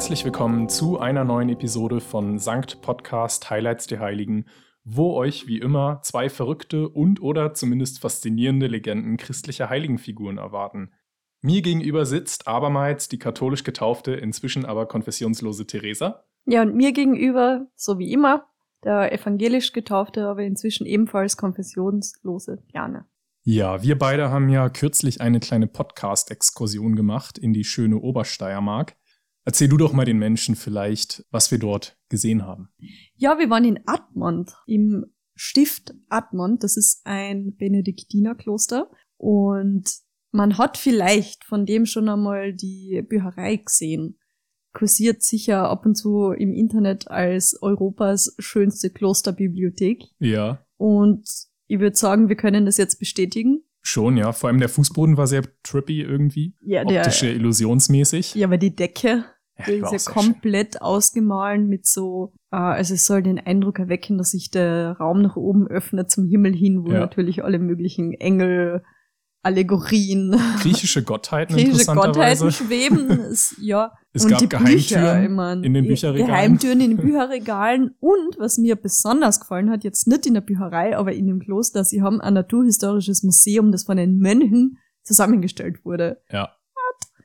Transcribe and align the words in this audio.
Herzlich 0.00 0.24
willkommen 0.24 0.70
zu 0.70 0.98
einer 0.98 1.24
neuen 1.24 1.50
Episode 1.50 2.00
von 2.00 2.38
Sankt 2.38 2.80
Podcast 2.80 3.50
Highlights 3.50 3.86
der 3.86 4.00
Heiligen, 4.00 4.46
wo 4.82 5.12
euch 5.12 5.46
wie 5.46 5.58
immer 5.58 6.00
zwei 6.02 6.30
verrückte 6.30 6.88
und 6.88 7.20
oder 7.20 7.52
zumindest 7.52 8.00
faszinierende 8.00 8.66
Legenden 8.66 9.18
christlicher 9.18 9.68
Heiligenfiguren 9.68 10.38
erwarten. 10.38 10.90
Mir 11.42 11.60
gegenüber 11.60 12.06
sitzt 12.06 12.48
abermals 12.48 13.10
die 13.10 13.18
katholisch 13.18 13.62
getaufte, 13.62 14.12
inzwischen 14.12 14.64
aber 14.64 14.86
konfessionslose 14.86 15.66
Theresa. 15.66 16.24
Ja, 16.46 16.62
und 16.62 16.74
mir 16.74 16.92
gegenüber, 16.92 17.66
so 17.76 17.98
wie 17.98 18.10
immer, 18.10 18.46
der 18.82 19.12
evangelisch 19.12 19.72
getaufte, 19.72 20.26
aber 20.28 20.44
inzwischen 20.44 20.86
ebenfalls 20.86 21.36
konfessionslose 21.36 22.62
Jana. 22.72 23.06
Ja, 23.42 23.82
wir 23.82 23.98
beide 23.98 24.30
haben 24.30 24.48
ja 24.48 24.70
kürzlich 24.70 25.20
eine 25.20 25.40
kleine 25.40 25.66
Podcast-Exkursion 25.66 26.96
gemacht 26.96 27.36
in 27.36 27.52
die 27.52 27.64
schöne 27.64 27.98
Obersteiermark. 27.98 28.96
Erzähl 29.44 29.68
du 29.68 29.76
doch 29.76 29.92
mal 29.92 30.04
den 30.04 30.18
Menschen 30.18 30.54
vielleicht, 30.54 31.24
was 31.30 31.50
wir 31.50 31.58
dort 31.58 31.98
gesehen 32.08 32.44
haben. 32.44 32.68
Ja, 33.16 33.38
wir 33.38 33.48
waren 33.50 33.64
in 33.64 33.80
Admont, 33.86 34.54
im 34.66 35.06
Stift 35.34 35.94
Admont. 36.08 36.62
Das 36.62 36.76
ist 36.76 37.00
ein 37.04 37.56
Benediktinerkloster. 37.56 38.90
Und 39.16 39.90
man 40.32 40.58
hat 40.58 40.76
vielleicht 40.76 41.44
von 41.44 41.66
dem 41.66 41.86
schon 41.86 42.08
einmal 42.08 42.52
die 42.52 43.02
Bücherei 43.08 43.56
gesehen. 43.56 44.18
Kursiert 44.72 45.22
sicher 45.22 45.68
ab 45.68 45.84
und 45.86 45.96
zu 45.96 46.30
im 46.30 46.52
Internet 46.52 47.10
als 47.10 47.60
Europas 47.60 48.34
schönste 48.38 48.90
Klosterbibliothek. 48.90 50.04
Ja. 50.20 50.64
Und 50.76 51.28
ich 51.66 51.80
würde 51.80 51.96
sagen, 51.96 52.28
wir 52.28 52.36
können 52.36 52.66
das 52.66 52.76
jetzt 52.76 52.98
bestätigen. 52.98 53.64
Schon, 53.90 54.16
ja. 54.16 54.32
Vor 54.32 54.48
allem 54.48 54.60
der 54.60 54.68
Fußboden 54.68 55.16
war 55.16 55.26
sehr 55.26 55.42
trippy 55.64 56.00
irgendwie. 56.02 56.54
Ja, 56.60 56.84
der, 56.84 57.00
Optische, 57.00 57.28
illusionsmäßig. 57.28 58.34
Ja, 58.36 58.46
aber 58.46 58.56
die 58.56 58.74
Decke, 58.76 59.24
Ja, 59.58 59.64
die 59.66 59.72
ist 59.94 60.06
ja 60.06 60.12
komplett 60.12 60.80
ausgemahlen 60.80 61.66
mit 61.68 61.86
so, 61.86 62.32
äh, 62.52 62.56
also 62.56 62.94
es 62.94 63.04
soll 63.04 63.22
den 63.22 63.38
Eindruck 63.40 63.78
erwecken, 63.80 64.16
dass 64.16 64.30
sich 64.30 64.50
der 64.50 64.92
Raum 64.98 65.22
nach 65.22 65.36
oben 65.36 65.66
öffnet 65.66 66.10
zum 66.10 66.26
Himmel 66.26 66.54
hin, 66.54 66.84
wo 66.84 66.92
Ja. 66.92 67.00
natürlich 67.00 67.42
alle 67.44 67.58
möglichen 67.58 68.12
Engel, 68.12 68.82
Allegorien, 69.42 70.38
Griechische 70.60 71.02
Gottheiten 71.02 71.56
griechische. 71.56 71.94
Gottheiten 71.94 72.52
schweben. 72.52 73.10
Es, 73.10 73.56
ja. 73.60 73.92
Es 74.12 74.24
und 74.24 74.30
gab 74.32 74.40
die 74.40 74.48
Geheimtüren 74.48 75.36
Bücher, 75.36 75.62
in 75.62 75.72
den 75.72 75.86
Bücherregalen. 75.86 76.26
Geheimtüren 76.26 76.80
in 76.80 76.90
den 76.90 76.96
Bücherregalen. 76.96 77.94
Und 78.00 78.38
was 78.40 78.58
mir 78.58 78.74
besonders 78.74 79.38
gefallen 79.38 79.70
hat, 79.70 79.84
jetzt 79.84 80.08
nicht 80.08 80.26
in 80.26 80.34
der 80.34 80.40
Bücherei, 80.40 80.96
aber 80.96 81.12
in 81.12 81.28
dem 81.28 81.38
Kloster, 81.38 81.84
sie 81.84 82.02
haben 82.02 82.20
ein 82.20 82.34
naturhistorisches 82.34 83.22
Museum, 83.22 83.70
das 83.70 83.84
von 83.84 83.96
den 83.96 84.18
Mönchen 84.18 84.78
zusammengestellt 85.04 85.84
wurde. 85.84 86.20
Ja. 86.28 86.50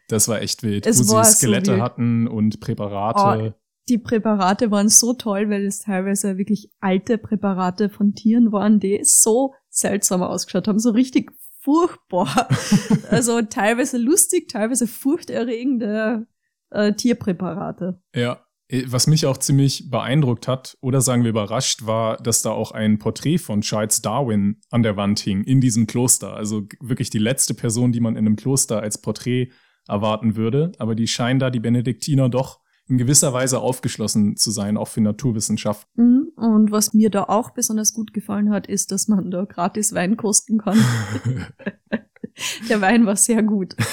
Das 0.10 0.28
war 0.28 0.42
echt 0.42 0.62
wild, 0.62 0.86
Es 0.86 1.00
wo 1.00 1.04
sie 1.04 1.10
so 1.10 1.24
Skelette 1.24 1.72
wild. 1.72 1.82
hatten 1.82 2.28
und 2.28 2.60
Präparate. 2.60 3.56
Die 3.90 3.98
Präparate 3.98 4.70
waren 4.70 4.90
so 4.90 5.14
toll, 5.14 5.50
weil 5.50 5.66
es 5.66 5.80
teilweise 5.80 6.38
wirklich 6.38 6.70
alte 6.80 7.18
Präparate 7.18 7.90
von 7.90 8.14
Tieren 8.14 8.52
waren, 8.52 8.80
die 8.80 9.00
so 9.02 9.56
seltsam 9.70 10.22
ausgeschaut 10.22 10.68
haben, 10.68 10.78
so 10.80 10.92
richtig 10.92 11.32
furchtbar. 11.66 12.48
also 13.10 13.42
teilweise 13.42 13.98
lustig, 13.98 14.48
teilweise 14.48 14.88
furchterregende 14.88 16.28
äh, 16.70 16.94
Tierpräparate. 16.94 18.02
Ja. 18.16 18.40
Äh, 18.68 18.84
Was 18.88 19.08
mich 19.08 19.26
auch 19.26 19.38
ziemlich 19.38 19.90
beeindruckt 19.90 20.48
hat, 20.48 20.78
oder 20.82 21.02
sagen 21.02 21.24
wir 21.24 21.32
überrascht, 21.32 21.86
war, 21.86 22.18
dass 22.18 22.44
da 22.44 22.52
auch 22.52 22.72
ein 22.72 23.00
Porträt 23.00 23.40
von 23.40 23.62
Charles 23.62 24.02
Darwin 24.02 24.62
an 24.70 24.84
der 24.84 24.96
Wand 24.96 25.20
hing, 25.20 25.44
in 25.44 25.60
diesem 25.60 25.88
Kloster. 25.88 26.36
Also 26.36 26.64
wirklich 26.80 27.10
die 27.10 27.20
letzte 27.20 27.56
Person, 27.56 27.92
die 27.92 28.00
man 28.00 28.16
in 28.16 28.26
einem 28.26 28.36
Kloster 28.36 28.80
als 28.82 29.02
Porträt 29.02 29.50
erwarten 29.88 30.36
würde. 30.36 30.72
Aber 30.78 30.96
die 30.96 31.08
scheinen 31.08 31.40
da, 31.40 31.50
die 31.50 31.60
Benediktiner, 31.60 32.30
doch 32.30 32.60
in 32.88 32.98
gewisser 32.98 33.34
Weise 33.34 33.60
aufgeschlossen 33.60 34.36
zu 34.38 34.52
sein, 34.52 34.78
auch 34.78 34.88
für 34.88 35.02
Naturwissenschaft. 35.02 35.88
Mhm. 35.96 36.32
Und 36.36 36.72
was 36.72 36.94
mir 36.94 37.10
da 37.10 37.24
auch 37.24 37.52
besonders 37.52 37.94
gut 37.94 38.14
gefallen 38.14 38.52
hat, 38.52 38.68
ist, 38.68 38.92
dass 38.92 39.08
man 39.08 39.32
da 39.32 39.46
gratis 39.46 39.94
Wein 39.94 40.18
kosten 40.18 40.58
kann. 40.60 40.78
Der 42.70 42.82
Wein 42.82 43.06
war 43.06 43.16
sehr 43.16 43.42
gut. 43.44 43.76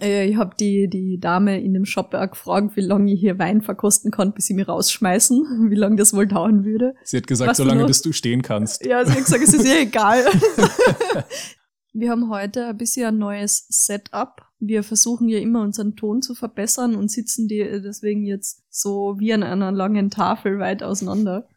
Äh, 0.00 0.28
Ich 0.28 0.36
habe 0.36 0.54
die, 0.60 0.88
die 0.88 1.18
Dame 1.18 1.60
in 1.60 1.72
dem 1.72 1.84
Shop 1.84 2.10
gefragt, 2.10 2.76
wie 2.76 2.82
lange 2.82 3.12
ich 3.12 3.20
hier 3.20 3.38
Wein 3.38 3.62
verkosten 3.62 4.10
kann, 4.10 4.32
bis 4.32 4.44
sie 4.46 4.54
mich 4.54 4.68
rausschmeißen, 4.68 5.70
wie 5.70 5.74
lange 5.74 5.96
das 5.96 6.12
wohl 6.14 6.26
dauern 6.26 6.64
würde. 6.64 6.94
Sie 7.04 7.16
hat 7.16 7.26
gesagt, 7.26 7.50
Was 7.50 7.56
du 7.56 7.62
solange 7.64 7.80
noch- 7.80 7.88
bis 7.88 8.02
du 8.02 8.12
stehen 8.12 8.42
kannst. 8.42 8.84
Ja, 8.84 9.04
sie 9.04 9.12
hat 9.12 9.24
gesagt, 9.24 9.42
es 9.42 9.54
ist 9.54 9.66
ihr 9.66 9.80
egal. 9.80 10.24
Wir 11.92 12.10
haben 12.10 12.28
heute 12.30 12.66
ein 12.66 12.76
bisschen 12.76 13.06
ein 13.06 13.18
neues 13.18 13.66
Setup. 13.68 14.42
Wir 14.60 14.82
versuchen 14.82 15.28
ja 15.28 15.38
immer 15.38 15.62
unseren 15.62 15.96
Ton 15.96 16.22
zu 16.22 16.34
verbessern 16.34 16.94
und 16.94 17.10
sitzen 17.10 17.48
deswegen 17.48 18.24
jetzt 18.24 18.62
so 18.70 19.16
wie 19.18 19.32
an 19.32 19.42
einer 19.42 19.72
langen 19.72 20.10
Tafel 20.10 20.58
weit 20.58 20.82
auseinander. 20.82 21.48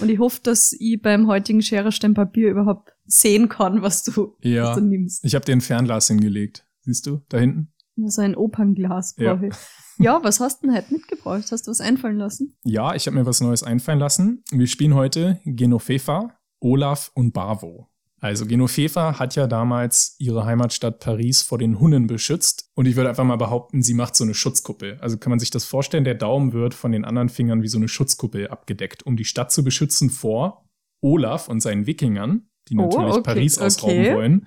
Und 0.00 0.08
ich 0.08 0.18
hoffe, 0.18 0.40
dass 0.42 0.72
ich 0.78 1.00
beim 1.00 1.26
heutigen 1.28 1.62
Schere 1.62 1.92
Stein 1.92 2.14
Papier 2.14 2.50
überhaupt 2.50 2.92
sehen 3.04 3.48
kann, 3.48 3.82
was 3.82 4.02
du, 4.02 4.34
Ja. 4.40 4.70
was 4.70 4.78
du 4.78 4.84
nimmst. 4.84 5.24
Ich 5.24 5.34
habe 5.34 5.44
dir 5.44 5.52
ein 5.52 5.60
Fernglas 5.60 6.08
hingelegt. 6.08 6.66
Siehst 6.80 7.06
du, 7.06 7.20
da 7.28 7.38
hinten? 7.38 7.72
Ja, 7.96 8.08
so 8.08 8.22
ein 8.22 8.34
Opernglas 8.36 9.14
Ja. 9.18 9.34
brauche 9.34 9.46
ich. 9.48 9.54
Ja, 9.98 10.22
was 10.22 10.40
hast 10.40 10.62
du 10.62 10.66
denn 10.66 10.76
heute 10.76 10.92
mitgebracht? 10.92 11.44
Hast 11.50 11.66
du 11.66 11.70
was 11.70 11.80
einfallen 11.80 12.18
lassen? 12.18 12.56
Ja, 12.64 12.94
ich 12.94 13.06
habe 13.06 13.16
mir 13.16 13.26
was 13.26 13.40
Neues 13.40 13.62
einfallen 13.62 13.98
lassen. 13.98 14.42
Wir 14.50 14.66
spielen 14.66 14.94
heute 14.94 15.40
Genoveva, 15.44 16.32
Olaf 16.60 17.10
und 17.14 17.32
Bavo. 17.32 17.88
Also 18.26 18.44
Genoveva 18.44 19.20
hat 19.20 19.36
ja 19.36 19.46
damals 19.46 20.16
ihre 20.18 20.44
Heimatstadt 20.44 20.98
Paris 20.98 21.42
vor 21.42 21.58
den 21.58 21.78
Hunnen 21.78 22.08
beschützt 22.08 22.68
und 22.74 22.86
ich 22.86 22.96
würde 22.96 23.08
einfach 23.08 23.22
mal 23.22 23.36
behaupten, 23.36 23.82
sie 23.84 23.94
macht 23.94 24.16
so 24.16 24.24
eine 24.24 24.34
Schutzkuppel. 24.34 24.98
Also 25.00 25.16
kann 25.16 25.30
man 25.30 25.38
sich 25.38 25.50
das 25.50 25.64
vorstellen, 25.64 26.02
der 26.02 26.16
Daumen 26.16 26.52
wird 26.52 26.74
von 26.74 26.90
den 26.90 27.04
anderen 27.04 27.28
Fingern 27.28 27.62
wie 27.62 27.68
so 27.68 27.78
eine 27.78 27.86
Schutzkuppel 27.86 28.48
abgedeckt, 28.48 29.04
um 29.06 29.16
die 29.16 29.24
Stadt 29.24 29.52
zu 29.52 29.62
beschützen 29.62 30.10
vor 30.10 30.64
Olaf 31.00 31.48
und 31.48 31.60
seinen 31.60 31.86
Wikingern, 31.86 32.48
die 32.68 32.74
Oh, 32.76 32.82
natürlich 32.82 33.12
okay, 33.14 33.22
Paris 33.22 33.58
ausrauben 33.58 34.00
okay. 34.00 34.14
wollen. 34.16 34.46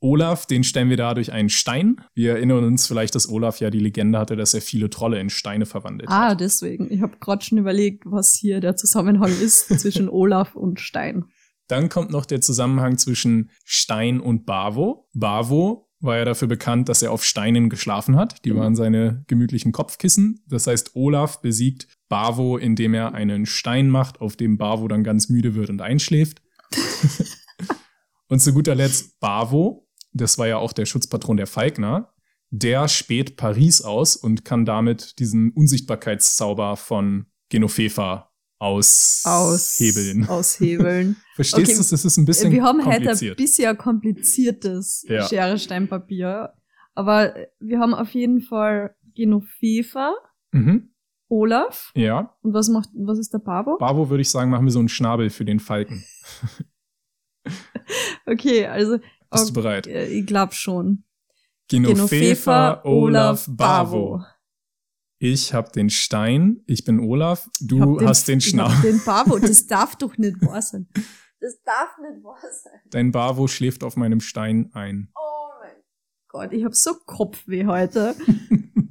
Olaf, 0.00 0.46
den 0.46 0.64
stellen 0.64 0.88
wir 0.88 0.96
da 0.96 1.12
durch 1.12 1.30
einen 1.32 1.50
Stein. 1.50 2.00
Wir 2.14 2.34
erinnern 2.36 2.64
uns 2.64 2.86
vielleicht, 2.86 3.14
dass 3.14 3.28
Olaf 3.28 3.60
ja 3.60 3.68
die 3.68 3.80
Legende 3.80 4.18
hatte, 4.18 4.36
dass 4.36 4.54
er 4.54 4.62
viele 4.62 4.88
Trolle 4.88 5.20
in 5.20 5.28
Steine 5.28 5.66
verwandelt 5.66 6.08
Ah, 6.08 6.30
hat. 6.30 6.40
deswegen. 6.40 6.90
Ich 6.90 7.02
habe 7.02 7.18
gerade 7.20 7.44
schon 7.44 7.58
überlegt, 7.58 8.04
was 8.06 8.32
hier 8.34 8.60
der 8.60 8.76
Zusammenhang 8.76 9.32
ist 9.38 9.68
zwischen 9.80 10.08
Olaf 10.08 10.54
und 10.54 10.80
Stein. 10.80 11.24
Dann 11.68 11.88
kommt 11.88 12.10
noch 12.10 12.26
der 12.26 12.40
Zusammenhang 12.40 12.98
zwischen 12.98 13.50
Stein 13.64 14.20
und 14.20 14.46
Bavo. 14.46 15.08
Bavo 15.14 15.88
war 16.00 16.16
ja 16.16 16.24
dafür 16.24 16.48
bekannt, 16.48 16.88
dass 16.88 17.02
er 17.02 17.12
auf 17.12 17.24
Steinen 17.24 17.68
geschlafen 17.68 18.16
hat. 18.16 18.44
Die 18.44 18.52
Mhm. 18.52 18.56
waren 18.56 18.76
seine 18.76 19.24
gemütlichen 19.26 19.72
Kopfkissen. 19.72 20.44
Das 20.46 20.66
heißt, 20.66 20.92
Olaf 20.94 21.40
besiegt 21.40 21.88
Bavo, 22.08 22.56
indem 22.56 22.94
er 22.94 23.14
einen 23.14 23.46
Stein 23.46 23.90
macht, 23.90 24.20
auf 24.20 24.36
dem 24.36 24.58
Bavo 24.58 24.88
dann 24.88 25.04
ganz 25.04 25.28
müde 25.28 25.54
wird 25.54 25.70
und 25.70 25.82
einschläft. 25.82 26.40
und 28.28 28.40
zu 28.40 28.52
guter 28.52 28.74
Letzt 28.74 29.18
Bavo, 29.20 29.88
das 30.12 30.38
war 30.38 30.46
ja 30.46 30.58
auch 30.58 30.72
der 30.72 30.86
Schutzpatron 30.86 31.36
der 31.36 31.46
Falkner, 31.46 32.12
der 32.50 32.88
späht 32.88 33.36
Paris 33.36 33.82
aus 33.82 34.16
und 34.16 34.44
kann 34.44 34.64
damit 34.64 35.18
diesen 35.18 35.50
Unsichtbarkeitszauber 35.50 36.76
von 36.76 37.26
Genoveva 38.58 39.22
aushebeln. 39.24 40.28
Aushebeln. 40.28 41.16
Verstehst 41.34 41.68
Okay, 41.68 41.76
du, 41.76 41.90
das 41.90 42.04
ist 42.04 42.16
ein 42.16 42.24
bisschen 42.24 42.52
wir 42.52 42.62
haben 42.64 42.84
heute 42.84 43.10
ein 43.10 43.36
bisschen 43.36 43.76
kompliziertes 43.76 45.04
Ja. 45.08 45.26
Schere, 45.28 45.58
Stein, 45.58 45.88
Papier. 45.88 46.52
Aber 46.94 47.34
wir 47.60 47.78
haben 47.78 47.94
auf 47.94 48.10
jeden 48.10 48.40
Fall 48.40 48.94
Genoveva, 49.14 50.12
mhm. 50.50 50.90
Olaf. 51.28 51.92
Ja, 51.94 52.34
Und 52.42 52.54
was 52.54 52.68
macht, 52.68 52.88
was 52.94 53.18
ist 53.18 53.32
der 53.32 53.38
Babo? 53.38 53.76
Bavo 53.78 54.10
würde 54.10 54.22
ich 54.22 54.30
sagen, 54.30 54.50
machen 54.50 54.64
wir 54.64 54.72
so 54.72 54.78
einen 54.80 54.88
Schnabel 54.88 55.30
für 55.30 55.44
den 55.44 55.60
Falken. 55.60 56.04
Okay, 58.26 58.66
also, 58.66 58.98
Bist 59.30 59.48
du 59.48 59.52
bereit? 59.54 59.86
ich 59.86 60.26
glaube 60.26 60.52
schon. 60.54 61.04
Genoveva, 61.68 62.82
Olaf, 62.84 63.46
Bavo. 63.48 64.18
Bavo. 64.18 64.24
Ich 65.20 65.52
habe 65.52 65.70
den 65.72 65.90
Stein, 65.90 66.62
ich 66.66 66.84
bin 66.84 67.00
Olaf, 67.00 67.48
du 67.60 67.98
hab 68.00 68.08
hast 68.08 68.28
den 68.28 68.38
ich 68.38 68.56
hab. 68.56 68.82
Den 68.82 69.00
Babo, 69.04 69.38
das 69.38 69.66
darf 69.66 69.96
doch 69.96 70.16
nicht 70.16 70.40
wahr 70.42 70.62
sein. 70.62 70.88
Das 71.40 71.60
darf 71.64 71.98
nicht 71.98 72.22
wahr 72.22 72.38
sein. 72.40 72.80
Dein 72.90 73.10
Bavo 73.10 73.48
schläft 73.48 73.82
auf 73.82 73.96
meinem 73.96 74.20
Stein 74.20 74.70
ein. 74.74 75.10
Oh 75.16 75.48
mein 75.60 75.74
Gott, 76.28 76.52
ich 76.52 76.64
hab 76.64 76.74
so 76.74 76.94
Kopfweh 77.04 77.66
heute. 77.66 78.14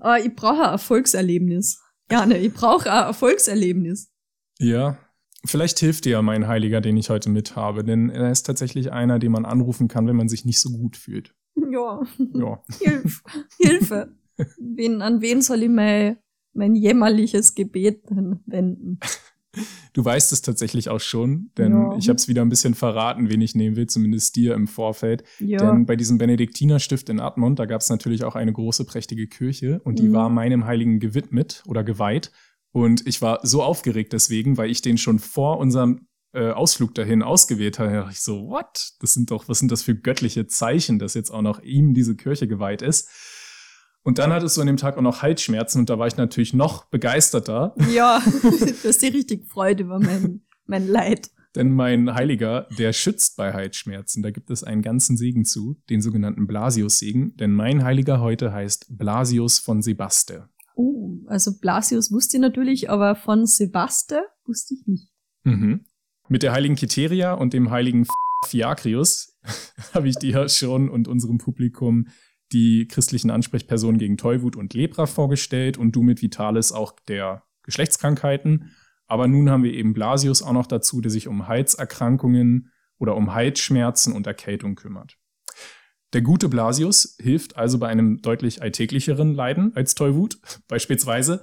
Aber 0.01 0.19
ich 0.25 0.35
brauche 0.35 0.63
ein 0.63 0.71
Erfolgserlebnis. 0.71 1.81
Ja, 2.11 2.25
ne, 2.25 2.37
ich 2.37 2.53
brauche 2.53 2.91
ein 2.91 3.03
Erfolgserlebnis. 3.05 4.11
Ja, 4.59 4.97
vielleicht 5.45 5.79
hilft 5.79 6.03
dir 6.05 6.11
ja 6.11 6.21
mein 6.21 6.47
Heiliger, 6.47 6.81
den 6.81 6.97
ich 6.97 7.09
heute 7.09 7.29
mit 7.29 7.55
habe, 7.55 7.85
denn 7.85 8.09
er 8.09 8.31
ist 8.31 8.43
tatsächlich 8.43 8.91
einer, 8.91 9.17
den 9.19 9.31
man 9.31 9.45
anrufen 9.45 9.87
kann, 9.87 10.07
wenn 10.07 10.15
man 10.17 10.27
sich 10.27 10.43
nicht 10.43 10.59
so 10.59 10.71
gut 10.71 10.97
fühlt. 10.97 11.33
Ja, 11.71 12.01
Ja. 12.33 12.61
Hilf, 12.79 13.23
Hilfe. 13.59 14.13
Wen, 14.59 15.01
an 15.01 15.21
wen 15.21 15.41
soll 15.41 15.63
ich 15.63 15.69
mein, 15.69 16.17
mein 16.53 16.75
jämmerliches 16.75 17.55
Gebet 17.55 18.03
wenden? 18.45 18.99
Du 19.93 20.05
weißt 20.05 20.31
es 20.33 20.43
tatsächlich 20.43 20.89
auch 20.89 20.99
schon, 20.99 21.49
denn 21.57 21.71
Ja. 21.71 21.97
ich 21.97 22.09
habe 22.09 22.17
es 22.17 22.27
wieder 22.27 22.43
ein 22.43 22.49
bisschen 22.49 22.75
verraten, 22.75 23.29
wen 23.29 23.41
ich 23.41 23.55
nehmen 23.55 23.75
will, 23.75 23.87
zumindest 23.87 24.35
dir 24.35 24.53
im 24.53 24.67
Vorfeld. 24.67 25.23
Ja. 25.39 25.57
Denn 25.57 25.87
bei 25.87 25.95
diesem 25.95 26.19
Benediktinerstift 26.19 27.09
in 27.09 27.19
Admont, 27.19 27.57
da 27.57 27.65
gab 27.65 27.81
es 27.81 27.89
natürlich 27.89 28.23
auch 28.23 28.35
eine 28.35 28.53
große, 28.53 28.85
prächtige 28.85 29.27
Kirche 29.27 29.81
und 29.83 29.97
die 29.97 30.09
Mhm. 30.09 30.13
war 30.13 30.29
meinem 30.29 30.65
Heiligen 30.65 30.99
gewidmet 30.99 31.63
oder 31.65 31.83
geweiht. 31.83 32.31
Und 32.71 33.07
ich 33.07 33.23
war 33.23 33.39
so 33.41 33.63
aufgeregt 33.63 34.13
deswegen, 34.13 34.57
weil 34.57 34.69
ich 34.69 34.83
den 34.83 34.99
schon 34.99 35.17
vor 35.17 35.57
unserem 35.57 36.07
äh, 36.33 36.51
Ausflug 36.51 36.93
dahin 36.93 37.23
ausgewählt 37.23 37.79
habe. 37.79 37.89
Da 37.89 37.95
dachte 38.01 38.11
ich 38.11 38.19
so, 38.19 38.49
what? 38.49 38.91
Das 38.99 39.13
sind 39.13 39.31
doch, 39.31 39.47
was 39.49 39.57
sind 39.59 39.71
das 39.71 39.81
für 39.81 39.95
göttliche 39.95 40.45
Zeichen, 40.45 40.99
dass 40.99 41.15
jetzt 41.15 41.31
auch 41.31 41.41
noch 41.41 41.63
ihm 41.63 41.95
diese 41.95 42.15
Kirche 42.15 42.47
geweiht 42.47 42.83
ist. 42.83 43.09
Und 44.07 44.19
dann 44.19 44.31
hattest 44.31 44.55
du 44.55 44.61
an 44.61 44.67
dem 44.67 44.77
Tag 44.77 44.95
auch 44.95 45.01
noch 45.01 45.21
Halsschmerzen 45.21 45.79
und 45.79 45.89
da 45.89 45.99
war 45.99 46.07
ich 46.07 46.15
natürlich 46.15 46.53
noch 46.53 46.85
begeisterter, 46.85 47.75
ja, 47.93 48.21
du 48.41 48.87
hast 48.87 49.01
dich 49.01 49.13
richtig 49.13 49.43
gefreut 49.43 49.81
über 49.81 49.99
mein, 49.99 50.43
mein 50.65 50.87
Leid. 50.87 51.29
Denn 51.55 51.73
mein 51.73 52.13
Heiliger, 52.13 52.69
der 52.77 52.93
schützt 52.93 53.35
bei 53.35 53.51
Halsschmerzen. 53.51 54.23
Da 54.23 54.31
gibt 54.31 54.49
es 54.49 54.63
einen 54.63 54.81
ganzen 54.81 55.17
Segen 55.17 55.43
zu, 55.43 55.75
den 55.89 56.01
sogenannten 56.01 56.47
Blasius-Segen. 56.47 57.35
Denn 57.35 57.51
mein 57.51 57.83
Heiliger 57.83 58.21
heute 58.21 58.53
heißt 58.53 58.97
Blasius 58.97 59.59
von 59.59 59.81
Sebaste. 59.81 60.47
Oh, 60.77 61.17
also 61.25 61.59
Blasius 61.59 62.09
wusste 62.09 62.37
ich 62.37 62.41
natürlich, 62.41 62.89
aber 62.89 63.13
von 63.13 63.45
Sebaste 63.45 64.21
wusste 64.45 64.75
ich 64.75 64.87
nicht. 64.87 65.09
Mhm. 65.43 65.81
Mit 66.29 66.43
der 66.43 66.53
heiligen 66.53 66.75
Kiteria 66.75 67.33
und 67.33 67.51
dem 67.51 67.71
heiligen 67.71 68.07
Fiakrius 68.45 69.37
habe 69.93 70.07
ich 70.07 70.15
dir 70.15 70.47
schon 70.47 70.87
und 70.87 71.09
unserem 71.09 71.39
Publikum 71.39 72.07
die 72.51 72.87
christlichen 72.87 73.29
Ansprechpersonen 73.29 73.99
gegen 73.99 74.17
Tollwut 74.17 74.55
und 74.55 74.73
Lepra 74.73 75.05
vorgestellt 75.05 75.77
und 75.77 75.91
du 75.93 76.01
mit 76.01 76.21
Vitalis 76.21 76.71
auch 76.71 76.93
der 77.07 77.43
Geschlechtskrankheiten. 77.63 78.71
Aber 79.07 79.27
nun 79.27 79.49
haben 79.49 79.63
wir 79.63 79.73
eben 79.73 79.93
Blasius 79.93 80.41
auch 80.41 80.53
noch 80.53 80.67
dazu, 80.67 81.01
der 81.01 81.11
sich 81.11 81.27
um 81.27 81.47
Halserkrankungen 81.47 82.71
oder 82.97 83.15
um 83.15 83.33
Halsschmerzen 83.33 84.13
und 84.13 84.27
Erkältung 84.27 84.75
kümmert. 84.75 85.17
Der 86.13 86.21
gute 86.21 86.47
Blasius 86.47 87.17
hilft 87.19 87.57
also 87.57 87.79
bei 87.79 87.87
einem 87.87 88.21
deutlich 88.21 88.61
alltäglicheren 88.61 89.33
Leiden 89.33 89.75
als 89.75 89.95
Tollwut 89.95 90.39
beispielsweise. 90.67 91.41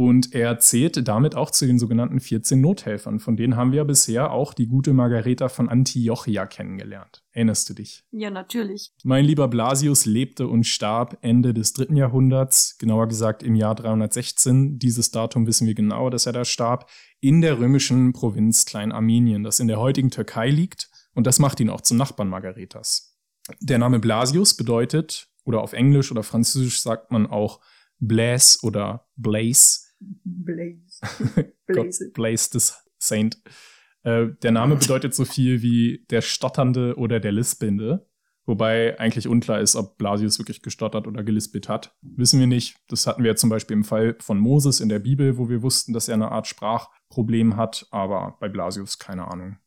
Und 0.00 0.34
er 0.34 0.58
zählt 0.58 1.06
damit 1.06 1.34
auch 1.34 1.50
zu 1.50 1.66
den 1.66 1.78
sogenannten 1.78 2.20
14 2.20 2.58
Nothelfern. 2.58 3.20
Von 3.20 3.36
denen 3.36 3.56
haben 3.56 3.72
wir 3.72 3.84
bisher 3.84 4.30
auch 4.30 4.54
die 4.54 4.66
gute 4.66 4.94
Margareta 4.94 5.50
von 5.50 5.68
Antiochia 5.68 6.46
kennengelernt. 6.46 7.22
Erinnerst 7.32 7.68
du 7.68 7.74
dich? 7.74 8.02
Ja, 8.10 8.30
natürlich. 8.30 8.92
Mein 9.04 9.26
lieber 9.26 9.46
Blasius 9.46 10.06
lebte 10.06 10.48
und 10.48 10.64
starb 10.64 11.18
Ende 11.20 11.52
des 11.52 11.74
dritten 11.74 11.96
Jahrhunderts, 11.96 12.78
genauer 12.78 13.08
gesagt 13.08 13.42
im 13.42 13.54
Jahr 13.54 13.74
316. 13.74 14.78
Dieses 14.78 15.10
Datum 15.10 15.46
wissen 15.46 15.66
wir 15.66 15.74
genau, 15.74 16.08
dass 16.08 16.24
er 16.24 16.32
da 16.32 16.46
starb, 16.46 16.88
in 17.20 17.42
der 17.42 17.58
römischen 17.58 18.14
Provinz 18.14 18.64
Kleinarmenien, 18.64 19.42
das 19.42 19.60
in 19.60 19.68
der 19.68 19.80
heutigen 19.80 20.10
Türkei 20.10 20.48
liegt. 20.48 20.88
Und 21.12 21.26
das 21.26 21.38
macht 21.38 21.60
ihn 21.60 21.68
auch 21.68 21.82
zum 21.82 21.98
Nachbarn 21.98 22.30
Margaretas. 22.30 23.18
Der 23.60 23.76
Name 23.76 23.98
Blasius 23.98 24.56
bedeutet, 24.56 25.28
oder 25.44 25.60
auf 25.60 25.74
Englisch 25.74 26.10
oder 26.10 26.22
Französisch 26.22 26.80
sagt 26.80 27.12
man 27.12 27.26
auch 27.26 27.60
Blaise 27.98 28.60
oder 28.62 29.06
Blaze. 29.16 29.89
Blaze. 31.66 32.10
Blaze 32.12 32.50
des 32.50 32.84
Saint. 32.98 33.40
Äh, 34.02 34.28
der 34.42 34.52
Name 34.52 34.76
bedeutet 34.76 35.14
so 35.14 35.24
viel 35.24 35.62
wie 35.62 36.06
der 36.10 36.22
Stotternde 36.22 36.96
oder 36.96 37.20
der 37.20 37.32
Lispelnde. 37.32 38.06
Wobei 38.46 38.98
eigentlich 38.98 39.28
unklar 39.28 39.60
ist, 39.60 39.76
ob 39.76 39.96
Blasius 39.98 40.38
wirklich 40.38 40.62
gestottert 40.62 41.06
oder 41.06 41.22
gelispelt 41.22 41.68
hat. 41.68 41.94
Wissen 42.02 42.40
wir 42.40 42.46
nicht. 42.46 42.76
Das 42.88 43.06
hatten 43.06 43.22
wir 43.22 43.36
zum 43.36 43.50
Beispiel 43.50 43.76
im 43.76 43.84
Fall 43.84 44.16
von 44.18 44.38
Moses 44.38 44.80
in 44.80 44.88
der 44.88 44.98
Bibel, 44.98 45.38
wo 45.38 45.48
wir 45.48 45.62
wussten, 45.62 45.92
dass 45.92 46.08
er 46.08 46.14
eine 46.14 46.32
Art 46.32 46.48
Sprachproblem 46.48 47.56
hat, 47.56 47.86
aber 47.90 48.38
bei 48.40 48.48
Blasius 48.48 48.98
keine 48.98 49.28
Ahnung. 49.28 49.58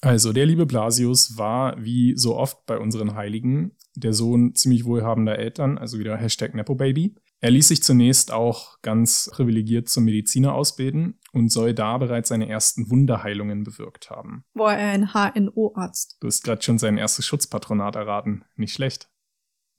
Also, 0.00 0.32
der 0.32 0.46
liebe 0.46 0.66
Blasius 0.66 1.38
war, 1.38 1.82
wie 1.82 2.16
so 2.16 2.36
oft 2.36 2.66
bei 2.66 2.78
unseren 2.78 3.14
Heiligen, 3.14 3.76
der 3.94 4.12
Sohn 4.12 4.54
ziemlich 4.54 4.84
wohlhabender 4.84 5.38
Eltern, 5.38 5.78
also 5.78 5.98
wieder 5.98 6.16
Hashtag 6.16 6.54
Nepo-Baby. 6.54 7.14
Er 7.44 7.50
ließ 7.50 7.68
sich 7.68 7.82
zunächst 7.82 8.32
auch 8.32 8.80
ganz 8.80 9.28
privilegiert 9.30 9.90
zum 9.90 10.06
Mediziner 10.06 10.54
ausbilden 10.54 11.18
und 11.30 11.52
soll 11.52 11.74
da 11.74 11.98
bereits 11.98 12.30
seine 12.30 12.48
ersten 12.48 12.88
Wunderheilungen 12.88 13.64
bewirkt 13.64 14.08
haben. 14.08 14.46
War 14.54 14.78
er 14.78 14.92
ein 14.92 15.12
HNO-Arzt? 15.12 16.16
Du 16.20 16.26
hast 16.26 16.42
gerade 16.42 16.62
schon 16.62 16.78
sein 16.78 16.96
erstes 16.96 17.26
Schutzpatronat 17.26 17.96
erraten. 17.96 18.46
Nicht 18.56 18.72
schlecht. 18.72 19.10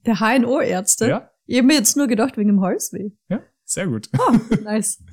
Der 0.06 0.19
HNO-Ärzte? 0.19 1.09
Ja? 1.09 1.31
Ich 1.47 1.57
habe 1.57 1.65
mir 1.65 1.73
jetzt 1.73 1.97
nur 1.97 2.06
gedacht, 2.06 2.38
wegen 2.38 2.50
dem 2.50 2.62
Halsweh. 2.62 3.09
Ja, 3.29 3.41
sehr 3.63 3.88
gut. 3.88 4.09
Ah, 4.13 4.39
nice. 4.63 5.03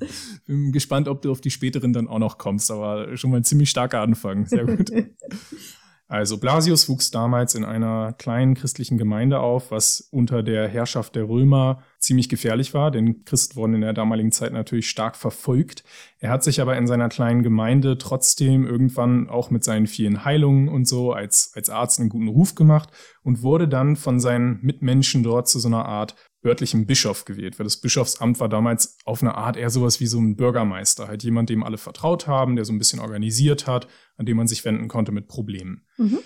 Bin 0.45 0.71
gespannt, 0.71 1.07
ob 1.07 1.23
du 1.23 1.31
auf 1.31 1.41
die 1.41 1.49
späteren 1.49 1.91
dann 1.91 2.07
auch 2.07 2.19
noch 2.19 2.37
kommst, 2.37 2.69
aber 2.69 3.17
schon 3.17 3.31
mal 3.31 3.37
ein 3.37 3.43
ziemlich 3.43 3.71
starker 3.71 4.01
Anfang. 4.01 4.45
Sehr 4.45 4.65
gut. 4.65 4.91
Also 6.13 6.37
Blasius 6.37 6.89
wuchs 6.89 7.09
damals 7.09 7.55
in 7.55 7.65
einer 7.65 8.13
kleinen 8.13 8.53
christlichen 8.53 8.99
Gemeinde 8.99 9.39
auf, 9.39 9.71
was 9.71 10.09
unter 10.11 10.43
der 10.43 10.67
Herrschaft 10.67 11.15
der 11.15 11.27
Römer 11.27 11.81
ziemlich 11.97 12.29
gefährlich 12.29 12.75
war, 12.75 12.91
denn 12.91 13.25
Christen 13.25 13.55
wurden 13.55 13.73
in 13.73 13.81
der 13.81 13.93
damaligen 13.93 14.31
Zeit 14.31 14.53
natürlich 14.53 14.87
stark 14.87 15.15
verfolgt. 15.15 15.83
Er 16.19 16.29
hat 16.29 16.43
sich 16.43 16.61
aber 16.61 16.77
in 16.77 16.85
seiner 16.85 17.09
kleinen 17.09 17.41
Gemeinde 17.41 17.97
trotzdem 17.97 18.63
irgendwann 18.63 19.27
auch 19.27 19.49
mit 19.49 19.63
seinen 19.63 19.87
vielen 19.87 20.23
Heilungen 20.23 20.67
und 20.69 20.87
so 20.87 21.13
als, 21.13 21.51
als 21.55 21.71
Arzt 21.71 21.99
einen 21.99 22.09
guten 22.09 22.27
Ruf 22.27 22.53
gemacht 22.53 22.91
und 23.23 23.41
wurde 23.41 23.67
dann 23.67 23.95
von 23.95 24.19
seinen 24.19 24.59
Mitmenschen 24.61 25.23
dort 25.23 25.47
zu 25.47 25.57
so 25.57 25.67
einer 25.67 25.85
Art 25.85 26.13
örtlichen 26.45 26.85
Bischof 26.85 27.25
gewählt, 27.25 27.59
weil 27.59 27.63
das 27.63 27.77
Bischofsamt 27.77 28.39
war 28.39 28.49
damals 28.49 28.97
auf 29.05 29.21
eine 29.21 29.35
Art 29.35 29.57
eher 29.57 29.69
sowas 29.69 29.99
wie 29.99 30.07
so 30.07 30.19
ein 30.19 30.35
Bürgermeister, 30.35 31.07
halt 31.07 31.23
jemand, 31.23 31.49
dem 31.49 31.63
alle 31.63 31.77
vertraut 31.77 32.27
haben, 32.27 32.55
der 32.55 32.65
so 32.65 32.73
ein 32.73 32.79
bisschen 32.79 32.99
organisiert 32.99 33.67
hat, 33.67 33.87
an 34.17 34.25
dem 34.25 34.37
man 34.37 34.47
sich 34.47 34.63
wenden 34.65 34.87
konnte 34.87 35.11
mit 35.11 35.27
Problemen. 35.27 35.85
Mhm. 35.97 36.19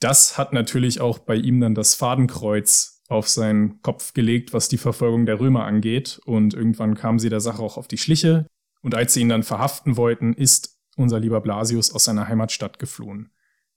Das 0.00 0.36
hat 0.36 0.52
natürlich 0.52 1.00
auch 1.00 1.20
bei 1.20 1.36
ihm 1.36 1.60
dann 1.60 1.74
das 1.74 1.94
Fadenkreuz 1.94 3.02
auf 3.08 3.28
seinen 3.28 3.82
Kopf 3.82 4.14
gelegt, 4.14 4.52
was 4.52 4.68
die 4.68 4.78
Verfolgung 4.78 5.26
der 5.26 5.38
Römer 5.38 5.64
angeht. 5.64 6.20
Und 6.24 6.54
irgendwann 6.54 6.94
kam 6.94 7.18
sie 7.18 7.28
der 7.28 7.40
Sache 7.40 7.62
auch 7.62 7.76
auf 7.76 7.86
die 7.86 7.98
Schliche. 7.98 8.46
Und 8.80 8.94
als 8.94 9.14
sie 9.14 9.20
ihn 9.20 9.28
dann 9.28 9.42
verhaften 9.42 9.96
wollten, 9.96 10.32
ist 10.32 10.78
unser 10.96 11.20
lieber 11.20 11.40
Blasius 11.40 11.94
aus 11.94 12.04
seiner 12.04 12.26
Heimatstadt 12.26 12.78
geflohen. 12.78 13.30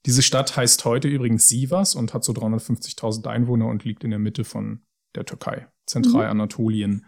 Diese 0.05 0.21
Stadt 0.21 0.55
heißt 0.55 0.85
heute 0.85 1.07
übrigens 1.07 1.49
Sivas 1.49 1.95
und 1.95 2.13
hat 2.13 2.23
so 2.23 2.31
350.000 2.33 3.27
Einwohner 3.27 3.67
und 3.67 3.83
liegt 3.83 4.03
in 4.03 4.11
der 4.11 4.19
Mitte 4.19 4.43
von 4.43 4.81
der 5.15 5.25
Türkei, 5.25 5.67
Zentralanatolien. 5.85 7.05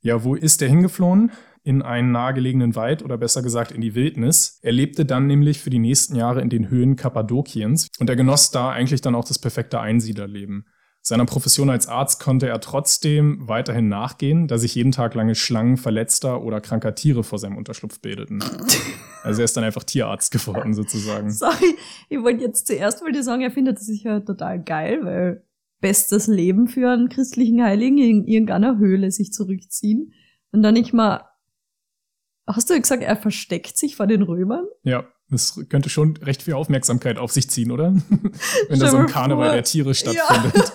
Ja, 0.00 0.22
wo 0.24 0.34
ist 0.34 0.62
er 0.62 0.68
hingeflohen? 0.68 1.32
In 1.62 1.82
einen 1.82 2.12
nahegelegenen 2.12 2.76
Wald 2.76 3.02
oder 3.02 3.18
besser 3.18 3.42
gesagt 3.42 3.72
in 3.72 3.80
die 3.80 3.96
Wildnis. 3.96 4.60
Er 4.62 4.72
lebte 4.72 5.04
dann 5.04 5.26
nämlich 5.26 5.58
für 5.58 5.70
die 5.70 5.80
nächsten 5.80 6.14
Jahre 6.14 6.40
in 6.40 6.48
den 6.48 6.70
Höhen 6.70 6.94
Kappadokiens 6.94 7.88
und 7.98 8.08
er 8.08 8.14
genoss 8.14 8.52
da 8.52 8.70
eigentlich 8.70 9.00
dann 9.00 9.16
auch 9.16 9.24
das 9.24 9.40
perfekte 9.40 9.80
Einsiedlerleben. 9.80 10.66
Seiner 11.08 11.24
Profession 11.24 11.70
als 11.70 11.86
Arzt 11.86 12.20
konnte 12.20 12.48
er 12.48 12.60
trotzdem 12.60 13.46
weiterhin 13.46 13.88
nachgehen, 13.88 14.48
da 14.48 14.58
sich 14.58 14.74
jeden 14.74 14.90
Tag 14.90 15.14
lange 15.14 15.36
Schlangen 15.36 15.76
verletzter 15.76 16.42
oder 16.42 16.60
kranker 16.60 16.96
Tiere 16.96 17.22
vor 17.22 17.38
seinem 17.38 17.56
Unterschlupf 17.56 18.00
bildeten. 18.00 18.42
Also 19.22 19.40
er 19.40 19.46
ist 19.46 19.56
dann 19.56 19.64
einfach 19.64 19.82
Tierarzt 19.82 20.30
geworden 20.30 20.72
sozusagen. 20.72 21.32
Sorry, 21.32 21.74
ich 22.08 22.22
wollte 22.22 22.44
jetzt 22.44 22.68
zuerst 22.68 23.02
wollte 23.02 23.18
ich 23.18 23.24
sagen, 23.24 23.42
er 23.42 23.50
findet 23.50 23.76
das 23.76 23.86
sicher 23.86 24.24
total 24.24 24.62
geil, 24.62 25.00
weil 25.02 25.42
bestes 25.80 26.26
Leben 26.26 26.68
für 26.68 26.90
einen 26.90 27.08
christlichen 27.08 27.62
Heiligen 27.62 27.98
in 27.98 28.24
irgendeiner 28.24 28.78
Höhle 28.78 29.10
sich 29.10 29.32
zurückziehen. 29.32 30.12
Und 30.52 30.62
dann 30.62 30.74
nicht 30.74 30.92
mal, 30.92 31.24
hast 32.46 32.70
du 32.70 32.80
gesagt, 32.80 33.02
er 33.02 33.16
versteckt 33.16 33.76
sich 33.76 33.96
vor 33.96 34.06
den 34.06 34.22
Römern? 34.22 34.66
Ja, 34.82 35.06
das 35.28 35.60
könnte 35.68 35.90
schon 35.90 36.16
recht 36.18 36.42
viel 36.42 36.54
Aufmerksamkeit 36.54 37.18
auf 37.18 37.32
sich 37.32 37.50
ziehen, 37.50 37.70
oder? 37.70 37.94
Wenn 38.68 38.78
da 38.78 38.88
so 38.88 38.96
ein 38.96 39.06
Karneval 39.06 39.48
vor. 39.48 39.54
der 39.54 39.64
Tiere 39.64 39.94
stattfindet. 39.94 40.54
Ja. 40.54 40.72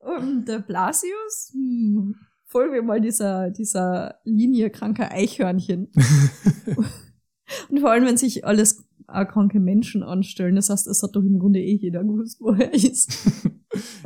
Und 0.18 0.46
der 0.46 0.58
Blasius, 0.58 1.50
hm, 1.52 2.14
folgen 2.44 2.72
wir 2.74 2.82
mal 2.82 3.00
dieser, 3.00 3.50
dieser 3.50 4.16
Linie 4.24 4.70
kranker 4.70 5.10
Eichhörnchen. 5.12 5.92
Und 7.68 7.80
vor 7.80 7.90
allem, 7.90 8.06
wenn 8.06 8.16
sich 8.16 8.44
alles 8.44 8.84
äh, 9.12 9.24
kranke 9.24 9.60
Menschen 9.60 10.02
anstellen, 10.02 10.56
das 10.56 10.70
heißt, 10.70 10.86
es 10.86 11.02
hat 11.02 11.14
doch 11.14 11.22
im 11.22 11.38
Grunde 11.38 11.60
eh 11.60 11.76
jeder 11.76 12.02
gewusst, 12.02 12.40
wo 12.40 12.52
er 12.52 12.72
ist. 12.72 13.28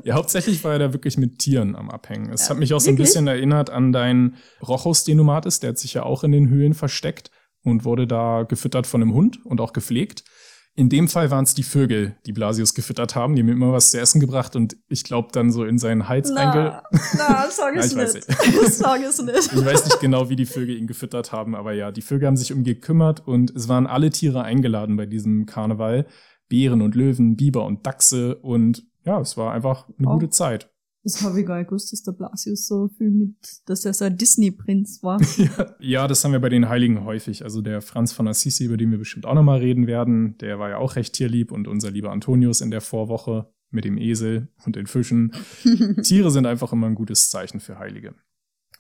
Ja, 0.04 0.14
hauptsächlich 0.14 0.62
war 0.62 0.74
er 0.74 0.78
da 0.78 0.92
wirklich 0.92 1.16
mit 1.16 1.38
Tieren 1.38 1.74
am 1.74 1.90
Abhängen. 1.90 2.30
Es 2.30 2.42
Ja, 2.42 2.50
hat 2.50 2.58
mich 2.58 2.74
auch 2.74 2.80
so 2.80 2.90
ein 2.90 2.96
bisschen 2.96 3.26
erinnert 3.26 3.70
an 3.70 3.92
deinen 3.92 4.36
Rochus, 4.62 5.04
den 5.04 5.16
du 5.16 5.24
matest. 5.24 5.62
Der 5.62 5.70
hat 5.70 5.78
sich 5.78 5.94
ja 5.94 6.02
auch 6.02 6.22
in 6.22 6.32
den 6.32 6.50
Höhlen 6.50 6.74
versteckt 6.74 7.30
und 7.62 7.86
wurde 7.86 8.06
da 8.06 8.42
gefüttert 8.42 8.86
von 8.86 9.00
einem 9.00 9.14
Hund 9.14 9.44
und 9.46 9.62
auch 9.62 9.72
gepflegt. 9.72 10.24
In 10.76 10.88
dem 10.88 11.06
Fall 11.06 11.30
waren 11.30 11.44
es 11.44 11.54
die 11.54 11.62
Vögel, 11.62 12.16
die 12.26 12.32
Blasius 12.32 12.74
gefüttert 12.74 13.14
haben. 13.14 13.36
Die 13.36 13.42
haben 13.42 13.48
ihm 13.48 13.54
immer 13.54 13.72
was 13.72 13.92
zu 13.92 14.00
essen 14.00 14.20
gebracht 14.20 14.56
und 14.56 14.76
ich 14.88 15.04
glaube 15.04 15.28
dann 15.30 15.52
so 15.52 15.64
in 15.64 15.78
seinen 15.78 16.08
Hals. 16.08 16.30
Na, 16.34 16.82
na, 17.16 17.46
sag 17.48 17.76
es 17.76 17.94
nicht. 17.94 18.24
sag 18.72 19.00
es 19.00 19.22
nicht. 19.22 19.52
Ich 19.52 19.64
weiß 19.64 19.84
nicht 19.84 20.00
genau, 20.00 20.28
wie 20.30 20.36
die 20.36 20.46
Vögel 20.46 20.76
ihn 20.76 20.88
gefüttert 20.88 21.30
haben, 21.30 21.54
aber 21.54 21.72
ja, 21.74 21.92
die 21.92 22.02
Vögel 22.02 22.26
haben 22.26 22.36
sich 22.36 22.52
um 22.52 22.58
ihn 22.60 22.64
gekümmert 22.64 23.24
und 23.24 23.54
es 23.54 23.68
waren 23.68 23.86
alle 23.86 24.10
Tiere 24.10 24.42
eingeladen 24.42 24.96
bei 24.96 25.06
diesem 25.06 25.46
Karneval. 25.46 26.06
Bären 26.48 26.82
und 26.82 26.94
Löwen, 26.94 27.36
Biber 27.36 27.64
und 27.64 27.86
Dachse 27.86 28.34
und 28.36 28.84
ja, 29.04 29.20
es 29.20 29.36
war 29.36 29.52
einfach 29.52 29.88
eine 29.98 30.08
Wow. 30.08 30.14
gute 30.14 30.30
Zeit. 30.30 30.70
Das 31.04 31.22
habe 31.22 31.38
ich 31.38 31.46
gar 31.46 31.58
nicht 31.58 31.68
gewusst, 31.68 31.92
dass 31.92 32.02
der 32.02 32.12
Blasius 32.12 32.66
so 32.66 32.88
viel 32.88 33.10
mit, 33.10 33.36
dass 33.66 33.84
er 33.84 33.92
so 33.92 34.06
ein 34.06 34.16
Disney-Prinz 34.16 35.02
war. 35.02 35.20
ja, 35.36 35.76
ja, 35.78 36.08
das 36.08 36.24
haben 36.24 36.32
wir 36.32 36.40
bei 36.40 36.48
den 36.48 36.70
Heiligen 36.70 37.04
häufig. 37.04 37.44
Also 37.44 37.60
der 37.60 37.82
Franz 37.82 38.12
von 38.12 38.26
Assisi, 38.26 38.64
über 38.64 38.78
den 38.78 38.90
wir 38.90 38.98
bestimmt 38.98 39.26
auch 39.26 39.34
nochmal 39.34 39.60
reden 39.60 39.86
werden, 39.86 40.38
der 40.38 40.58
war 40.58 40.70
ja 40.70 40.78
auch 40.78 40.96
recht 40.96 41.12
tierlieb 41.12 41.52
und 41.52 41.68
unser 41.68 41.90
lieber 41.90 42.10
Antonius 42.10 42.62
in 42.62 42.70
der 42.70 42.80
Vorwoche 42.80 43.52
mit 43.70 43.84
dem 43.84 43.98
Esel 43.98 44.48
und 44.64 44.76
den 44.76 44.86
Fischen. 44.86 45.32
Tiere 46.02 46.30
sind 46.30 46.46
einfach 46.46 46.72
immer 46.72 46.86
ein 46.86 46.94
gutes 46.94 47.28
Zeichen 47.28 47.60
für 47.60 47.78
Heilige. 47.78 48.14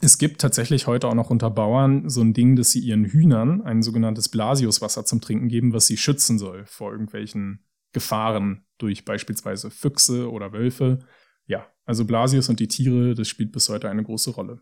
Es 0.00 0.18
gibt 0.18 0.40
tatsächlich 0.40 0.86
heute 0.86 1.08
auch 1.08 1.14
noch 1.14 1.30
unter 1.30 1.50
Bauern 1.50 2.08
so 2.08 2.22
ein 2.22 2.32
Ding, 2.32 2.56
dass 2.56 2.70
sie 2.70 2.80
ihren 2.80 3.04
Hühnern 3.04 3.60
ein 3.62 3.82
sogenanntes 3.82 4.28
Blasiuswasser 4.28 5.04
zum 5.04 5.20
Trinken 5.20 5.48
geben, 5.48 5.72
was 5.72 5.86
sie 5.86 5.96
schützen 5.96 6.38
soll 6.38 6.64
vor 6.66 6.90
irgendwelchen 6.90 7.64
Gefahren 7.92 8.64
durch 8.78 9.04
beispielsweise 9.04 9.70
Füchse 9.70 10.30
oder 10.30 10.52
Wölfe. 10.52 11.00
Ja, 11.46 11.66
also 11.84 12.04
Blasius 12.04 12.48
und 12.48 12.60
die 12.60 12.68
Tiere, 12.68 13.14
das 13.14 13.28
spielt 13.28 13.52
bis 13.52 13.68
heute 13.68 13.88
eine 13.88 14.02
große 14.02 14.30
Rolle. 14.30 14.60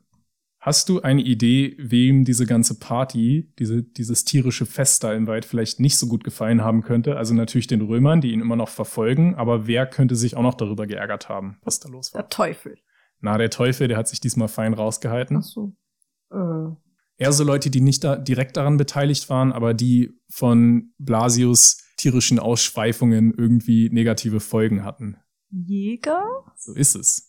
Hast 0.58 0.88
du 0.88 1.02
eine 1.02 1.22
Idee, 1.22 1.74
wem 1.78 2.24
diese 2.24 2.46
ganze 2.46 2.78
Party, 2.78 3.52
diese, 3.58 3.82
dieses 3.82 4.24
tierische 4.24 4.64
Fest 4.64 5.02
da 5.02 5.12
im 5.12 5.26
Wald 5.26 5.44
vielleicht 5.44 5.80
nicht 5.80 5.98
so 5.98 6.06
gut 6.06 6.22
gefallen 6.22 6.62
haben 6.62 6.82
könnte? 6.82 7.16
Also 7.16 7.34
natürlich 7.34 7.66
den 7.66 7.80
Römern, 7.80 8.20
die 8.20 8.30
ihn 8.30 8.40
immer 8.40 8.54
noch 8.54 8.68
verfolgen, 8.68 9.34
aber 9.34 9.66
wer 9.66 9.86
könnte 9.86 10.14
sich 10.14 10.36
auch 10.36 10.42
noch 10.42 10.54
darüber 10.54 10.86
geärgert 10.86 11.28
haben, 11.28 11.58
was 11.64 11.80
da 11.80 11.88
los 11.88 12.14
war? 12.14 12.22
Der 12.22 12.28
Teufel. 12.28 12.78
Na, 13.20 13.38
der 13.38 13.50
Teufel, 13.50 13.88
der 13.88 13.96
hat 13.96 14.06
sich 14.06 14.20
diesmal 14.20 14.46
fein 14.46 14.72
rausgehalten. 14.72 15.38
Ach 15.38 15.42
so. 15.42 15.74
Äh. 16.30 16.76
Eher 17.16 17.32
so 17.32 17.42
Leute, 17.42 17.68
die 17.68 17.80
nicht 17.80 18.04
da 18.04 18.14
direkt 18.14 18.56
daran 18.56 18.76
beteiligt 18.76 19.28
waren, 19.30 19.52
aber 19.52 19.74
die 19.74 20.16
von 20.28 20.92
Blasius 20.98 21.82
tierischen 21.96 22.38
Ausschweifungen 22.38 23.34
irgendwie 23.36 23.90
negative 23.90 24.38
Folgen 24.38 24.84
hatten. 24.84 25.16
Jäger? 25.52 26.22
So 26.56 26.72
ist 26.74 26.96
es. 26.96 27.28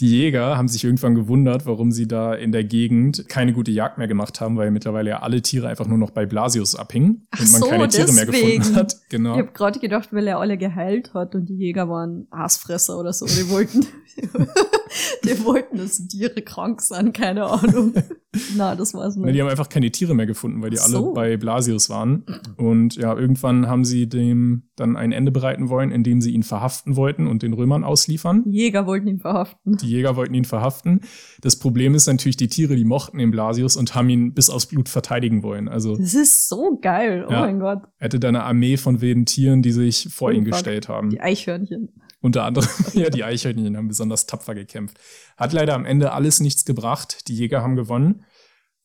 Die 0.00 0.08
Jäger 0.08 0.56
haben 0.56 0.68
sich 0.68 0.84
irgendwann 0.84 1.16
gewundert, 1.16 1.66
warum 1.66 1.90
sie 1.90 2.06
da 2.06 2.32
in 2.32 2.52
der 2.52 2.62
Gegend 2.62 3.28
keine 3.28 3.52
gute 3.52 3.72
Jagd 3.72 3.98
mehr 3.98 4.06
gemacht 4.06 4.40
haben, 4.40 4.56
weil 4.56 4.70
mittlerweile 4.70 5.10
ja 5.10 5.22
alle 5.22 5.42
Tiere 5.42 5.66
einfach 5.66 5.88
nur 5.88 5.98
noch 5.98 6.10
bei 6.10 6.24
Blasius 6.24 6.76
abhingen 6.76 7.26
Ach 7.32 7.40
und 7.40 7.50
man 7.50 7.60
so, 7.60 7.68
keine 7.68 7.88
Tiere 7.88 8.06
deswegen. 8.06 8.30
mehr 8.32 8.56
gefunden 8.58 8.76
hat. 8.76 8.96
Genau. 9.08 9.32
Ich 9.32 9.38
habe 9.40 9.52
gerade 9.52 9.80
gedacht, 9.80 10.12
weil 10.12 10.28
er 10.28 10.38
alle 10.38 10.56
geheilt 10.56 11.14
hat 11.14 11.34
und 11.34 11.46
die 11.46 11.56
Jäger 11.56 11.88
waren 11.88 12.28
Aasfresser 12.30 12.96
oder 12.96 13.12
so. 13.12 13.26
Die 13.26 13.50
wollten, 13.50 13.86
die 15.24 15.44
wollten, 15.44 15.76
dass 15.78 16.06
Tiere 16.08 16.42
krank 16.42 16.80
sind, 16.80 17.12
keine 17.14 17.46
Ahnung. 17.46 17.94
Na, 18.56 18.74
das 18.76 18.92
war's 18.94 19.16
Na, 19.16 19.26
nicht. 19.26 19.34
die 19.36 19.40
haben 19.42 19.48
einfach 19.48 19.68
keine 19.68 19.90
Tiere 19.90 20.14
mehr 20.14 20.26
gefunden, 20.26 20.60
weil 20.62 20.70
die 20.70 20.78
Ach 20.78 20.84
alle 20.84 20.92
so. 20.92 21.12
bei 21.12 21.36
Blasius 21.36 21.88
waren. 21.90 22.24
Und 22.56 22.96
ja, 22.96 23.16
irgendwann 23.16 23.66
haben 23.68 23.84
sie 23.84 24.06
dem 24.08 24.64
dann 24.76 24.96
ein 24.96 25.12
Ende 25.12 25.32
bereiten 25.32 25.70
wollen, 25.70 25.90
indem 25.90 26.20
sie 26.20 26.30
ihn 26.32 26.42
verhaften 26.42 26.94
wollten 26.94 27.26
und 27.26 27.42
den 27.42 27.52
Römern 27.54 27.84
ausliefern. 27.84 28.44
Die 28.44 28.50
Jäger 28.58 28.86
wollten 28.86 29.08
ihn 29.08 29.18
verhaften. 29.18 29.76
Die 29.78 29.88
Jäger 29.88 30.14
wollten 30.16 30.34
ihn 30.34 30.44
verhaften. 30.44 31.00
Das 31.40 31.56
Problem 31.56 31.94
ist 31.94 32.06
natürlich, 32.06 32.36
die 32.36 32.48
Tiere, 32.48 32.76
die 32.76 32.84
mochten 32.84 33.18
den 33.18 33.30
Blasius 33.30 33.76
und 33.76 33.94
haben 33.94 34.08
ihn 34.10 34.34
bis 34.34 34.50
aufs 34.50 34.66
Blut 34.66 34.88
verteidigen 34.88 35.42
wollen. 35.42 35.68
Also 35.68 35.96
Das 35.96 36.14
ist 36.14 36.48
so 36.48 36.78
geil. 36.80 37.24
Oh 37.28 37.32
Ja. 37.32 37.40
mein 37.40 37.58
Gott. 37.60 37.80
er 37.98 38.04
hatte 38.04 38.20
da 38.20 38.28
eine 38.28 38.44
Armee 38.44 38.76
von 38.76 39.00
wilden 39.00 39.24
Tieren, 39.26 39.62
die 39.62 39.72
sich 39.72 40.08
vor 40.12 40.28
Oh, 40.28 40.32
ihn 40.32 40.44
fuck. 40.44 40.52
gestellt 40.52 40.88
haben. 40.88 41.10
Die 41.10 41.20
Eichhörnchen. 41.20 41.88
Unter 42.20 42.44
anderem, 42.44 42.68
ja, 42.94 43.10
die 43.10 43.24
Eichhörnchen 43.24 43.76
haben 43.76 43.88
besonders 43.88 44.26
tapfer 44.26 44.54
gekämpft. 44.54 44.98
Hat 45.36 45.52
leider 45.52 45.74
am 45.74 45.84
Ende 45.84 46.12
alles 46.12 46.40
nichts 46.40 46.64
gebracht. 46.64 47.28
Die 47.28 47.36
Jäger 47.36 47.62
haben 47.62 47.76
gewonnen 47.76 48.24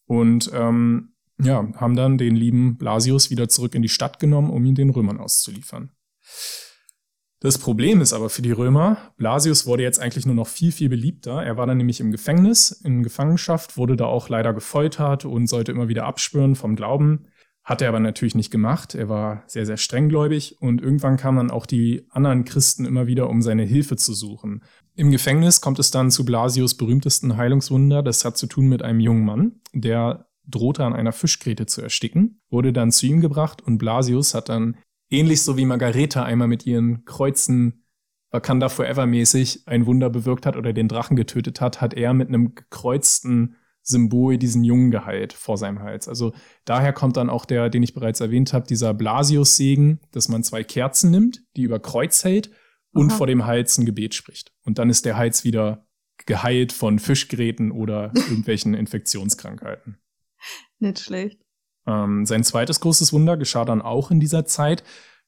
und 0.05 0.51
ähm, 0.53 1.13
ja, 1.41 1.67
haben 1.75 1.95
dann 1.95 2.17
den 2.17 2.35
lieben 2.35 2.77
Blasius 2.77 3.29
wieder 3.31 3.49
zurück 3.49 3.75
in 3.75 3.81
die 3.81 3.89
Stadt 3.89 4.19
genommen, 4.19 4.51
um 4.51 4.63
ihn 4.65 4.75
den 4.75 4.91
Römern 4.91 5.19
auszuliefern. 5.19 5.91
Das 7.39 7.57
Problem 7.57 7.99
ist 7.99 8.13
aber 8.13 8.29
für 8.29 8.41
die 8.41 8.53
Römer, 8.53 9.13
Blasius 9.17 9.65
wurde 9.65 9.83
jetzt 9.83 9.99
eigentlich 9.99 10.25
nur 10.25 10.35
noch 10.35 10.47
viel, 10.47 10.71
viel 10.71 10.87
beliebter. 10.87 11.43
Er 11.43 11.57
war 11.57 11.67
dann 11.67 11.75
nämlich 11.75 11.99
im 11.99 12.11
Gefängnis, 12.11 12.71
in 12.71 13.03
Gefangenschaft, 13.03 13.75
wurde 13.75 13.97
da 13.97 14.05
auch 14.05 14.29
leider 14.29 14.53
gefoltert 14.53 15.25
und 15.25 15.47
sollte 15.47 15.73
immer 15.73 15.89
wieder 15.89 16.05
abspüren 16.05 16.55
vom 16.55 16.77
Glauben. 16.77 17.25
Hat 17.63 17.81
er 17.81 17.89
aber 17.89 18.01
natürlich 18.01 18.35
nicht 18.35 18.51
gemacht. 18.51 18.93
Er 18.93 19.07
war 19.07 19.43
sehr, 19.47 19.65
sehr 19.65 19.77
strenggläubig 19.77 20.57
und 20.59 20.81
irgendwann 20.81 21.15
kamen 21.15 21.37
dann 21.37 21.51
auch 21.51 21.65
die 21.65 22.05
anderen 22.09 22.43
Christen 22.43 22.85
immer 22.85 23.07
wieder, 23.07 23.29
um 23.29 23.41
seine 23.41 23.63
Hilfe 23.63 23.95
zu 23.95 24.13
suchen. 24.13 24.63
Im 24.95 25.11
Gefängnis 25.11 25.61
kommt 25.61 25.79
es 25.79 25.89
dann 25.89 26.11
zu 26.11 26.25
Blasius 26.25 26.75
berühmtesten 26.75 27.37
Heilungswunder. 27.37 28.03
Das 28.03 28.25
hat 28.25 28.37
zu 28.37 28.47
tun 28.47 28.67
mit 28.67 28.81
einem 28.81 28.99
jungen 28.99 29.23
Mann, 29.23 29.61
der 29.71 30.27
drohte 30.45 30.83
an 30.83 30.93
einer 30.93 31.13
Fischgräte 31.13 31.65
zu 31.65 31.81
ersticken, 31.81 32.41
wurde 32.49 32.73
dann 32.73 32.91
zu 32.91 33.05
ihm 33.05 33.21
gebracht 33.21 33.61
und 33.61 33.77
Blasius 33.77 34.33
hat 34.33 34.49
dann 34.49 34.75
ähnlich 35.09 35.41
so 35.41 35.55
wie 35.55 35.65
Margareta 35.65 36.23
einmal 36.23 36.49
mit 36.49 36.65
ihren 36.65 37.05
Kreuzen 37.05 37.85
Wakanda 38.31 38.67
Forever 38.67 39.05
mäßig 39.05 39.67
ein 39.67 39.85
Wunder 39.85 40.09
bewirkt 40.09 40.45
hat 40.45 40.57
oder 40.57 40.73
den 40.73 40.87
Drachen 40.87 41.15
getötet 41.15 41.61
hat, 41.61 41.81
hat 41.81 41.93
er 41.93 42.13
mit 42.13 42.27
einem 42.27 42.55
gekreuzten 42.55 43.55
Symbol 43.83 44.37
diesen 44.37 44.63
Jungen 44.63 44.91
geheilt 44.91 45.33
vor 45.33 45.57
seinem 45.57 45.79
Hals. 45.79 46.07
Also 46.07 46.33
daher 46.65 46.93
kommt 46.93 47.17
dann 47.17 47.29
auch 47.29 47.45
der, 47.45 47.69
den 47.69 47.83
ich 47.83 47.93
bereits 47.93 48.21
erwähnt 48.21 48.53
habe, 48.53 48.65
dieser 48.65 48.93
Blasius-Segen, 48.93 49.99
dass 50.11 50.29
man 50.29 50.43
zwei 50.43 50.63
Kerzen 50.63 51.11
nimmt, 51.11 51.43
die 51.55 51.63
über 51.63 51.79
Kreuz 51.79 52.23
hält 52.23 52.49
und 52.93 53.11
Aha. 53.11 53.17
vor 53.17 53.27
dem 53.27 53.45
Hals 53.45 53.77
ein 53.77 53.85
Gebet 53.85 54.15
spricht. 54.15 54.53
Und 54.63 54.79
dann 54.79 54.89
ist 54.89 55.05
der 55.05 55.17
Hals 55.17 55.43
wieder 55.43 55.85
geheilt 56.25 56.71
von 56.71 56.97
Fischgräten 56.97 57.71
oder 57.71 58.11
irgendwelchen 58.15 58.73
Infektionskrankheiten. 58.73 59.97
Nicht 60.79 60.99
schlecht. 60.99 61.39
Ähm, 61.85 62.25
sein 62.25 62.43
zweites 62.43 62.79
großes 62.79 63.11
Wunder 63.11 63.35
geschah 63.35 63.65
dann 63.65 63.81
auch 63.81 64.11
in 64.11 64.19
dieser 64.19 64.45
Zeit. 64.45 64.83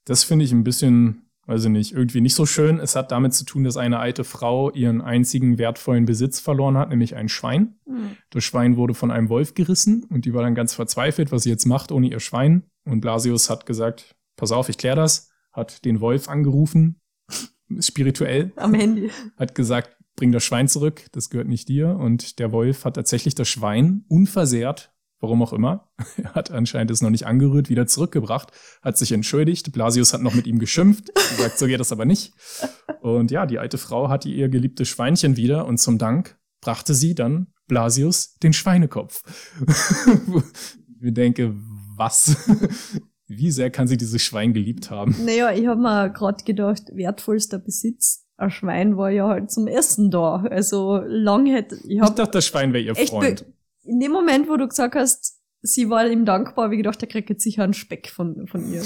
Das 0.06 0.24
finde 0.24 0.46
ich 0.46 0.52
ein 0.54 0.64
bisschen, 0.64 1.25
weiß 1.46 1.66
ich 1.66 1.70
nicht, 1.70 1.92
irgendwie 1.94 2.22
nicht 2.22 2.36
so 2.36 2.46
schön. 2.46 2.80
Es 2.80 2.96
hat 2.96 3.12
damit 3.12 3.34
zu 3.34 3.46
tun, 3.46 3.64
dass 3.64 3.78
eine 3.78 4.00
alte 4.00 4.24
Frau 4.24 4.72
ihren 4.72 5.02
einzigen 5.02 5.58
wertvollen 5.58 6.06
Besitz 6.06 6.40
verloren 6.40 6.78
hat, 6.78 6.90
nämlich 6.90 7.16
ein 7.16 7.30
Schwein. 7.30 7.76
Hm. 7.86 8.18
Das 8.30 8.44
Schwein 8.44 8.78
wurde 8.78 8.94
von 8.94 9.12
einem 9.12 9.30
Wolf 9.30 9.54
gerissen 9.54 10.04
und 10.10 10.26
die 10.26 10.34
war 10.34 10.44
dann 10.44 10.56
ganz 10.56 10.74
verzweifelt, 10.74 11.32
was 11.32 11.44
sie 11.44 11.50
jetzt 11.50 11.66
macht 11.66 11.92
ohne 11.92 12.08
ihr 12.08 12.20
Schwein. 12.20 12.64
Und 12.86 13.02
Blasius 13.02 13.50
hat 13.50 13.66
gesagt, 13.66 14.16
pass 14.36 14.52
auf, 14.52 14.70
ich 14.70 14.78
klär 14.78 14.96
das, 14.96 15.30
hat 15.52 15.86
den 15.86 16.02
Wolf 16.02 16.30
angerufen, 16.30 17.00
spirituell, 17.80 18.52
Am 18.56 18.74
Handy. 18.74 19.12
hat 19.38 19.56
gesagt, 19.56 19.98
bring 20.16 20.32
das 20.32 20.44
Schwein 20.44 20.68
zurück, 20.68 21.06
das 21.12 21.30
gehört 21.30 21.48
nicht 21.48 21.68
dir. 21.68 21.90
Und 21.98 22.40
der 22.40 22.52
Wolf 22.52 22.86
hat 22.86 22.96
tatsächlich 22.96 23.36
das 23.36 23.50
Schwein 23.50 24.06
unversehrt, 24.08 24.94
warum 25.26 25.42
auch 25.42 25.54
immer, 25.54 25.90
er 26.18 26.36
hat 26.36 26.52
anscheinend 26.52 26.92
es 26.92 27.02
noch 27.02 27.10
nicht 27.10 27.26
angerührt, 27.26 27.70
wieder 27.70 27.88
zurückgebracht, 27.88 28.52
hat 28.84 28.98
sich 28.98 29.12
entschuldigt. 29.12 29.72
Blasius 29.72 30.14
hat 30.14 30.22
noch 30.22 30.36
mit 30.36 30.46
ihm 30.46 30.60
geschimpft, 30.60 31.14
gesagt, 31.16 31.58
so 31.58 31.66
geht 31.66 31.80
das 31.80 31.92
aber 31.92 32.06
nicht. 32.06 32.34
Und 33.02 33.32
ja, 33.32 33.48
die 33.48 33.58
alte 33.58 33.80
Frau 33.80 34.10
hatte 34.10 34.30
ihr 34.30 34.50
geliebtes 34.50 34.88
Schweinchen 34.88 35.36
wieder 35.36 35.66
und 35.66 35.80
zum 35.80 35.98
Dank 35.98 36.38
brachte 36.62 36.94
sie 36.94 37.16
dann 37.16 37.48
Blasius 37.68 38.36
den 38.36 38.54
Schweinekopf. 38.54 39.24
ich 41.02 41.14
denke, 41.14 41.56
was? 41.98 42.38
Wie 43.28 43.50
sehr 43.50 43.72
kann 43.72 43.88
sie 43.88 43.98
dieses 43.98 44.22
Schwein 44.22 44.54
geliebt 44.54 44.92
haben? 44.92 45.16
Naja, 45.26 45.52
ich 45.52 45.66
habe 45.66 45.82
mir 45.82 46.12
gerade 46.12 46.44
gedacht, 46.44 46.84
wertvollster 46.94 47.58
Besitz. 47.58 48.28
Ein 48.38 48.52
Schwein 48.52 48.98
war 48.98 49.10
ja 49.10 49.28
halt 49.28 49.50
zum 49.50 49.66
Essen 49.66 50.12
da. 50.12 50.44
Also 50.52 51.02
lang 51.08 51.48
hätte 51.48 51.76
ich 51.76 51.96
Ich 51.96 52.02
hab 52.02 52.16
dachte, 52.16 52.34
das 52.34 52.46
Schwein 52.46 52.74
wäre 52.74 52.84
ihr 52.84 52.96
Freund. 52.96 53.46
In 53.86 54.00
dem 54.00 54.12
Moment, 54.12 54.50
wo 54.50 54.58
du 54.58 54.68
gesagt 54.68 54.96
hast, 54.96 55.40
sie 55.62 55.90
war 55.90 56.08
ihm 56.08 56.26
dankbar, 56.26 56.72
ich 56.72 56.78
gedacht, 56.78 57.02
der 57.02 57.10
kriegt 57.10 57.30
jetzt 57.30 57.44
sicher 57.44 57.64
einen 57.64 57.74
Speck 57.74 58.10
von, 58.10 58.48
von 58.48 58.72
ihr. 58.72 58.84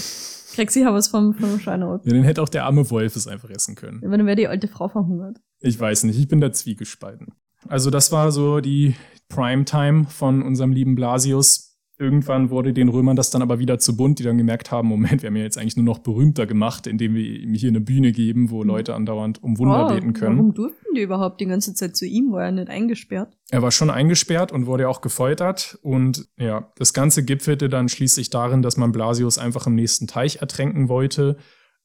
Kriegt 0.54 0.72
sicher 0.72 0.94
was 0.94 1.08
vom, 1.08 1.34
vom 1.34 1.60
Schwein 1.60 1.84
ab. 1.84 2.02
Ja, 2.06 2.14
den 2.14 2.24
hätte 2.24 2.42
auch 2.42 2.50
der 2.50 2.66
arme 2.66 2.90
Wolf 2.90 3.16
es 3.16 3.28
einfach 3.28 3.50
essen 3.50 3.76
können. 3.76 4.02
Aber 4.04 4.18
dann 4.18 4.26
wäre 4.26 4.36
die 4.36 4.48
alte 4.48 4.68
Frau 4.68 4.90
verhungert. 4.90 5.38
Ich 5.60 5.80
weiß 5.80 6.04
nicht, 6.06 6.18
ich 6.18 6.28
bin 6.28 6.42
da 6.42 6.52
zwiegespalten. 6.52 7.28
Also 7.68 7.90
das 7.90 8.12
war 8.12 8.32
so 8.32 8.62
die 8.62 8.96
Primetime 9.28 10.06
von 10.06 10.42
unserem 10.42 10.72
lieben 10.72 10.96
Blasius. 10.96 11.69
Irgendwann 12.00 12.50
wurde 12.50 12.72
den 12.72 12.88
Römern 12.88 13.18
das 13.18 13.30
dann 13.30 13.42
aber 13.42 13.60
wieder 13.60 13.78
zu 13.78 13.98
bunt, 13.98 14.20
die 14.20 14.24
dann 14.24 14.38
gemerkt 14.38 14.72
haben, 14.72 14.88
Moment, 14.88 15.22
wir 15.22 15.28
haben 15.28 15.36
ja 15.36 15.44
jetzt 15.44 15.58
eigentlich 15.58 15.76
nur 15.76 15.84
noch 15.86 16.00
berühmter 16.00 16.48
gemacht, 16.48 16.88
indem 16.88 17.14
wir 17.14 17.24
ihm 17.24 17.54
hier 17.54 17.68
eine 17.70 17.82
Bühne 17.82 18.14
geben, 18.14 18.50
wo 18.52 18.64
Leute 18.64 18.96
andauernd 18.96 19.44
um 19.44 19.58
Wunder 19.58 19.86
Oh, 19.88 19.94
beten 19.94 20.14
können. 20.14 20.38
Warum 20.38 20.54
durften 20.54 20.94
die 20.96 21.02
überhaupt 21.02 21.42
die 21.42 21.46
ganze 21.46 21.74
Zeit 21.74 21.98
zu 21.98 22.06
ihm? 22.06 22.32
War 22.32 22.46
er 22.46 22.52
nicht 22.54 22.70
eingesperrt? 22.70 23.38
Er 23.52 23.62
war 23.62 23.72
schon 23.72 23.90
eingesperrt 23.90 24.54
und 24.54 24.66
wurde 24.66 24.88
auch 24.88 25.02
gefoltert. 25.02 25.78
Und 25.82 26.30
ja, 26.38 26.72
das 26.78 26.94
Ganze 26.94 27.26
gipfelte 27.26 27.68
dann 27.68 27.90
schließlich 27.90 28.30
darin, 28.30 28.62
dass 28.62 28.78
man 28.78 28.94
Blasius 28.94 29.38
einfach 29.38 29.68
im 29.68 29.76
nächsten 29.76 30.08
Teich 30.08 30.38
ertränken 30.38 30.88
wollte. 30.88 31.36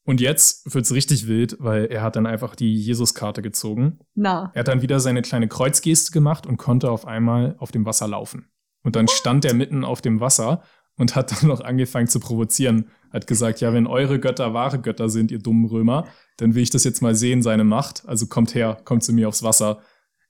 Und 0.04 0.20
jetzt 0.20 0.72
wird's 0.72 0.92
richtig 0.92 1.26
wild, 1.26 1.56
weil 1.58 1.86
er 1.86 2.02
hat 2.02 2.14
dann 2.14 2.26
einfach 2.26 2.54
die 2.54 2.76
Jesuskarte 2.76 3.42
gezogen. 3.42 3.98
Na, 4.14 4.52
Er 4.54 4.60
hat 4.60 4.68
dann 4.68 4.82
wieder 4.82 5.00
seine 5.00 5.22
kleine 5.22 5.48
Kreuzgeste 5.48 6.12
gemacht 6.12 6.46
und 6.46 6.56
konnte 6.58 6.90
auf 6.90 7.06
einmal 7.06 7.56
auf 7.58 7.72
dem 7.72 7.84
Wasser 7.86 8.06
laufen. 8.06 8.46
Und 8.84 8.94
dann 8.94 9.08
stand 9.08 9.44
er 9.44 9.54
mitten 9.54 9.84
auf 9.84 10.00
dem 10.00 10.20
Wasser 10.20 10.62
und 10.96 11.16
hat 11.16 11.32
dann 11.32 11.48
noch 11.48 11.60
angefangen 11.60 12.06
zu 12.06 12.20
provozieren. 12.20 12.88
Hat 13.12 13.26
gesagt, 13.26 13.60
ja, 13.60 13.72
wenn 13.72 13.86
eure 13.86 14.20
Götter 14.20 14.54
wahre 14.54 14.80
Götter 14.80 15.08
sind, 15.08 15.32
ihr 15.32 15.40
dummen 15.40 15.64
Römer, 15.64 16.06
dann 16.36 16.54
will 16.54 16.62
ich 16.62 16.70
das 16.70 16.84
jetzt 16.84 17.02
mal 17.02 17.14
sehen, 17.14 17.42
seine 17.42 17.64
Macht. 17.64 18.04
Also 18.06 18.26
kommt 18.26 18.54
her, 18.54 18.78
kommt 18.84 19.02
zu 19.02 19.12
mir 19.12 19.28
aufs 19.28 19.42
Wasser. 19.42 19.80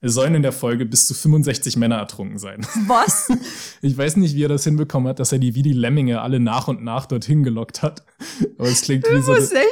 Es 0.00 0.12
sollen 0.14 0.34
in 0.34 0.42
der 0.42 0.52
Folge 0.52 0.84
bis 0.84 1.06
zu 1.06 1.14
65 1.14 1.78
Männer 1.78 1.96
ertrunken 1.96 2.38
sein. 2.38 2.60
was? 2.86 3.28
Ich 3.82 3.96
weiß 3.96 4.16
nicht, 4.16 4.34
wie 4.34 4.44
er 4.44 4.48
das 4.48 4.64
hinbekommen 4.64 5.08
hat, 5.08 5.18
dass 5.18 5.32
er 5.32 5.38
die 5.38 5.54
wie 5.54 5.62
die 5.62 5.72
Lemminge 5.72 6.20
alle 6.20 6.40
nach 6.40 6.68
und 6.68 6.82
nach 6.84 7.06
dorthin 7.06 7.42
gelockt 7.42 7.82
hat. 7.82 8.04
Aber 8.58 8.68
es 8.68 8.82
klingt 8.82 9.04
wie 9.04 9.20
so. 9.20 9.34
65? 9.34 9.62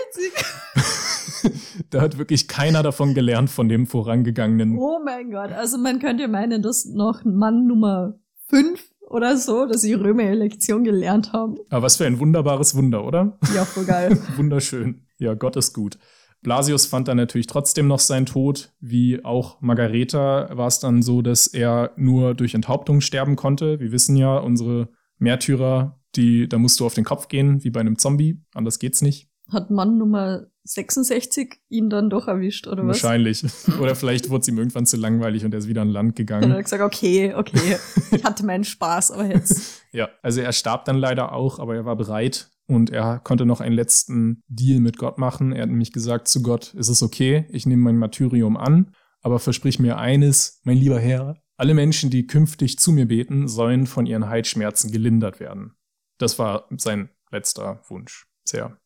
Da 1.91 2.01
hat 2.01 2.19
wirklich 2.19 2.47
keiner 2.47 2.83
davon 2.83 3.15
gelernt 3.15 3.51
von 3.51 3.69
dem 3.69 3.87
vorangegangenen. 3.87 4.79
Oh 4.79 5.01
mein 5.05 5.31
Gott. 5.31 5.51
Also 5.51 5.77
man 5.77 5.99
könnte 5.99 6.29
meinen, 6.29 6.63
dass 6.63 6.85
noch 6.85 7.25
Mann 7.25 7.67
Nummer 7.67 8.15
fünf 8.53 8.91
oder 9.09 9.37
so, 9.37 9.67
dass 9.67 9.83
sie 9.83 9.95
Römer 9.95 10.25
ihre 10.25 10.35
Lektion 10.35 10.85
gelernt 10.85 11.33
haben. 11.33 11.57
Aber 11.71 11.83
was 11.83 11.97
für 11.97 12.07
ein 12.07 12.19
wunderbares 12.19 12.75
Wunder, 12.75 13.05
oder? 13.05 13.39
Ja, 13.55 13.65
voll 13.65 13.85
geil. 13.85 14.19
Wunderschön. 14.37 15.07
Ja, 15.19 15.35
Gott 15.35 15.57
ist 15.57 15.73
gut. 15.73 15.99
Blasius 16.43 16.87
fand 16.87 17.09
dann 17.09 17.19
natürlich 17.19 17.47
trotzdem 17.47 17.87
noch 17.87 18.01
seinen 18.01 18.27
Tod. 18.27 18.73
Wie 18.81 19.25
auch 19.25 19.61
Margareta 19.61 20.51
war 20.57 20.67
es 20.67 20.81
dann 20.81 21.03
so, 21.03 21.23
dass 21.23 21.47
er 21.47 21.93
nur 21.97 22.35
durch 22.35 22.55
Enthauptung 22.55 23.01
sterben 23.01 23.37
konnte. 23.37 23.79
Wir 23.81 23.93
wissen 23.93 24.17
ja, 24.17 24.39
unsere 24.39 24.89
Märtyrer, 25.19 26.01
die, 26.17 26.49
da 26.49 26.59
musst 26.59 26.81
du 26.81 26.87
auf 26.87 26.95
den 26.95 27.05
Kopf 27.05 27.29
gehen, 27.29 27.63
wie 27.63 27.71
bei 27.71 27.81
einem 27.81 27.97
Zombie. 27.97 28.43
Anders 28.55 28.81
geht's 28.81 29.03
nicht. 29.03 29.29
Hat 29.51 29.71
Mann 29.71 29.99
Nummer 29.99 30.47
66 30.65 31.61
ihn 31.69 31.91
dann 31.91 32.09
doch 32.09 32.29
erwischt, 32.29 32.67
oder 32.69 32.87
was? 32.87 33.03
Wahrscheinlich. 33.03 33.45
Oder 33.81 33.97
vielleicht 33.97 34.31
wurde 34.31 34.43
es 34.43 34.49
ihm 34.49 34.59
irgendwann 34.59 34.87
zu 34.87 34.97
langweilig 34.97 35.45
und 35.45 35.53
er 35.53 35.59
ist 35.59 35.69
wieder 35.69 35.83
an 35.83 35.89
Land 35.89 36.15
gegangen. 36.15 36.51
hat 36.51 36.57
er 36.57 36.63
gesagt, 36.63 36.83
okay, 36.83 37.35
okay, 37.35 37.77
ich 38.13 38.25
hatte 38.25 38.47
meinen 38.47 38.65
Spaß, 38.65 39.11
aber 39.13 39.27
jetzt. 39.27 39.83
Ja, 39.95 40.09
also 40.23 40.41
er 40.41 40.53
starb 40.55 40.87
dann 40.87 40.97
leider 40.97 41.33
auch, 41.33 41.59
aber 41.59 41.75
er 41.75 41.85
war 41.85 41.97
bereit 41.97 42.51
und 42.67 42.89
er 42.89 43.19
konnte 43.19 43.45
noch 43.45 43.61
einen 43.61 43.75
letzten 43.75 44.43
Deal 44.49 44.81
mit 44.81 44.97
Gott 44.97 45.19
machen. 45.19 45.53
Er 45.53 45.65
hat 45.65 45.69
nämlich 45.69 45.93
gesagt 45.93 46.29
zu 46.29 46.43
Gott, 46.43 46.75
es 46.79 46.89
ist 46.89 47.03
okay, 47.03 47.45
ich 47.51 47.67
nehme 47.67 47.83
mein 47.83 47.99
Martyrium 47.99 48.57
an, 48.57 48.95
aber 49.21 49.39
versprich 49.39 49.79
mir 49.79 49.99
eines, 49.99 50.63
mein 50.65 50.79
lieber 50.79 50.99
Herr, 50.99 51.43
alle 51.59 51.75
Menschen, 51.75 52.09
die 52.09 52.27
künftig 52.27 52.79
zu 52.79 52.91
mir 52.91 53.07
beten, 53.07 53.49
sollen 53.49 53.87
von 53.87 54.07
ihren 54.07 54.31
Halsschmerzen 54.31 54.91
gelindert 54.91 55.41
werden. 55.41 55.75
Das 56.17 56.39
war 56.39 56.67
sein 56.77 57.11
letzter 57.31 57.83
Wunsch. 57.89 58.27
Sehr 58.45 58.79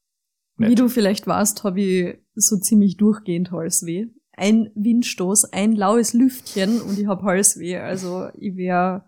nett. 0.59 0.71
Wie 0.71 0.75
du 0.75 0.89
vielleicht 0.89 1.27
warst, 1.27 1.65
habe 1.65 1.81
ich 1.81 2.19
so 2.35 2.57
ziemlich 2.57 2.97
durchgehend 2.97 3.51
Halsweh. 3.51 4.07
Ein 4.33 4.71
Windstoß, 4.75 5.53
ein 5.53 5.73
laues 5.75 6.13
Lüftchen 6.13 6.81
und 6.83 6.99
ich 6.99 7.07
habe 7.07 7.23
Halsweh. 7.23 7.79
Also 7.79 8.29
ich 8.35 8.57
werde 8.57 9.05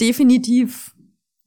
definitiv 0.00 0.94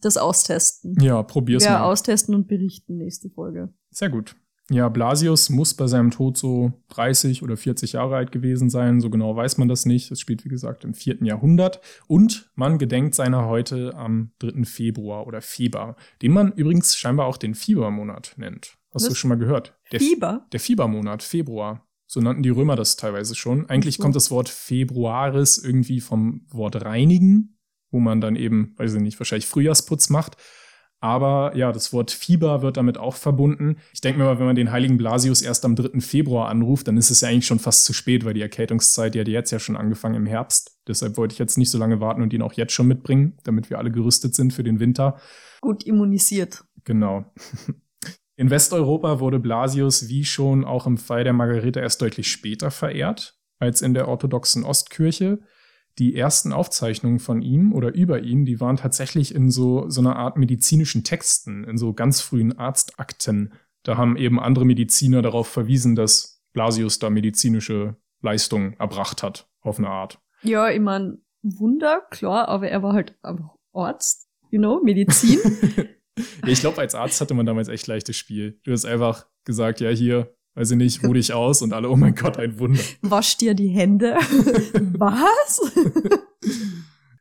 das 0.02 0.18
austesten. 0.18 0.98
ja, 1.02 1.24
probier's 1.24 1.64
Werde 1.64 1.80
mal. 1.80 1.86
austesten 1.86 2.36
und 2.36 2.48
berichten 2.48 2.98
nächste 2.98 3.30
Folge. 3.30 3.74
Sehr 3.90 4.10
gut. 4.10 4.36
Ja, 4.70 4.88
Blasius 4.88 5.50
muss 5.50 5.74
bei 5.74 5.88
seinem 5.88 6.12
Tod 6.12 6.38
so 6.38 6.72
30 6.90 7.44
oder 7.44 7.58
40 7.58 7.94
Jahre 7.94 8.16
alt 8.16 8.32
gewesen 8.32 8.70
sein. 8.70 9.02
So 9.02 9.10
genau 9.10 9.36
weiß 9.36 9.58
man 9.58 9.68
das 9.68 9.86
nicht. 9.86 10.10
Es 10.10 10.22
spielt, 10.22 10.46
wie 10.46 10.50
gesagt, 10.50 10.86
im 10.86 10.94
vierten 10.94 11.26
Jahrhundert. 11.26 11.82
Und 12.08 12.50
man 12.56 12.78
gedenkt 12.78 13.14
seiner 13.14 13.46
heute 13.48 13.94
am 13.96 14.32
3. 14.40 14.64
Februar 14.64 15.28
oder 15.28 15.42
Fieber, 15.42 15.98
den 16.22 16.32
man 16.32 16.54
übrigens 16.54 16.96
scheinbar 16.96 17.28
auch 17.28 17.38
den 17.38 17.56
Fiebermonat 17.56 18.36
nennt. 18.38 18.78
Hast 18.94 19.08
du 19.08 19.12
Was? 19.12 19.18
schon 19.18 19.30
mal 19.30 19.38
gehört? 19.38 19.78
Der, 19.92 20.00
Fieber? 20.00 20.46
Der 20.52 20.60
Fiebermonat, 20.60 21.24
Februar. 21.24 21.88
So 22.06 22.20
nannten 22.20 22.44
die 22.44 22.50
Römer 22.50 22.76
das 22.76 22.96
teilweise 22.96 23.34
schon. 23.34 23.70
Eigentlich 23.70 23.96
so. 23.96 24.04
kommt 24.04 24.16
das 24.16 24.30
Wort 24.30 24.50
Februaris 24.50 25.58
irgendwie 25.58 26.00
vom 26.00 26.46
Wort 26.50 26.84
reinigen, 26.84 27.58
wo 27.90 28.00
man 28.00 28.22
dann 28.22 28.36
eben, 28.36 28.76
weiß 28.78 28.94
ich 28.94 29.02
nicht, 29.02 29.20
wahrscheinlich 29.20 29.48
Frühjahrsputz 29.48 30.10
macht. 30.10 30.38
Aber 31.00 31.54
ja, 31.58 31.74
das 31.74 31.92
Wort 31.92 32.12
Fieber 32.12 32.62
wird 32.62 32.78
damit 32.78 32.98
auch 32.98 33.16
verbunden. 33.16 33.76
Ich 33.94 34.00
denke 34.00 34.20
mir 34.20 34.26
mal, 34.26 34.40
wenn 34.40 34.46
man 34.46 34.56
den 34.56 34.72
heiligen 34.72 34.96
Blasius 34.96 35.42
erst 35.42 35.66
am 35.66 35.76
3. 35.76 36.00
Februar 36.00 36.48
anruft, 36.48 36.88
dann 36.88 36.96
ist 36.96 37.10
es 37.10 37.20
ja 37.20 37.28
eigentlich 37.28 37.46
schon 37.46 37.60
fast 37.60 37.84
zu 37.84 37.92
spät, 37.92 38.24
weil 38.24 38.34
die 38.34 38.42
Erkältungszeit 38.42 39.14
die 39.14 39.20
hat 39.20 39.28
jetzt 39.28 39.52
ja 39.52 39.60
schon 39.60 39.76
angefangen 39.76 40.16
im 40.16 40.26
Herbst. 40.26 40.80
Deshalb 40.88 41.18
wollte 41.18 41.34
ich 41.34 41.40
jetzt 41.40 41.58
nicht 41.58 41.72
so 41.72 41.78
lange 41.78 42.00
warten 42.00 42.22
und 42.22 42.32
ihn 42.32 42.42
auch 42.42 42.54
jetzt 42.54 42.72
schon 42.72 42.88
mitbringen, 42.88 43.38
damit 43.44 43.70
wir 43.70 43.80
alle 43.80 43.92
gerüstet 43.92 44.34
sind 44.34 44.54
für 44.54 44.64
den 44.64 44.80
Winter. 44.80 45.20
Gut 45.60 45.84
immunisiert. 45.84 46.64
Genau. 46.86 47.26
In 48.36 48.50
Westeuropa 48.50 49.20
wurde 49.20 49.40
Blasius 49.40 50.10
wie 50.10 50.26
schon 50.26 50.66
auch 50.66 50.88
im 50.88 50.98
Fall 50.98 51.24
der 51.24 51.34
Margarete 51.34 51.80
erst 51.80 52.02
deutlich 52.02 52.32
später 52.32 52.72
verehrt 52.72 53.38
als 53.60 53.82
in 53.82 53.94
der 53.94 54.08
orthodoxen 54.08 54.64
Ostkirche. 54.64 55.40
Die 56.00 56.16
ersten 56.16 56.52
Aufzeichnungen 56.52 57.20
von 57.20 57.44
ihm 57.44 57.72
oder 57.72 57.94
über 57.94 58.22
ihn, 58.22 58.46
die 58.46 58.60
waren 58.60 58.78
tatsächlich 58.78 59.36
in 59.36 59.52
so, 59.52 59.88
so 59.90 60.02
einer 60.02 60.16
Art 60.16 60.38
medizinischen 60.38 61.04
Texten, 61.04 61.64
in 61.64 61.78
so 61.78 61.94
ganz 61.94 62.20
frühen 62.20 62.58
Arztakten. 62.58 63.54
Da 63.84 63.96
haben 63.96 64.18
eben 64.18 64.40
andere 64.40 64.66
Mediziner 64.66 65.22
darauf 65.22 65.48
verwiesen, 65.48 65.96
dass 65.96 66.42
Blasius 66.54 66.98
da 66.98 67.12
medizinische 67.12 67.96
Leistungen 68.22 68.74
erbracht 68.80 69.22
hat, 69.22 69.48
auf 69.62 69.78
eine 69.78 69.90
Art. 69.90 70.20
Ja, 70.42 70.70
ich 70.70 70.80
mein, 70.80 71.20
Wunder, 71.44 72.02
klar, 72.10 72.48
aber 72.48 72.70
er 72.70 72.82
war 72.84 72.94
halt 72.94 73.16
einfach 73.22 73.56
Arzt, 73.74 74.30
you 74.50 74.60
know, 74.60 74.82
Medizin. 74.82 75.40
Ich 76.48 76.60
glaube, 76.60 76.80
als 76.80 76.96
Arzt 76.96 77.20
hatte 77.22 77.34
man 77.34 77.46
damals 77.46 77.68
echt 77.70 77.88
leichtes 77.88 78.16
Spiel. 78.18 78.60
Du 78.64 78.72
hast 78.72 78.86
einfach 78.86 79.26
gesagt, 79.46 79.80
ja, 79.82 79.90
hier, 79.90 80.36
weiß 80.56 80.72
ich 80.72 80.78
nicht, 80.78 81.04
ruh 81.04 81.14
dich 81.14 81.34
aus 81.34 81.62
und 81.62 81.74
alle, 81.74 81.90
oh 81.90 81.96
mein 81.96 82.14
Gott, 82.16 82.38
ein 82.38 82.60
Wunder. 82.60 82.82
Wasch 83.02 83.38
dir 83.38 83.54
die 83.56 83.70
Hände. 83.70 84.14
Was? 84.98 85.60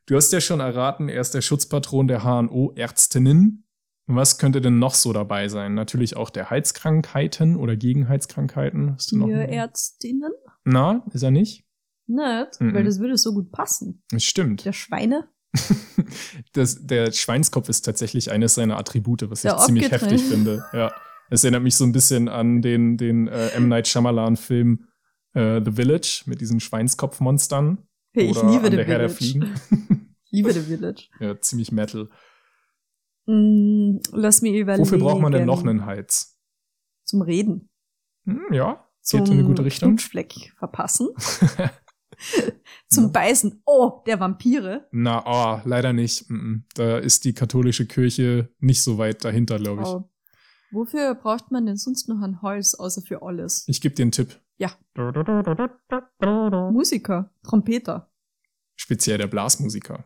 Du 0.05 0.15
hast 0.15 0.33
ja 0.33 0.41
schon 0.41 0.59
erraten, 0.59 1.09
er 1.09 1.21
ist 1.21 1.33
der 1.33 1.41
Schutzpatron 1.41 2.07
der 2.07 2.23
HNO-Ärztinnen. 2.23 3.65
Was 4.05 4.37
könnte 4.37 4.59
denn 4.59 4.79
noch 4.79 4.95
so 4.95 5.13
dabei 5.13 5.47
sein? 5.47 5.75
Natürlich 5.75 6.17
auch 6.17 6.29
der 6.29 6.49
Heizkrankheiten 6.49 7.55
oder 7.55 7.77
gegen 7.77 8.09
Heizkrankheiten. 8.09 8.91
Hast 8.95 9.11
du 9.13 9.17
noch? 9.17 9.27
Ihr 9.27 9.39
einen? 9.39 9.53
Ärztinnen? 9.53 10.31
Na, 10.65 11.05
ist 11.13 11.23
er 11.23 11.31
nicht? 11.31 11.65
Nicht, 12.05 12.59
Mhm. 12.59 12.73
weil 12.73 12.83
das 12.83 12.99
würde 12.99 13.15
so 13.17 13.33
gut 13.33 13.51
passen. 13.53 14.03
Das 14.11 14.23
stimmt. 14.25 14.65
Der 14.65 14.73
Schweine? 14.73 15.29
Das, 16.53 16.85
der 16.85 17.11
Schweinskopf 17.11 17.69
ist 17.69 17.81
tatsächlich 17.81 18.31
eines 18.31 18.55
seiner 18.55 18.77
Attribute, 18.77 19.29
was 19.29 19.43
ich 19.43 19.55
ziemlich 19.57 19.91
heftig 19.91 20.21
finde. 20.21 20.65
Ja. 20.73 20.91
Es 21.29 21.43
erinnert 21.43 21.63
mich 21.63 21.75
so 21.75 21.83
ein 21.83 21.91
bisschen 21.91 22.27
an 22.29 22.61
den, 22.61 22.97
den 22.97 23.27
äh, 23.27 23.49
M. 23.49 23.67
Night 23.67 23.87
Shyamalan-Film 23.87 24.87
äh, 25.33 25.61
The 25.63 25.71
Village 25.71 26.23
mit 26.25 26.41
diesen 26.41 26.59
Schweinskopfmonstern. 26.59 27.87
Hey, 28.13 28.29
ich 28.29 28.41
liebe 28.41 28.69
The 28.69 28.83
Village. 28.83 29.09
Fliegen. 29.09 29.55
Ich 30.25 30.37
liebe 30.37 30.51
The 30.51 30.61
Village. 30.61 31.09
ja, 31.19 31.39
ziemlich 31.39 31.71
Metal. 31.71 32.09
Mm, 33.27 33.97
lass 34.11 34.41
mich 34.41 34.55
überlegen. 34.55 34.83
Wofür 34.83 34.97
braucht 34.97 35.21
man 35.21 35.31
denn 35.31 35.45
noch 35.45 35.61
einen 35.61 35.85
Hals? 35.85 36.39
Zum 37.03 37.21
Reden. 37.21 37.69
Hm, 38.25 38.41
ja, 38.51 38.83
Zum 39.01 39.19
geht 39.19 39.29
in 39.29 39.39
eine 39.39 39.47
gute 39.47 39.63
Richtung. 39.63 39.89
Knutschfleck 39.89 40.53
verpassen. 40.57 41.09
Zum 42.89 43.11
Beißen. 43.11 43.61
Oh, 43.65 44.01
der 44.05 44.19
Vampire. 44.19 44.87
Na, 44.91 45.23
oh, 45.25 45.61
leider 45.65 45.93
nicht. 45.93 46.25
Da 46.75 46.97
ist 46.97 47.25
die 47.25 47.33
katholische 47.33 47.85
Kirche 47.85 48.49
nicht 48.59 48.81
so 48.81 48.97
weit 48.97 49.23
dahinter, 49.23 49.57
glaube 49.57 49.81
ich. 49.81 49.87
Oh. 49.87 50.09
Wofür 50.71 51.13
braucht 51.15 51.51
man 51.51 51.65
denn 51.65 51.77
sonst 51.77 52.09
noch 52.09 52.21
ein 52.21 52.41
Holz, 52.41 52.73
außer 52.73 53.01
für 53.01 53.21
alles? 53.21 53.65
Ich 53.67 53.79
gebe 53.79 53.93
dir 53.93 54.03
einen 54.03 54.11
Tipp. 54.11 54.39
Ja. 54.57 54.71
Musiker, 56.71 57.31
Trompeter. 57.43 58.11
Speziell 58.75 59.19
der 59.19 59.27
Blasmusiker. 59.27 60.05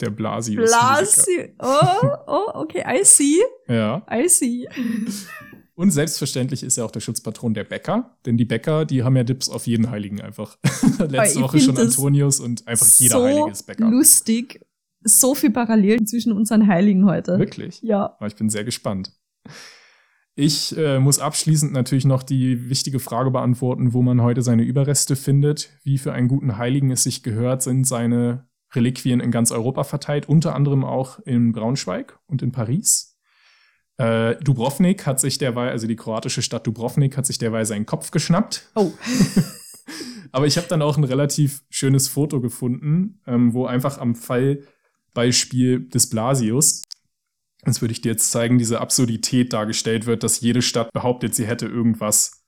Der 0.00 0.10
Blasius. 0.10 0.70
Blasi. 0.70 1.54
Oh, 1.58 2.16
oh, 2.26 2.50
okay, 2.54 2.84
I 2.86 3.04
see. 3.04 3.40
Ja. 3.68 4.04
I 4.10 4.28
see. 4.28 4.68
Und 5.76 5.90
selbstverständlich 5.90 6.62
ist 6.62 6.78
er 6.78 6.84
auch 6.84 6.92
der 6.92 7.00
Schutzpatron 7.00 7.52
der 7.52 7.64
Bäcker, 7.64 8.16
denn 8.26 8.36
die 8.36 8.44
Bäcker, 8.44 8.84
die 8.84 9.02
haben 9.02 9.16
ja 9.16 9.24
Dips 9.24 9.48
auf 9.48 9.66
jeden 9.66 9.90
Heiligen 9.90 10.20
einfach. 10.20 10.56
Letzte 11.08 11.40
Woche 11.40 11.58
schon 11.58 11.76
Antonius 11.76 12.38
und 12.38 12.66
einfach 12.68 12.86
jeder 12.86 13.18
so 13.18 13.24
Heilige 13.24 13.50
ist 13.50 13.64
Bäcker. 13.64 13.90
lustig. 13.90 14.60
So 15.02 15.34
viel 15.34 15.50
Parallelen 15.50 16.06
zwischen 16.06 16.32
unseren 16.32 16.68
Heiligen 16.68 17.04
heute. 17.06 17.38
Wirklich. 17.38 17.82
Ja. 17.82 18.14
Aber 18.16 18.26
ich 18.26 18.36
bin 18.36 18.48
sehr 18.48 18.64
gespannt. 18.64 19.12
Ich 20.36 20.76
äh, 20.76 20.98
muss 20.98 21.18
abschließend 21.18 21.72
natürlich 21.72 22.04
noch 22.04 22.22
die 22.22 22.68
wichtige 22.68 22.98
Frage 22.98 23.30
beantworten, 23.30 23.92
wo 23.92 24.02
man 24.02 24.22
heute 24.22 24.42
seine 24.42 24.62
Überreste 24.62 25.14
findet. 25.14 25.70
Wie 25.82 25.98
für 25.98 26.12
einen 26.12 26.28
guten 26.28 26.56
Heiligen 26.56 26.90
es 26.90 27.02
sich 27.02 27.22
gehört, 27.22 27.62
sind 27.62 27.86
seine 27.86 28.48
Reliquien 28.74 29.20
in 29.20 29.30
ganz 29.30 29.52
Europa 29.52 29.84
verteilt, 29.84 30.28
unter 30.28 30.54
anderem 30.54 30.84
auch 30.84 31.20
in 31.20 31.52
Braunschweig 31.52 32.18
und 32.26 32.42
in 32.42 32.50
Paris. 32.50 33.13
Äh, 33.96 34.36
Dubrovnik 34.36 35.06
hat 35.06 35.20
sich 35.20 35.38
derweil, 35.38 35.70
also 35.70 35.86
die 35.86 35.96
kroatische 35.96 36.42
Stadt 36.42 36.66
Dubrovnik 36.66 37.16
hat 37.16 37.26
sich 37.26 37.38
derweil 37.38 37.64
seinen 37.64 37.86
Kopf 37.86 38.10
geschnappt. 38.10 38.68
Oh. 38.74 38.92
Aber 40.32 40.46
ich 40.46 40.56
habe 40.56 40.66
dann 40.66 40.82
auch 40.82 40.96
ein 40.96 41.04
relativ 41.04 41.62
schönes 41.70 42.08
Foto 42.08 42.40
gefunden, 42.40 43.20
ähm, 43.26 43.54
wo 43.54 43.66
einfach 43.66 43.98
am 43.98 44.16
Fallbeispiel 44.16 45.88
des 45.88 46.10
Blasius, 46.10 46.82
das 47.62 47.80
würde 47.80 47.92
ich 47.92 48.00
dir 48.00 48.12
jetzt 48.12 48.32
zeigen, 48.32 48.58
diese 48.58 48.80
Absurdität 48.80 49.52
dargestellt 49.52 50.06
wird, 50.06 50.24
dass 50.24 50.40
jede 50.40 50.60
Stadt 50.60 50.92
behauptet, 50.92 51.36
sie 51.36 51.46
hätte 51.46 51.66
irgendwas, 51.66 52.42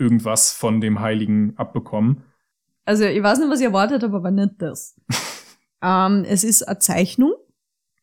irgendwas 0.00 0.52
von 0.52 0.80
dem 0.80 0.98
Heiligen 0.98 1.56
abbekommen. 1.56 2.24
Also, 2.84 3.04
ich 3.04 3.22
weiß 3.22 3.38
nicht, 3.38 3.50
was 3.50 3.60
ich 3.60 3.66
erwartet 3.66 4.02
aber 4.02 4.30
nicht 4.32 4.54
das. 4.58 4.96
ähm, 5.82 6.24
es 6.26 6.42
ist 6.42 6.66
eine 6.66 6.80
Zeichnung 6.80 7.34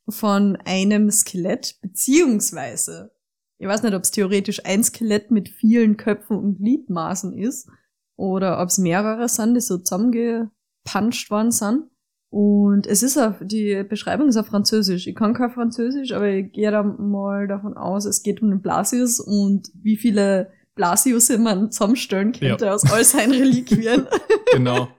von 0.08 0.58
einem 0.66 1.10
Skelett, 1.12 1.76
beziehungsweise, 1.82 3.12
ich 3.58 3.68
weiß 3.68 3.84
nicht, 3.84 3.96
ob 3.96 4.04
es 4.04 4.12
theoretisch 4.12 4.66
ein 4.66 4.84
Skelett 4.84 5.32
mit 5.32 5.50
vielen 5.50 5.98
Köpfen 5.98 6.38
und 6.38 6.58
Gliedmaßen 6.58 7.38
ist, 7.38 7.70
oder 8.18 8.62
ob 8.62 8.70
es 8.70 8.78
mehrere 8.78 9.28
sind, 9.28 9.56
die 9.56 9.62
so 9.62 9.78
zusammengepanscht 9.78 11.30
worden 11.30 11.52
sind. 11.52 11.84
Und 12.30 12.86
es 12.88 13.04
ist 13.04 13.18
auf, 13.18 13.36
die 13.42 13.84
Beschreibung 13.88 14.28
ist 14.28 14.38
auf 14.38 14.48
Französisch. 14.48 15.08
Ich 15.08 15.16
kann 15.16 15.34
kein 15.34 15.52
Französisch, 15.52 16.12
aber 16.12 16.30
ich 16.30 16.52
gehe 16.52 16.72
da 16.72 16.84
mal 16.84 17.48
davon 17.48 17.78
aus, 17.78 18.06
es 18.06 18.24
geht 18.24 18.42
um 18.42 18.50
den 18.50 18.62
Blasius 18.62 19.20
und 19.20 19.72
wie 19.74 19.96
viele 19.96 20.52
Blasius 20.76 21.30
man 21.38 21.72
zusammenstellen 21.72 22.34
könnte 22.34 22.66
ja. 22.66 22.74
aus 22.74 22.92
all 22.92 23.06
seinen 23.06 23.32
Reliquien. 23.42 24.08
genau. 24.52 24.90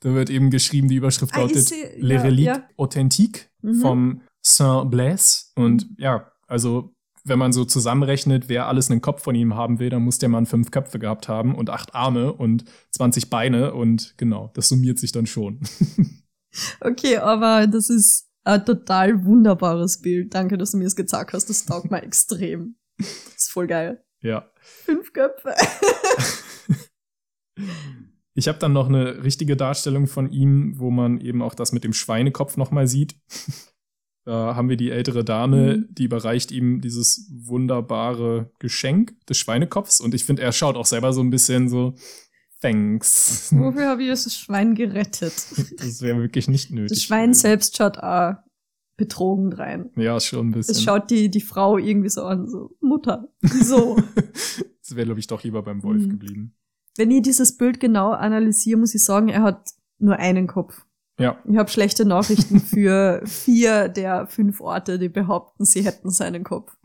Da 0.00 0.14
wird 0.14 0.30
eben 0.30 0.50
geschrieben, 0.50 0.88
die 0.88 0.96
Überschrift 0.96 1.34
ah, 1.34 1.40
lautet 1.40 1.68
sie, 1.68 1.82
Les 1.96 2.16
ja, 2.16 2.22
Reliques 2.22 2.56
ja. 2.58 2.68
Authentiques 2.76 3.48
mhm. 3.62 3.74
vom 3.80 4.20
Saint 4.48 4.90
Blaise. 4.90 5.46
Und 5.54 5.88
ja, 5.98 6.30
also 6.46 6.94
wenn 7.24 7.38
man 7.38 7.52
so 7.52 7.64
zusammenrechnet, 7.64 8.48
wer 8.48 8.66
alles 8.66 8.90
einen 8.90 9.00
Kopf 9.00 9.22
von 9.22 9.34
ihm 9.34 9.54
haben 9.54 9.78
will, 9.78 9.90
dann 9.90 10.02
muss 10.02 10.18
der 10.18 10.28
Mann 10.28 10.46
fünf 10.46 10.70
Köpfe 10.70 10.98
gehabt 10.98 11.28
haben 11.28 11.54
und 11.54 11.70
acht 11.70 11.94
Arme 11.94 12.32
und 12.32 12.64
20 12.92 13.30
Beine 13.30 13.74
und 13.74 14.14
genau, 14.16 14.50
das 14.54 14.68
summiert 14.68 14.98
sich 14.98 15.12
dann 15.12 15.26
schon. 15.26 15.60
okay, 16.80 17.18
aber 17.18 17.66
das 17.66 17.90
ist 17.90 18.28
ein 18.44 18.64
total 18.64 19.24
wunderbares 19.24 20.00
Bild. 20.00 20.34
Danke, 20.34 20.56
dass 20.56 20.70
du 20.70 20.78
mir 20.78 20.84
das 20.84 20.96
gezeigt 20.96 21.32
hast. 21.34 21.50
Das 21.50 21.66
taugt 21.66 21.90
mir 21.90 22.02
extrem. 22.02 22.76
Das 22.96 23.34
ist 23.36 23.50
voll 23.50 23.66
geil. 23.66 24.02
Ja. 24.22 24.50
Fünf 24.60 25.12
Köpfe. 25.12 25.54
ich 28.34 28.48
habe 28.48 28.58
dann 28.58 28.72
noch 28.72 28.88
eine 28.88 29.22
richtige 29.22 29.56
Darstellung 29.56 30.06
von 30.06 30.30
ihm, 30.30 30.78
wo 30.78 30.90
man 30.90 31.20
eben 31.20 31.42
auch 31.42 31.54
das 31.54 31.72
mit 31.72 31.84
dem 31.84 31.92
Schweinekopf 31.92 32.56
nochmal 32.56 32.86
sieht. 32.86 33.16
Da 34.28 34.54
haben 34.54 34.68
wir 34.68 34.76
die 34.76 34.90
ältere 34.90 35.24
Dame, 35.24 35.78
mhm. 35.78 35.94
die 35.94 36.04
überreicht 36.04 36.52
ihm 36.52 36.82
dieses 36.82 37.32
wunderbare 37.32 38.50
Geschenk 38.58 39.14
des 39.26 39.38
Schweinekopfs. 39.38 40.02
Und 40.02 40.12
ich 40.12 40.26
finde, 40.26 40.42
er 40.42 40.52
schaut 40.52 40.76
auch 40.76 40.84
selber 40.84 41.14
so 41.14 41.22
ein 41.22 41.30
bisschen 41.30 41.70
so, 41.70 41.94
thanks. 42.60 43.48
Wofür 43.56 43.88
habe 43.88 44.02
ich 44.02 44.10
das 44.10 44.36
Schwein 44.36 44.74
gerettet? 44.74 45.32
Das 45.78 46.02
wäre 46.02 46.20
wirklich 46.20 46.46
nicht 46.46 46.70
nötig. 46.70 46.90
Das 46.90 47.02
Schwein 47.04 47.32
selbst 47.32 47.78
schaut 47.78 47.96
auch 47.96 48.34
betrogen 48.98 49.54
rein. 49.54 49.92
Ja, 49.96 50.20
schon 50.20 50.48
ein 50.48 50.50
bisschen. 50.50 50.72
Es 50.72 50.82
schaut 50.82 51.10
die, 51.10 51.30
die 51.30 51.40
Frau 51.40 51.78
irgendwie 51.78 52.10
so 52.10 52.24
an, 52.24 52.46
so, 52.46 52.76
Mutter, 52.82 53.32
wieso? 53.40 53.96
das 54.14 54.94
wäre, 54.94 55.06
glaube 55.06 55.20
ich, 55.20 55.26
doch 55.26 55.42
lieber 55.42 55.62
beim 55.62 55.82
Wolf 55.82 56.02
mhm. 56.02 56.10
geblieben. 56.10 56.54
Wenn 56.98 57.10
ich 57.10 57.22
dieses 57.22 57.56
Bild 57.56 57.80
genau 57.80 58.10
analysiere, 58.10 58.78
muss 58.78 58.94
ich 58.94 59.02
sagen, 59.02 59.30
er 59.30 59.40
hat 59.40 59.70
nur 59.98 60.16
einen 60.16 60.46
Kopf. 60.46 60.84
Ja. 61.18 61.38
Ich 61.44 61.56
habe 61.56 61.70
schlechte 61.70 62.04
Nachrichten 62.04 62.60
für 62.60 63.22
vier 63.26 63.88
der 63.88 64.26
fünf 64.26 64.60
Orte, 64.60 64.98
die 64.98 65.08
behaupten, 65.08 65.64
sie 65.64 65.84
hätten 65.84 66.10
seinen 66.10 66.44
Kopf. 66.44 66.76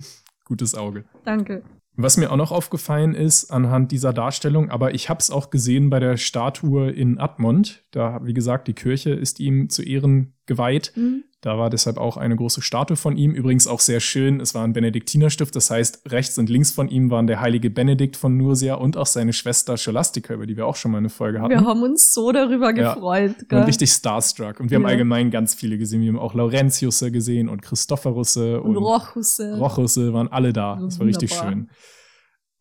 Gutes 0.46 0.76
Auge. 0.76 1.06
Danke. 1.24 1.64
Was 1.96 2.18
mir 2.18 2.32
auch 2.32 2.38
noch 2.38 2.52
aufgefallen 2.52 3.14
ist 3.14 3.52
anhand 3.52 3.92
dieser 3.92 4.14
Darstellung, 4.14 4.72
aber 4.72 4.96
ich 4.96 5.10
habe 5.10 5.20
es 5.20 5.30
auch 5.30 5.52
gesehen 5.52 5.92
bei 5.92 6.00
der 6.00 6.18
Statue 6.18 6.90
in 6.90 7.20
Admont. 7.20 7.86
Da, 7.92 8.20
wie 8.24 8.34
gesagt, 8.34 8.68
die 8.68 8.74
Kirche 8.74 9.12
ist 9.12 9.40
ihm 9.40 9.70
zu 9.70 9.84
Ehren 9.84 10.34
geweiht. 10.46 10.92
Mhm. 10.96 11.24
Da 11.42 11.58
war 11.58 11.70
deshalb 11.70 11.98
auch 11.98 12.16
eine 12.16 12.38
große 12.38 12.62
Statue 12.62 12.96
von 12.96 13.18
ihm. 13.18 13.32
Übrigens 13.32 13.68
auch 13.68 13.82
sehr 13.82 14.00
schön. 14.00 14.40
Es 14.40 14.56
war 14.56 14.64
ein 14.64 14.72
Benediktinerstift. 14.72 15.54
Das 15.56 15.70
heißt, 15.70 16.10
rechts 16.12 16.38
und 16.38 16.50
links 16.50 16.72
von 16.72 16.88
ihm 16.88 17.12
waren 17.12 17.28
der 17.28 17.42
heilige 17.42 17.70
Benedikt 17.70 18.16
von 18.16 18.38
Nursia 18.38 18.76
und 18.76 18.96
auch 18.96 19.06
seine 19.06 19.34
Schwester 19.34 19.76
Scholastica, 19.76 20.34
über 20.34 20.46
die 20.46 20.56
wir 20.56 20.66
auch 20.66 20.78
schon 20.78 20.92
mal 20.92 21.00
eine 21.00 21.10
Folge 21.10 21.42
hatten. 21.42 21.50
Wir 21.50 21.66
haben 21.66 21.84
uns 21.84 22.14
so 22.14 22.32
darüber 22.32 22.72
gefreut. 22.72 23.36
Ja, 23.52 23.60
und 23.60 23.68
richtig 23.68 23.92
starstruck. 23.92 24.62
Und 24.62 24.72
wir 24.72 24.78
ja. 24.78 24.84
haben 24.84 24.90
allgemein 24.90 25.32
ganz 25.32 25.54
viele 25.54 25.78
gesehen. 25.78 26.02
Wir 26.02 26.10
haben 26.10 26.20
auch 26.20 26.34
Laurentiusse 26.34 27.12
gesehen 27.12 27.50
und 27.50 27.62
Christopherusse 27.62 28.62
und, 28.62 28.78
und 28.78 28.84
Rochusse. 28.84 29.58
Rochusse 29.58 30.14
waren 30.14 30.30
alle 30.30 30.54
da. 30.54 30.80
Das 30.82 30.98
war 30.98 31.08
richtig 31.08 31.34
schön. 31.34 31.70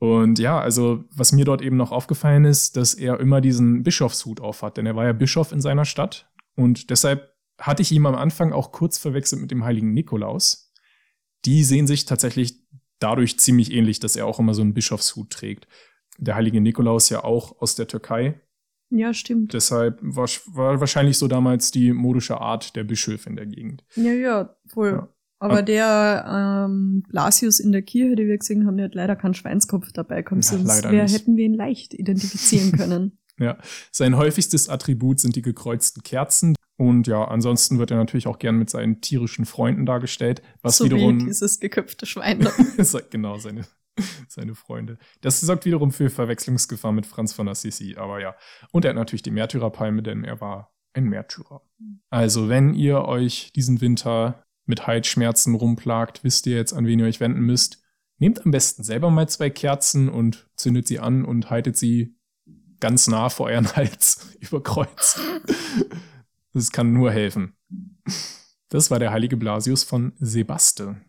Und 0.02 0.40
ja, 0.40 0.58
also 0.58 1.04
was 1.14 1.30
mir 1.30 1.44
dort 1.44 1.62
eben 1.62 1.76
noch 1.76 1.92
aufgefallen 1.92 2.44
ist, 2.44 2.76
dass 2.76 2.94
er 2.94 3.20
immer 3.20 3.40
diesen 3.40 3.84
Bischofshut 3.84 4.40
aufhat, 4.40 4.76
denn 4.76 4.86
er 4.86 4.96
war 4.96 5.04
ja 5.04 5.12
Bischof 5.12 5.52
in 5.52 5.60
seiner 5.60 5.84
Stadt 5.84 6.28
und 6.56 6.90
deshalb 6.90 7.31
hatte 7.62 7.82
ich 7.82 7.92
ihn 7.92 8.04
am 8.06 8.14
Anfang 8.14 8.52
auch 8.52 8.72
kurz 8.72 8.98
verwechselt 8.98 9.40
mit 9.40 9.50
dem 9.50 9.64
heiligen 9.64 9.92
Nikolaus. 9.92 10.72
Die 11.44 11.64
sehen 11.64 11.86
sich 11.86 12.04
tatsächlich 12.04 12.60
dadurch 12.98 13.38
ziemlich 13.38 13.72
ähnlich, 13.72 14.00
dass 14.00 14.16
er 14.16 14.26
auch 14.26 14.38
immer 14.38 14.54
so 14.54 14.62
einen 14.62 14.74
Bischofshut 14.74 15.30
trägt. 15.30 15.66
Der 16.18 16.34
heilige 16.34 16.60
Nikolaus 16.60 17.08
ja 17.08 17.24
auch 17.24 17.60
aus 17.60 17.74
der 17.74 17.88
Türkei. 17.88 18.40
Ja, 18.90 19.14
stimmt. 19.14 19.54
Deshalb 19.54 19.98
war, 20.02 20.28
war 20.46 20.80
wahrscheinlich 20.80 21.18
so 21.18 21.26
damals 21.26 21.70
die 21.70 21.92
modische 21.92 22.40
Art 22.40 22.76
der 22.76 22.84
Bischöfe 22.84 23.30
in 23.30 23.36
der 23.36 23.46
Gegend. 23.46 23.84
Ja, 23.96 24.12
ja, 24.12 24.56
voll. 24.66 24.90
Ja. 24.90 25.08
Aber 25.38 25.58
ah. 25.58 25.62
der 25.62 26.66
ähm, 26.68 27.02
Blasius 27.08 27.58
in 27.58 27.72
der 27.72 27.82
Kirche, 27.82 28.14
die 28.14 28.26
wir 28.26 28.38
gesehen 28.38 28.66
haben, 28.66 28.76
der 28.76 28.86
hat 28.86 28.94
leider 28.94 29.16
keinen 29.16 29.34
Schweinskopf 29.34 29.92
dabei. 29.92 30.22
Kommt 30.22 30.44
ja, 30.44 30.50
sonst 30.50 30.84
wär, 30.84 31.08
hätten 31.08 31.36
wir 31.36 31.46
ihn 31.46 31.54
leicht 31.54 31.94
identifizieren 31.94 32.72
können. 32.76 33.18
ja, 33.38 33.58
sein 33.90 34.16
häufigstes 34.16 34.68
Attribut 34.68 35.18
sind 35.18 35.34
die 35.34 35.42
gekreuzten 35.42 36.02
Kerzen. 36.02 36.54
Und 36.82 37.06
ja, 37.06 37.24
ansonsten 37.24 37.78
wird 37.78 37.92
er 37.92 37.96
natürlich 37.96 38.26
auch 38.26 38.40
gern 38.40 38.56
mit 38.56 38.68
seinen 38.68 39.00
tierischen 39.00 39.44
Freunden 39.44 39.86
dargestellt, 39.86 40.42
was 40.62 40.78
so 40.78 40.84
wiederum 40.84 41.20
wie 41.20 41.26
dieses 41.26 41.60
geköpfte 41.60 42.06
Schwein. 42.06 42.40
genau 43.10 43.38
seine 43.38 43.64
seine 44.26 44.56
Freunde. 44.56 44.98
Das 45.20 45.40
sorgt 45.40 45.64
wiederum 45.64 45.92
für 45.92 46.10
Verwechslungsgefahr 46.10 46.90
mit 46.90 47.06
Franz 47.06 47.34
von 47.34 47.46
Assisi, 47.46 47.94
aber 47.96 48.20
ja. 48.20 48.34
Und 48.72 48.84
er 48.84 48.88
hat 48.88 48.96
natürlich 48.96 49.22
die 49.22 49.30
Märtyrerpalme, 49.30 50.02
denn 50.02 50.24
er 50.24 50.40
war 50.40 50.74
ein 50.92 51.04
Märtyrer. 51.04 51.62
Also, 52.10 52.48
wenn 52.48 52.74
ihr 52.74 53.04
euch 53.04 53.52
diesen 53.54 53.80
Winter 53.80 54.42
mit 54.66 54.88
Halsschmerzen 54.88 55.54
rumplagt, 55.54 56.24
wisst 56.24 56.48
ihr 56.48 56.56
jetzt, 56.56 56.72
an 56.72 56.86
wen 56.86 56.98
ihr 56.98 57.06
euch 57.06 57.20
wenden 57.20 57.42
müsst. 57.42 57.80
Nehmt 58.18 58.44
am 58.44 58.50
besten 58.50 58.82
selber 58.82 59.08
mal 59.10 59.28
zwei 59.28 59.50
Kerzen 59.50 60.08
und 60.08 60.50
zündet 60.56 60.88
sie 60.88 60.98
an 60.98 61.24
und 61.24 61.48
haltet 61.48 61.76
sie 61.76 62.18
ganz 62.80 63.06
nah 63.06 63.28
vor 63.28 63.46
euren 63.46 63.72
Hals 63.76 64.36
über 64.40 64.60
Kreuz. 64.60 65.20
Das 66.52 66.70
kann 66.70 66.92
nur 66.92 67.10
helfen. 67.10 67.54
Das 68.68 68.90
war 68.90 68.98
der 68.98 69.12
heilige 69.12 69.36
Blasius 69.36 69.84
von 69.84 70.12
Sebaste. 70.16 71.00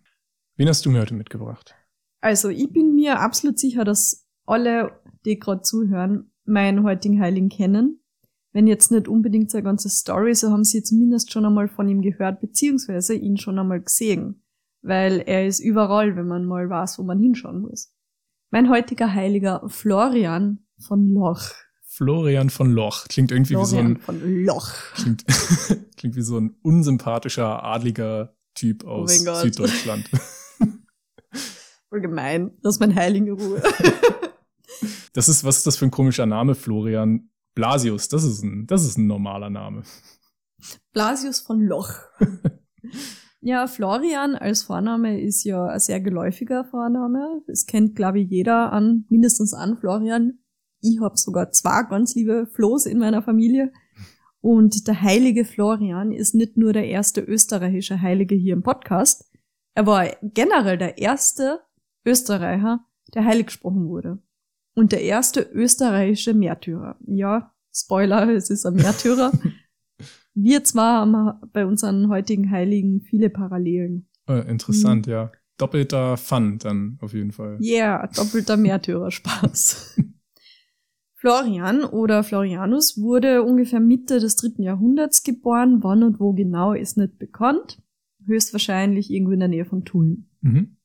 Wen 0.56 0.68
hast 0.68 0.86
du 0.86 0.90
mir 0.90 1.02
heute 1.02 1.14
mitgebracht? 1.14 1.76
Also, 2.22 2.50
ich 2.50 2.72
bin 2.72 2.96
mir 2.96 3.20
absolut 3.20 3.60
sicher, 3.60 3.84
dass 3.84 4.28
alle, 4.46 5.02
die 5.26 5.40
gerade 5.40 5.62
zuhören, 5.62 6.32
meinen 6.46 6.84
heutigen 6.84 7.20
Heiligen 7.20 7.50
kennen. 7.50 8.00
Wenn 8.52 8.68
jetzt 8.68 8.92
nicht 8.92 9.08
unbedingt 9.08 9.50
seine 9.50 9.64
ganze 9.64 9.90
Story, 9.90 10.36
so 10.36 10.52
haben 10.52 10.64
sie 10.64 10.84
zumindest 10.84 11.32
schon 11.32 11.46
einmal 11.46 11.68
von 11.68 11.90
ihm 11.90 12.02
gehört, 12.02 12.40
beziehungsweise 12.40 13.16
ihn 13.16 13.38
schon 13.38 13.58
einmal 13.58 13.82
gesehen. 13.82 14.44
Weil 14.82 15.22
er 15.26 15.48
ist 15.48 15.60
überall, 15.60 16.16
wenn 16.16 16.28
man 16.28 16.46
mal 16.46 16.70
weiß, 16.70 17.00
wo 17.00 17.04
man 17.04 17.20
hinschauen 17.20 17.62
muss. 17.62 17.94
Mein 18.52 18.70
heutiger 18.70 19.14
Heiliger 19.14 19.68
Florian 19.68 20.66
von 20.78 21.12
Loch. 21.12 21.52
Florian 21.96 22.50
von 22.50 22.72
Loch. 22.72 23.08
Klingt 23.08 23.32
irgendwie 23.32 23.54
Florian 23.54 23.68
wie 23.68 23.70
so 23.70 23.78
ein. 23.78 23.98
von 23.98 24.44
Loch. 24.46 24.72
Klingt, 24.96 25.26
klingt 25.98 26.16
wie 26.16 26.24
so 26.24 26.40
ein 26.40 26.56
unsympathischer, 26.64 27.64
adliger 27.64 28.36
Typ 28.56 28.84
oh 28.84 29.04
aus 29.04 29.24
oh 29.28 29.36
Süddeutschland. 29.36 30.10
Voll 31.90 32.02
gemein. 32.02 32.58
Das 32.64 32.76
ist 32.76 32.80
mein 32.80 32.96
Heilige 32.96 33.34
Ruhe. 33.34 33.62
das 35.14 35.30
ist, 35.30 35.44
was 35.44 35.58
ist 35.58 35.68
das 35.68 35.78
für 35.78 35.86
ein 35.86 35.92
komischer 35.92 36.26
Name, 36.26 36.56
Florian? 36.56 37.30
Blasius, 37.54 38.10
das 38.10 38.24
ist 38.24 38.42
ein, 38.42 38.66
das 38.66 38.84
ist 38.84 38.98
ein 38.98 39.06
normaler 39.06 39.52
Name. 39.52 39.84
Blasius 40.94 41.42
von 41.42 41.62
Loch. 41.62 41.92
ja, 43.40 43.68
Florian 43.68 44.34
als 44.36 44.64
Vorname 44.64 45.22
ist 45.22 45.44
ja 45.44 45.68
ein 45.68 45.80
sehr 45.80 46.02
geläufiger 46.02 46.66
Vorname. 46.66 47.44
Es 47.46 47.68
kennt, 47.68 47.96
glaube 47.96 48.22
ich, 48.22 48.32
jeder 48.32 48.74
an, 48.74 49.06
mindestens 49.10 49.54
an 49.54 49.78
Florian. 49.78 50.40
Ich 50.84 51.00
habe 51.00 51.18
sogar 51.18 51.52
zwei 51.52 51.84
ganz 51.84 52.14
liebe 52.14 52.46
Flo's 52.46 52.86
in 52.86 53.00
meiner 53.00 53.22
Familie. 53.22 53.72
Und 54.42 54.88
der 54.90 55.02
heilige 55.02 55.46
Florian 55.46 56.12
ist 56.12 56.36
nicht 56.36 56.58
nur 56.58 56.74
der 56.74 56.86
erste 56.88 57.22
österreichische 57.22 58.02
Heilige 58.02 58.36
hier 58.36 58.54
im 58.54 58.64
Podcast. 58.64 59.32
Er 59.76 59.88
war 59.88 60.08
generell 60.22 60.78
der 60.78 60.98
erste 60.98 61.62
Österreicher, 62.06 62.86
der 63.14 63.24
heilig 63.24 63.46
gesprochen 63.48 63.88
wurde. 63.88 64.20
Und 64.76 64.92
der 64.92 65.02
erste 65.04 65.40
österreichische 65.40 66.34
Märtyrer. 66.34 66.98
Ja, 67.08 67.54
Spoiler, 67.74 68.28
es 68.30 68.50
ist 68.50 68.66
ein 68.66 68.76
Märtyrer. 68.76 69.32
Wir 70.34 70.66
zwar 70.66 71.00
haben 71.00 71.40
bei 71.54 71.66
unseren 71.66 72.10
heutigen 72.10 72.52
Heiligen 72.52 73.02
viele 73.02 73.30
Parallelen. 73.30 74.10
Äh, 74.28 74.50
interessant, 74.50 75.08
mhm. 75.08 75.14
ja. 75.14 75.32
Doppelter 75.58 76.18
Fun 76.18 76.58
dann 76.58 76.98
auf 77.00 77.14
jeden 77.14 77.32
Fall. 77.32 77.58
Ja, 77.62 78.00
yeah, 78.00 78.08
doppelter 78.08 78.58
Märtyrerspaß. 78.58 80.02
Florian 81.24 81.86
oder 81.86 82.22
Florianus 82.22 82.98
wurde 83.02 83.44
ungefähr 83.44 83.80
Mitte 83.80 84.20
des 84.20 84.36
dritten 84.36 84.62
Jahrhunderts 84.62 85.24
geboren. 85.24 85.82
Wann 85.82 86.04
und 86.04 86.20
wo 86.20 86.34
genau 86.34 86.74
ist 86.74 86.98
nicht 86.98 87.18
bekannt. 87.18 87.82
Höchstwahrscheinlich 88.26 89.10
irgendwo 89.10 89.32
in 89.32 89.40
der 89.40 89.48
Nähe 89.48 89.64
von 89.64 89.86
Tulln. 89.86 90.30
Mhm. 90.42 90.76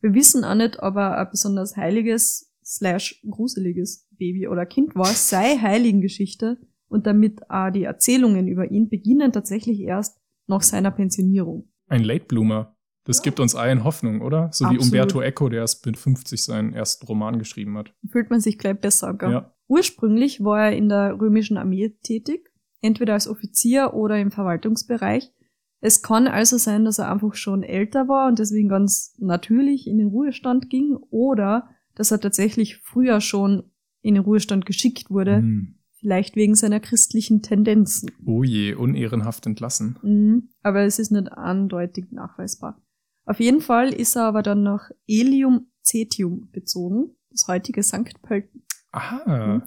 Wir 0.00 0.12
wissen 0.12 0.42
auch 0.42 0.56
nicht, 0.56 0.82
ob 0.82 0.96
er 0.96 1.16
ein 1.18 1.28
besonders 1.30 1.76
heiliges 1.76 2.52
slash 2.64 3.22
gruseliges 3.30 4.08
Baby 4.10 4.48
oder 4.48 4.66
Kind 4.66 4.96
war, 4.96 5.06
sei 5.06 5.56
Heiligengeschichte 5.56 6.58
und 6.88 7.06
damit 7.06 7.48
auch 7.48 7.70
die 7.70 7.84
Erzählungen 7.84 8.48
über 8.48 8.68
ihn 8.68 8.88
beginnen 8.88 9.30
tatsächlich 9.30 9.78
erst 9.78 10.20
nach 10.48 10.62
seiner 10.62 10.90
Pensionierung. 10.90 11.68
Ein 11.86 12.02
Late 12.02 12.24
Bloomer. 12.24 12.76
Das 13.04 13.18
ja. 13.18 13.22
gibt 13.22 13.38
uns 13.38 13.54
allen 13.54 13.84
Hoffnung, 13.84 14.20
oder? 14.20 14.50
So 14.52 14.64
Absolut. 14.64 14.72
wie 14.72 14.84
Umberto 14.84 15.20
Eco, 15.20 15.48
der 15.48 15.60
erst 15.60 15.86
mit 15.86 15.96
50 15.96 16.42
seinen 16.42 16.72
ersten 16.72 17.06
Roman 17.06 17.38
geschrieben 17.38 17.78
hat. 17.78 17.94
Fühlt 18.08 18.30
man 18.30 18.40
sich 18.40 18.58
gleich 18.58 18.80
besser, 18.80 19.14
gell? 19.14 19.30
Ja. 19.30 19.55
Ursprünglich 19.68 20.42
war 20.44 20.66
er 20.70 20.76
in 20.76 20.88
der 20.88 21.18
römischen 21.20 21.56
Armee 21.56 21.90
tätig, 22.02 22.50
entweder 22.80 23.14
als 23.14 23.28
Offizier 23.28 23.94
oder 23.94 24.18
im 24.20 24.30
Verwaltungsbereich. 24.30 25.32
Es 25.80 26.02
kann 26.02 26.26
also 26.26 26.56
sein, 26.56 26.84
dass 26.84 26.98
er 26.98 27.10
einfach 27.10 27.34
schon 27.34 27.62
älter 27.62 28.08
war 28.08 28.28
und 28.28 28.38
deswegen 28.38 28.68
ganz 28.68 29.14
natürlich 29.18 29.86
in 29.86 29.98
den 29.98 30.08
Ruhestand 30.08 30.70
ging 30.70 30.96
oder 31.10 31.68
dass 31.94 32.10
er 32.10 32.20
tatsächlich 32.20 32.78
früher 32.78 33.20
schon 33.20 33.70
in 34.02 34.14
den 34.14 34.24
Ruhestand 34.24 34.66
geschickt 34.66 35.10
wurde, 35.10 35.38
Hm. 35.38 35.74
vielleicht 35.98 36.36
wegen 36.36 36.54
seiner 36.54 36.80
christlichen 36.80 37.42
Tendenzen. 37.42 38.10
Oh 38.24 38.42
je, 38.44 38.74
unehrenhaft 38.74 39.46
entlassen. 39.46 39.98
Mhm, 40.02 40.50
aber 40.62 40.82
es 40.82 40.98
ist 40.98 41.10
nicht 41.10 41.32
eindeutig 41.32 42.06
nachweisbar. 42.12 42.80
Auf 43.24 43.40
jeden 43.40 43.60
Fall 43.60 43.92
ist 43.92 44.14
er 44.16 44.24
aber 44.24 44.42
dann 44.42 44.62
nach 44.62 44.90
Elium 45.08 45.66
Cetium 45.82 46.48
bezogen, 46.52 47.16
das 47.30 47.48
heutige 47.48 47.82
St. 47.82 48.22
Pölten. 48.22 48.62
Aha. 48.96 49.66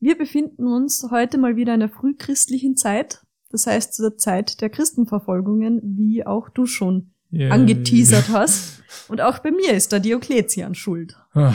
Wir 0.00 0.16
befinden 0.16 0.66
uns 0.66 1.06
heute 1.10 1.36
mal 1.38 1.56
wieder 1.56 1.74
in 1.74 1.80
der 1.80 1.90
frühchristlichen 1.90 2.76
Zeit, 2.76 3.26
das 3.50 3.66
heißt 3.66 3.94
zur 3.94 4.16
Zeit 4.16 4.60
der 4.62 4.70
Christenverfolgungen, 4.70 5.80
wie 5.98 6.26
auch 6.26 6.48
du 6.48 6.64
schon 6.66 7.12
Yay. 7.30 7.50
angeteasert 7.50 8.28
hast. 8.32 8.82
Und 9.08 9.20
auch 9.20 9.40
bei 9.40 9.50
mir 9.50 9.74
ist 9.74 9.92
der 9.92 10.00
Diokletian 10.00 10.74
schuld. 10.74 11.16
Ah, 11.34 11.54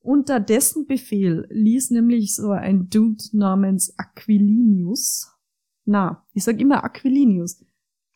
Unter 0.00 0.40
dessen 0.40 0.86
Befehl 0.86 1.46
ließ 1.50 1.90
nämlich 1.90 2.34
so 2.34 2.50
ein 2.50 2.88
Dude 2.90 3.22
namens 3.32 3.96
Aquilinius, 3.98 5.32
na, 5.84 6.26
ich 6.34 6.44
sag 6.44 6.60
immer 6.60 6.82
Aquilinius, 6.84 7.64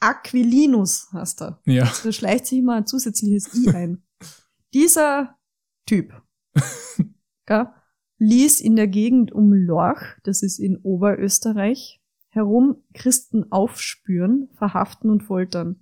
Aquilinus 0.01 1.09
heißt 1.13 1.43
er. 1.43 1.61
Ja. 1.65 1.91
Da 2.03 2.11
schleicht 2.13 2.47
sich 2.47 2.59
immer 2.59 2.75
ein 2.75 2.87
zusätzliches 2.87 3.55
I 3.55 3.71
ein. 3.71 4.03
Dieser 4.75 5.39
Typ 5.87 6.13
gell, 7.47 7.69
ließ 8.23 8.61
in 8.61 8.77
der 8.77 8.87
Gegend 8.87 9.33
um 9.33 9.53
Lorch, 9.53 10.17
das 10.23 10.43
ist 10.43 10.61
in 10.61 10.77
Oberösterreich, 10.77 12.01
herum 12.29 12.77
Christen 12.95 13.51
aufspüren, 13.51 14.49
verhaften 14.55 15.11
und 15.11 15.25
foltern. 15.25 15.81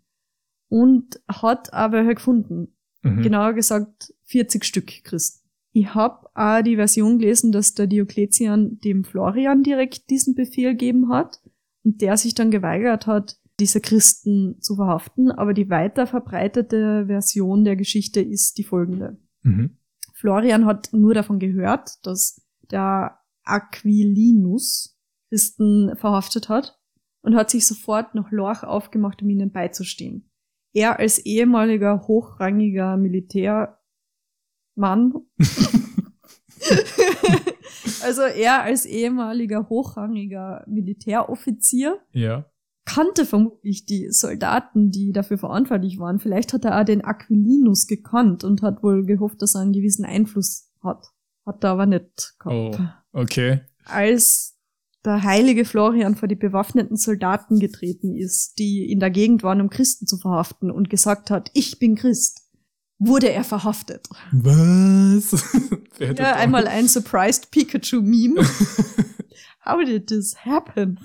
Und 0.68 1.20
hat 1.28 1.72
aber 1.74 2.02
gefunden. 2.14 2.74
Mhm. 3.02 3.22
Genauer 3.22 3.52
gesagt 3.52 4.14
40 4.24 4.64
Stück 4.64 5.04
Christen. 5.04 5.48
Ich 5.72 5.94
habe 5.94 6.28
auch 6.34 6.62
die 6.62 6.76
Version 6.76 7.18
gelesen, 7.18 7.52
dass 7.52 7.74
der 7.74 7.86
Diokletian 7.86 8.78
dem 8.80 9.04
Florian 9.04 9.62
direkt 9.62 10.10
diesen 10.10 10.34
Befehl 10.34 10.70
gegeben 10.70 11.10
hat 11.10 11.40
und 11.84 12.00
der 12.00 12.16
sich 12.16 12.34
dann 12.34 12.50
geweigert 12.50 13.06
hat, 13.06 13.38
diese 13.58 13.80
Christen 13.80 14.56
zu 14.60 14.76
verhaften. 14.76 15.30
Aber 15.30 15.54
die 15.54 15.70
weiter 15.70 16.06
verbreitete 16.06 17.06
Version 17.06 17.64
der 17.64 17.76
Geschichte 17.76 18.20
ist 18.20 18.58
die 18.58 18.64
folgende. 18.64 19.18
Mhm. 19.42 19.76
Florian 20.20 20.66
hat 20.66 20.90
nur 20.92 21.14
davon 21.14 21.38
gehört, 21.38 22.04
dass 22.06 22.46
der 22.70 23.18
Aquilinus 23.42 24.98
Christen 25.30 25.96
verhaftet 25.96 26.50
hat 26.50 26.78
und 27.22 27.34
hat 27.34 27.48
sich 27.48 27.66
sofort 27.66 28.14
nach 28.14 28.30
Lorch 28.30 28.62
aufgemacht, 28.62 29.22
um 29.22 29.30
ihnen 29.30 29.50
beizustehen. 29.50 30.30
Er 30.74 30.98
als 30.98 31.18
ehemaliger 31.20 32.06
hochrangiger 32.06 32.98
Militärmann, 32.98 33.78
also 38.02 38.22
er 38.22 38.62
als 38.62 38.84
ehemaliger 38.84 39.70
hochrangiger 39.70 40.64
Militäroffizier 40.66 41.98
Ja. 42.12 42.44
Kannte 42.94 43.24
vermutlich 43.26 43.86
die 43.86 44.10
Soldaten, 44.10 44.90
die 44.90 45.12
dafür 45.12 45.38
verantwortlich 45.38 45.98
waren. 45.98 46.18
Vielleicht 46.18 46.52
hat 46.52 46.64
er 46.64 46.80
auch 46.80 46.84
den 46.84 47.04
Aquilinus 47.04 47.86
gekannt 47.86 48.42
und 48.44 48.62
hat 48.62 48.82
wohl 48.82 49.04
gehofft, 49.04 49.40
dass 49.42 49.54
er 49.54 49.60
einen 49.62 49.72
gewissen 49.72 50.04
Einfluss 50.04 50.70
hat. 50.82 51.06
Hat 51.46 51.62
er 51.64 51.70
aber 51.70 51.86
nicht 51.86 52.34
Oh, 52.44 52.70
gehabt. 52.70 53.02
okay. 53.12 53.60
Als 53.84 54.56
der 55.04 55.22
heilige 55.22 55.64
Florian 55.64 56.14
vor 56.16 56.28
die 56.28 56.34
bewaffneten 56.36 56.96
Soldaten 56.96 57.58
getreten 57.58 58.14
ist, 58.14 58.58
die 58.58 58.90
in 58.90 59.00
der 59.00 59.10
Gegend 59.10 59.42
waren, 59.42 59.60
um 59.60 59.70
Christen 59.70 60.06
zu 60.06 60.18
verhaften 60.18 60.70
und 60.70 60.90
gesagt 60.90 61.30
hat, 61.30 61.50
ich 61.54 61.78
bin 61.78 61.94
Christ, 61.94 62.42
wurde 62.98 63.30
er 63.30 63.44
verhaftet. 63.44 64.08
Was? 64.32 65.44
Ja, 66.18 66.34
einmal 66.36 66.66
ein 66.66 66.88
surprised 66.88 67.50
Pikachu-Meme. 67.50 68.40
How 69.66 69.84
did 69.84 70.06
this 70.06 70.34
happen? 70.46 70.98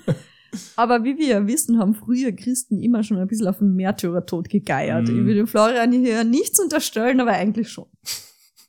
Aber 0.76 1.04
wie 1.04 1.16
wir 1.18 1.26
ja 1.26 1.46
wissen, 1.46 1.78
haben 1.78 1.94
früher 1.94 2.32
Christen 2.32 2.80
immer 2.80 3.02
schon 3.02 3.18
ein 3.18 3.26
bisschen 3.28 3.46
auf 3.48 3.58
den 3.58 3.74
Märtyrertod 3.74 4.48
gegeiert. 4.48 5.08
Mhm. 5.08 5.18
Ich 5.20 5.24
will 5.26 5.34
dem 5.36 5.46
Florian 5.46 5.92
hier 5.92 6.24
nichts 6.24 6.58
unterstellen, 6.60 7.20
aber 7.20 7.32
eigentlich 7.32 7.68
schon. 7.70 7.86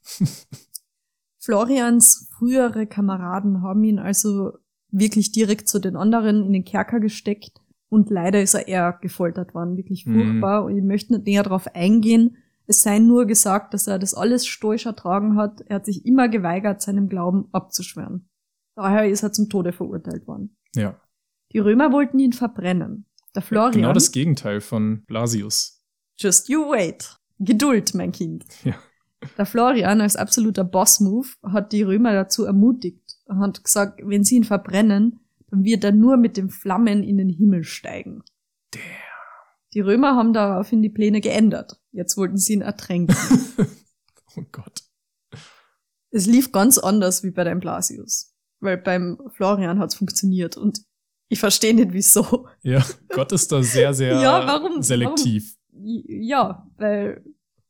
Florians 1.39 2.29
frühere 2.37 2.87
Kameraden 2.87 3.61
haben 3.61 3.83
ihn 3.83 3.99
also 3.99 4.51
wirklich 4.89 5.31
direkt 5.31 5.67
zu 5.67 5.79
den 5.79 5.95
anderen 5.95 6.45
in 6.45 6.53
den 6.53 6.63
Kerker 6.65 6.99
gesteckt 6.99 7.51
und 7.89 8.09
leider 8.09 8.41
ist 8.41 8.53
er 8.53 8.67
eher 8.67 8.97
gefoltert 9.01 9.53
worden, 9.53 9.77
wirklich 9.77 10.05
Mhm. 10.05 10.13
furchtbar. 10.15 10.65
Und 10.65 10.77
ich 10.77 10.83
möchte 10.83 11.13
nicht 11.13 11.25
näher 11.25 11.43
darauf 11.43 11.67
eingehen. 11.75 12.37
Es 12.65 12.81
sei 12.81 12.99
nur 12.99 13.25
gesagt, 13.25 13.73
dass 13.73 13.87
er 13.87 13.97
das 13.97 14.13
alles 14.13 14.45
stoisch 14.45 14.85
ertragen 14.85 15.37
hat. 15.37 15.61
Er 15.67 15.77
hat 15.77 15.85
sich 15.85 16.05
immer 16.05 16.27
geweigert, 16.27 16.81
seinem 16.81 17.07
Glauben 17.07 17.47
abzuschwören. 17.53 18.27
Daher 18.75 19.09
ist 19.09 19.23
er 19.23 19.31
zum 19.31 19.47
Tode 19.49 19.71
verurteilt 19.71 20.27
worden. 20.27 20.57
Ja. 20.75 20.99
Die 21.53 21.59
Römer 21.59 21.91
wollten 21.91 22.19
ihn 22.19 22.33
verbrennen. 22.33 23.05
Der 23.35 23.41
Florian. 23.41 23.71
Genau 23.71 23.93
das 23.93 24.11
Gegenteil 24.11 24.61
von 24.61 25.03
Blasius. 25.05 25.83
Just 26.17 26.49
you 26.49 26.69
wait. 26.69 27.17
Geduld, 27.39 27.93
mein 27.93 28.11
Kind. 28.11 28.45
Ja. 28.63 28.75
Der 29.37 29.45
Florian 29.45 30.01
als 30.01 30.15
absoluter 30.15 30.63
Boss-Move 30.63 31.27
hat 31.43 31.71
die 31.71 31.83
Römer 31.83 32.13
dazu 32.13 32.45
ermutigt. 32.45 33.17
Er 33.27 33.37
hat 33.39 33.63
gesagt, 33.63 34.01
wenn 34.03 34.23
sie 34.23 34.35
ihn 34.35 34.43
verbrennen, 34.43 35.19
dann 35.49 35.63
wird 35.63 35.83
er 35.83 35.91
nur 35.91 36.17
mit 36.17 36.37
den 36.37 36.49
Flammen 36.49 37.03
in 37.03 37.17
den 37.17 37.29
Himmel 37.29 37.63
steigen. 37.63 38.23
Damn. 38.71 38.81
Die 39.73 39.81
Römer 39.81 40.15
haben 40.15 40.33
daraufhin 40.33 40.81
die 40.81 40.89
Pläne 40.89 41.21
geändert. 41.21 41.79
Jetzt 41.91 42.17
wollten 42.17 42.37
sie 42.37 42.53
ihn 42.53 42.61
ertränken. 42.61 43.15
Oh 44.39 44.45
Gott. 44.51 44.83
es 46.11 46.27
lief 46.27 46.51
ganz 46.51 46.77
anders 46.77 47.23
wie 47.23 47.31
bei 47.31 47.43
deinem 47.43 47.59
Blasius. 47.59 48.35
Weil 48.59 48.77
beim 48.77 49.17
Florian 49.31 49.79
hat's 49.79 49.95
funktioniert 49.95 50.57
und 50.57 50.81
ich 51.29 51.39
verstehe 51.39 51.73
nicht 51.73 51.93
wieso. 51.93 52.47
Ja, 52.61 52.83
Gott 53.09 53.31
ist 53.31 53.51
da 53.51 53.61
sehr, 53.63 53.93
sehr 53.93 54.13
Ja, 54.21 54.45
warum- 54.47 54.81
selektiv. 54.81 55.55
Ja, 55.73 56.67
weil 56.77 57.23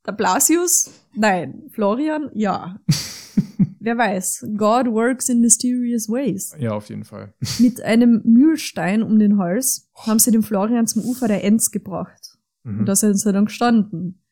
der 0.06 0.12
Blasius, 0.12 0.90
nein, 1.14 1.64
Florian, 1.70 2.30
ja. 2.34 2.80
Wer 3.80 3.96
weiß, 3.96 4.46
God 4.56 4.86
works 4.88 5.28
in 5.28 5.40
mysterious 5.40 6.08
ways. 6.08 6.54
Ja, 6.58 6.72
auf 6.72 6.88
jeden 6.88 7.04
Fall. 7.04 7.32
Mit 7.58 7.80
einem 7.82 8.22
Mühlstein 8.24 9.02
um 9.02 9.18
den 9.18 9.38
Hals 9.38 9.88
haben 9.94 10.18
sie 10.18 10.30
den 10.30 10.42
Florian 10.42 10.86
zum 10.86 11.04
Ufer 11.04 11.28
der 11.28 11.44
Enz 11.44 11.70
gebracht. 11.70 12.38
Mhm. 12.64 12.80
Und 12.80 12.86
da 12.86 12.96
sind 12.96 13.14
sie 13.18 13.32
dann 13.32 13.46
gestanden. 13.46 14.22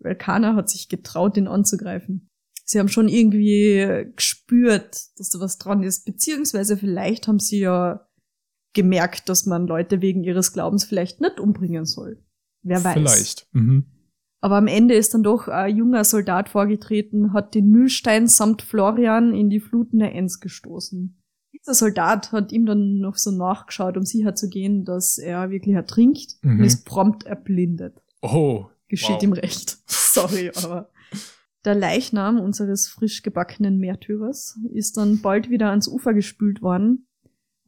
Weil 0.00 0.16
keiner 0.16 0.54
hat 0.54 0.68
sich 0.70 0.88
getraut, 0.88 1.36
ihn 1.36 1.46
anzugreifen. 1.48 2.28
Sie 2.64 2.78
haben 2.78 2.88
schon 2.88 3.08
irgendwie 3.08 4.06
gespürt, 4.16 4.96
dass 5.16 5.30
da 5.30 5.40
was 5.40 5.58
dran 5.58 5.82
ist. 5.82 6.04
Beziehungsweise 6.04 6.76
vielleicht 6.76 7.26
haben 7.26 7.38
sie 7.40 7.60
ja 7.60 8.06
gemerkt, 8.72 9.28
dass 9.28 9.46
man 9.46 9.66
Leute 9.66 10.00
wegen 10.00 10.22
ihres 10.24 10.52
Glaubens 10.52 10.84
vielleicht 10.84 11.20
nicht 11.20 11.40
umbringen 11.40 11.84
soll. 11.86 12.22
Wer 12.62 12.82
weiß. 12.84 12.94
Vielleicht. 12.94 13.46
Mhm. 13.52 13.86
Aber 14.42 14.56
am 14.56 14.66
Ende 14.68 14.94
ist 14.94 15.12
dann 15.12 15.22
doch 15.22 15.48
ein 15.48 15.76
junger 15.76 16.04
Soldat 16.04 16.48
vorgetreten, 16.48 17.32
hat 17.34 17.54
den 17.54 17.68
Mühlstein 17.68 18.26
samt 18.26 18.62
Florian 18.62 19.34
in 19.34 19.50
die 19.50 19.60
Fluten 19.60 19.98
der 19.98 20.14
Enz 20.14 20.40
gestoßen. 20.40 21.16
Dieser 21.52 21.74
Soldat 21.74 22.32
hat 22.32 22.52
ihm 22.52 22.64
dann 22.64 22.98
noch 23.00 23.16
so 23.16 23.30
nachgeschaut, 23.32 23.96
um 23.98 24.04
sicher 24.04 24.34
zu 24.34 24.48
gehen, 24.48 24.84
dass 24.84 25.18
er 25.18 25.50
wirklich 25.50 25.74
ertrinkt 25.74 26.36
und 26.42 26.56
Mhm. 26.58 26.64
ist 26.64 26.86
prompt 26.86 27.24
erblindet. 27.24 28.00
Oh. 28.22 28.66
Geschieht 28.88 29.16
Wow. 29.16 29.22
ihm 29.24 29.32
recht. 29.34 29.78
Sorry, 29.86 30.50
aber. 30.56 30.90
Der 31.66 31.74
Leichnam 31.74 32.40
unseres 32.40 32.88
frisch 32.88 33.20
gebackenen 33.22 33.78
Märtyrers 33.78 34.58
ist 34.72 34.96
dann 34.96 35.20
bald 35.20 35.50
wieder 35.50 35.68
ans 35.68 35.86
Ufer 35.88 36.14
gespült 36.14 36.62
worden, 36.62 37.06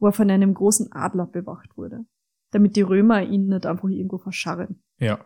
wo 0.03 0.07
er 0.07 0.11
von 0.11 0.29
einem 0.29 0.53
großen 0.53 0.91
Adler 0.91 1.25
bewacht 1.25 1.77
wurde, 1.77 2.05
damit 2.51 2.75
die 2.75 2.81
Römer 2.81 3.23
ihn 3.23 3.47
nicht 3.47 3.65
einfach 3.65 3.87
irgendwo 3.87 4.17
verscharren. 4.17 4.83
Ja. 4.99 5.25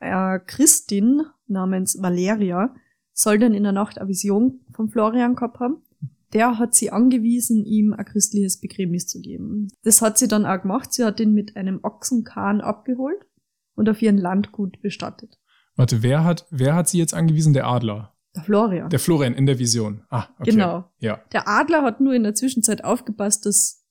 Eine 0.00 0.38
Christin 0.38 1.22
namens 1.46 1.96
Valeria 1.98 2.74
soll 3.14 3.38
dann 3.38 3.54
in 3.54 3.62
der 3.62 3.72
Nacht 3.72 3.98
eine 3.98 4.10
Vision 4.10 4.60
von 4.74 4.90
Florian 4.90 5.34
gehabt 5.34 5.60
haben. 5.60 5.82
Der 6.34 6.58
hat 6.58 6.74
sie 6.74 6.90
angewiesen, 6.90 7.64
ihm 7.64 7.94
ein 7.94 8.04
christliches 8.04 8.60
Begräbnis 8.60 9.06
zu 9.06 9.22
geben. 9.22 9.68
Das 9.82 10.02
hat 10.02 10.18
sie 10.18 10.28
dann 10.28 10.44
auch 10.44 10.60
gemacht. 10.60 10.92
Sie 10.92 11.04
hat 11.04 11.18
ihn 11.18 11.32
mit 11.32 11.56
einem 11.56 11.80
Ochsenkahn 11.82 12.60
abgeholt 12.60 13.24
und 13.76 13.88
auf 13.88 14.02
ihren 14.02 14.18
Landgut 14.18 14.82
bestattet. 14.82 15.40
Warte, 15.74 16.02
wer 16.02 16.22
hat, 16.22 16.46
wer 16.50 16.74
hat 16.74 16.86
sie 16.86 16.98
jetzt 16.98 17.14
angewiesen? 17.14 17.54
Der 17.54 17.66
Adler. 17.66 18.14
Der 18.36 18.42
Florian. 18.42 18.90
Der 18.90 18.98
Florian 18.98 19.32
in 19.32 19.46
der 19.46 19.58
Vision. 19.58 20.02
Ah, 20.10 20.26
okay. 20.38 20.50
Genau. 20.50 20.84
Ja. 20.98 21.22
Der 21.32 21.48
Adler 21.48 21.82
hat 21.82 22.02
nur 22.02 22.12
in 22.12 22.24
der 22.24 22.34
Zwischenzeit 22.34 22.84
aufgepasst, 22.84 23.46
dass 23.46 23.81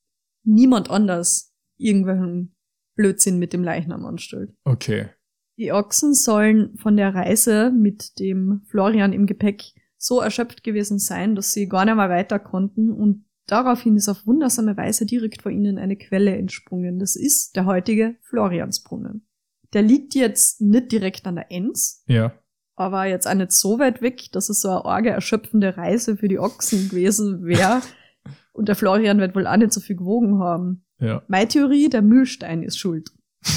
niemand 0.44 0.90
anders 0.90 1.54
irgendwelchen 1.78 2.56
Blödsinn 2.96 3.40
mit 3.40 3.54
dem 3.54 3.64
Leichnam 3.64 4.06
anstellt. 4.06 4.54
Okay. 4.64 5.10
Die 5.58 5.72
Ochsen 5.72 6.14
sollen 6.14 6.76
von 6.78 6.98
der 6.98 7.14
Reise 7.14 7.72
mit 7.72 8.20
dem 8.20 8.62
Florian 8.70 9.14
im 9.14 9.26
Gepäck 9.26 9.64
so 9.98 10.20
erschöpft 10.20 10.64
gewesen 10.64 10.98
sein, 11.00 11.36
dass 11.36 11.54
sie 11.54 11.68
gar 11.68 11.86
nicht 11.86 11.96
mehr 11.96 12.10
weiter 12.10 12.40
konnten 12.40 12.92
und 12.92 13.26
daraufhin 13.48 13.96
ist 13.98 14.10
auf 14.10 14.26
wundersame 14.26 14.76
Weise 14.78 15.06
direkt 15.06 15.42
vor 15.44 15.52
ihnen 15.52 15.78
eine 15.78 15.96
Quelle 15.98 16.36
entsprungen. 16.36 16.98
Das 17.00 17.16
ist 17.16 17.56
der 17.56 17.66
heutige 17.66 18.16
Floriansbrunnen. 18.24 19.28
Der 19.74 19.84
liegt 19.84 20.16
jetzt 20.16 20.62
nicht 20.62 20.92
direkt 20.92 21.26
an 21.28 21.36
der 21.36 21.52
Enz, 21.52 22.04
Ja. 22.08 22.34
aber 22.76 23.06
jetzt 23.06 23.28
auch 23.28 23.34
nicht 23.36 23.52
so 23.52 23.78
weit 23.80 24.02
weg, 24.02 24.32
dass 24.32 24.50
es 24.50 24.62
so 24.62 24.70
eine 24.70 24.86
arge 24.86 25.10
erschöpfende 25.12 25.78
Reise 25.78 26.18
für 26.18 26.28
die 26.28 26.40
Ochsen 26.40 26.90
gewesen 26.90 27.44
wäre. 27.46 27.82
Und 28.54 28.68
der 28.68 28.76
Florian 28.76 29.20
wird 29.20 29.36
wohl 29.36 29.48
auch 29.48 29.58
nicht 29.58 29.72
so 29.74 29.80
viel 29.80 29.96
gewogen 29.96 30.40
haben. 30.40 30.86
Ja. 31.00 31.24
Meine 31.28 31.48
Theorie, 31.48 31.90
der 31.90 32.02
Mühlstein 32.02 32.64
ist 32.64 32.78
schuld. 32.78 33.10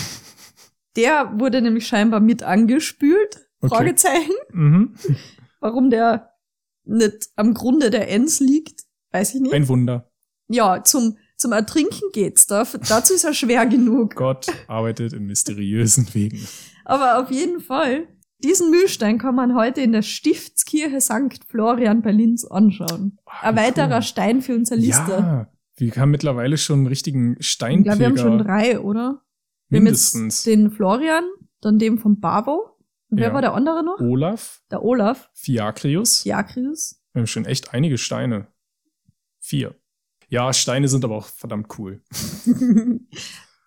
Der 0.97 1.33
wurde 1.39 1.61
nämlich 1.61 1.87
scheinbar 1.89 2.21
mit 2.21 2.43
angespült. 2.45 3.49
Okay. 3.61 3.75
Fragezeichen. 3.75 4.33
Mhm. 4.53 4.95
Warum 5.61 5.91
der 5.91 6.31
nicht 6.85 7.31
am 7.35 7.53
Grunde 7.55 7.91
der 7.91 8.09
Enns 8.11 8.39
liegt, 8.39 8.83
weiß 9.11 9.35
ich 9.35 9.41
nicht. 9.41 9.55
Ein 9.55 9.67
Wunder. 9.69 10.11
ja, 10.49 10.85
zum, 10.85 11.17
zum 11.37 11.51
Ertrinken 11.53 12.11
geht's. 12.13 12.47
Da, 12.47 12.65
dazu 12.89 13.15
ist 13.15 13.25
er 13.25 13.35
schwer 13.35 13.67
genug. 13.67 14.15
Gott 14.15 14.47
arbeitet 14.69 15.15
in 15.15 15.25
mysteriösen 15.27 16.07
Wegen. 16.15 16.47
Aber 16.85 17.19
auf 17.21 17.31
jeden 17.31 17.61
Fall, 17.61 18.07
diesen 18.45 18.71
Mühlstein 18.71 19.19
kann 19.19 19.35
man 19.35 19.55
heute 19.57 19.81
in 19.81 19.93
der 19.93 20.03
Stiftskirche 20.03 21.01
St. 21.01 21.41
Florian 21.49 22.03
bei 22.03 22.13
Linz 22.13 22.45
anschauen. 22.45 23.19
Ah, 23.27 23.49
Ein 23.49 23.57
weiterer 23.57 23.97
cool. 23.97 24.03
Stein 24.03 24.41
für 24.43 24.55
unsere 24.55 24.79
Liste. 24.81 25.11
Ja, 25.13 25.49
wir 25.77 25.93
haben 25.97 26.11
mittlerweile 26.13 26.57
schon 26.57 26.81
einen 26.81 26.87
richtigen 26.87 27.37
ich 27.41 27.49
Steinpfleger. 27.49 27.97
glaube, 27.97 27.99
wir 28.01 28.07
haben 28.09 28.39
schon 28.39 28.39
drei, 28.47 28.79
oder? 28.79 29.23
Wir 29.69 29.81
haben 29.81 29.87
jetzt 29.87 30.15
mindestens. 30.15 30.43
den 30.45 30.71
Florian, 30.71 31.25
dann 31.61 31.79
den 31.79 31.99
von 31.99 32.21
Bavo. 32.21 32.71
Und 33.11 33.19
wer 33.19 33.29
Ja. 33.29 33.35
war 33.35 33.41
der 33.43 33.55
andere 33.55 33.83
noch? 33.85 33.99
Olaf, 34.01 34.63
Der 34.71 34.85
Olaf, 34.85 35.31
Fiakrius. 35.35 36.23
Diakrius. 36.23 37.01
Wir 37.13 37.21
haben 37.21 37.27
schon 37.27 37.45
echt 37.47 37.73
einige 37.75 37.99
Steine. 37.99 38.47
Vier. 39.41 39.75
Ja, 40.29 40.53
Steine 40.53 40.89
sind 40.89 41.05
aber 41.05 41.17
auch 41.17 41.27
verdammt 41.27 41.79
cool. 41.79 42.03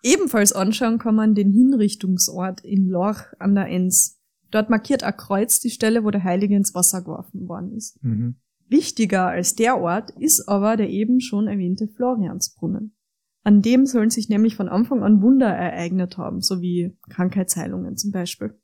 Ebenfalls 0.03 0.53
anschauen 0.53 0.99
kann 0.99 1.15
man 1.15 1.33
den 1.35 1.51
Hinrichtungsort 1.51 2.61
in 2.61 2.87
Lorch 2.87 3.23
an 3.39 3.55
der 3.55 3.67
Enns. 3.67 4.16
Dort 4.51 4.69
markiert 4.69 5.03
ein 5.03 5.17
Kreuz 5.17 5.59
die 5.59 5.69
Stelle, 5.69 6.03
wo 6.03 6.11
der 6.11 6.23
Heilige 6.23 6.55
ins 6.55 6.73
Wasser 6.73 7.01
geworfen 7.01 7.47
worden 7.47 7.73
ist. 7.73 8.01
Mhm. 8.03 8.35
Wichtiger 8.69 9.27
als 9.27 9.55
der 9.55 9.79
Ort 9.79 10.11
ist 10.11 10.47
aber 10.47 10.75
der 10.77 10.89
eben 10.89 11.21
schon 11.21 11.47
erwähnte 11.47 11.87
Floriansbrunnen. 11.87 12.95
An 13.43 13.61
dem 13.61 13.85
sollen 13.85 14.09
sich 14.09 14.27
nämlich 14.27 14.57
von 14.57 14.67
Anfang 14.67 15.03
an 15.03 15.21
Wunder 15.21 15.47
ereignet 15.47 16.17
haben, 16.17 16.41
sowie 16.41 16.97
Krankheitsheilungen 17.09 17.95
zum 17.95 18.11
Beispiel. 18.11 18.59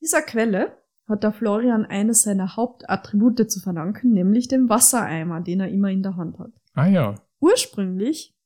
Dieser 0.00 0.22
Quelle 0.22 0.78
hat 1.08 1.24
der 1.24 1.32
Florian 1.32 1.84
eines 1.84 2.22
seiner 2.22 2.56
Hauptattribute 2.56 3.50
zu 3.50 3.58
verdanken, 3.58 4.12
nämlich 4.12 4.46
den 4.46 4.68
Wassereimer, 4.68 5.40
den 5.40 5.60
er 5.60 5.68
immer 5.68 5.90
in 5.90 6.04
der 6.04 6.16
Hand 6.16 6.38
hat. 6.38 6.52
Ah 6.74 6.86
ja. 6.86 7.16
Ursprünglich 7.40 8.36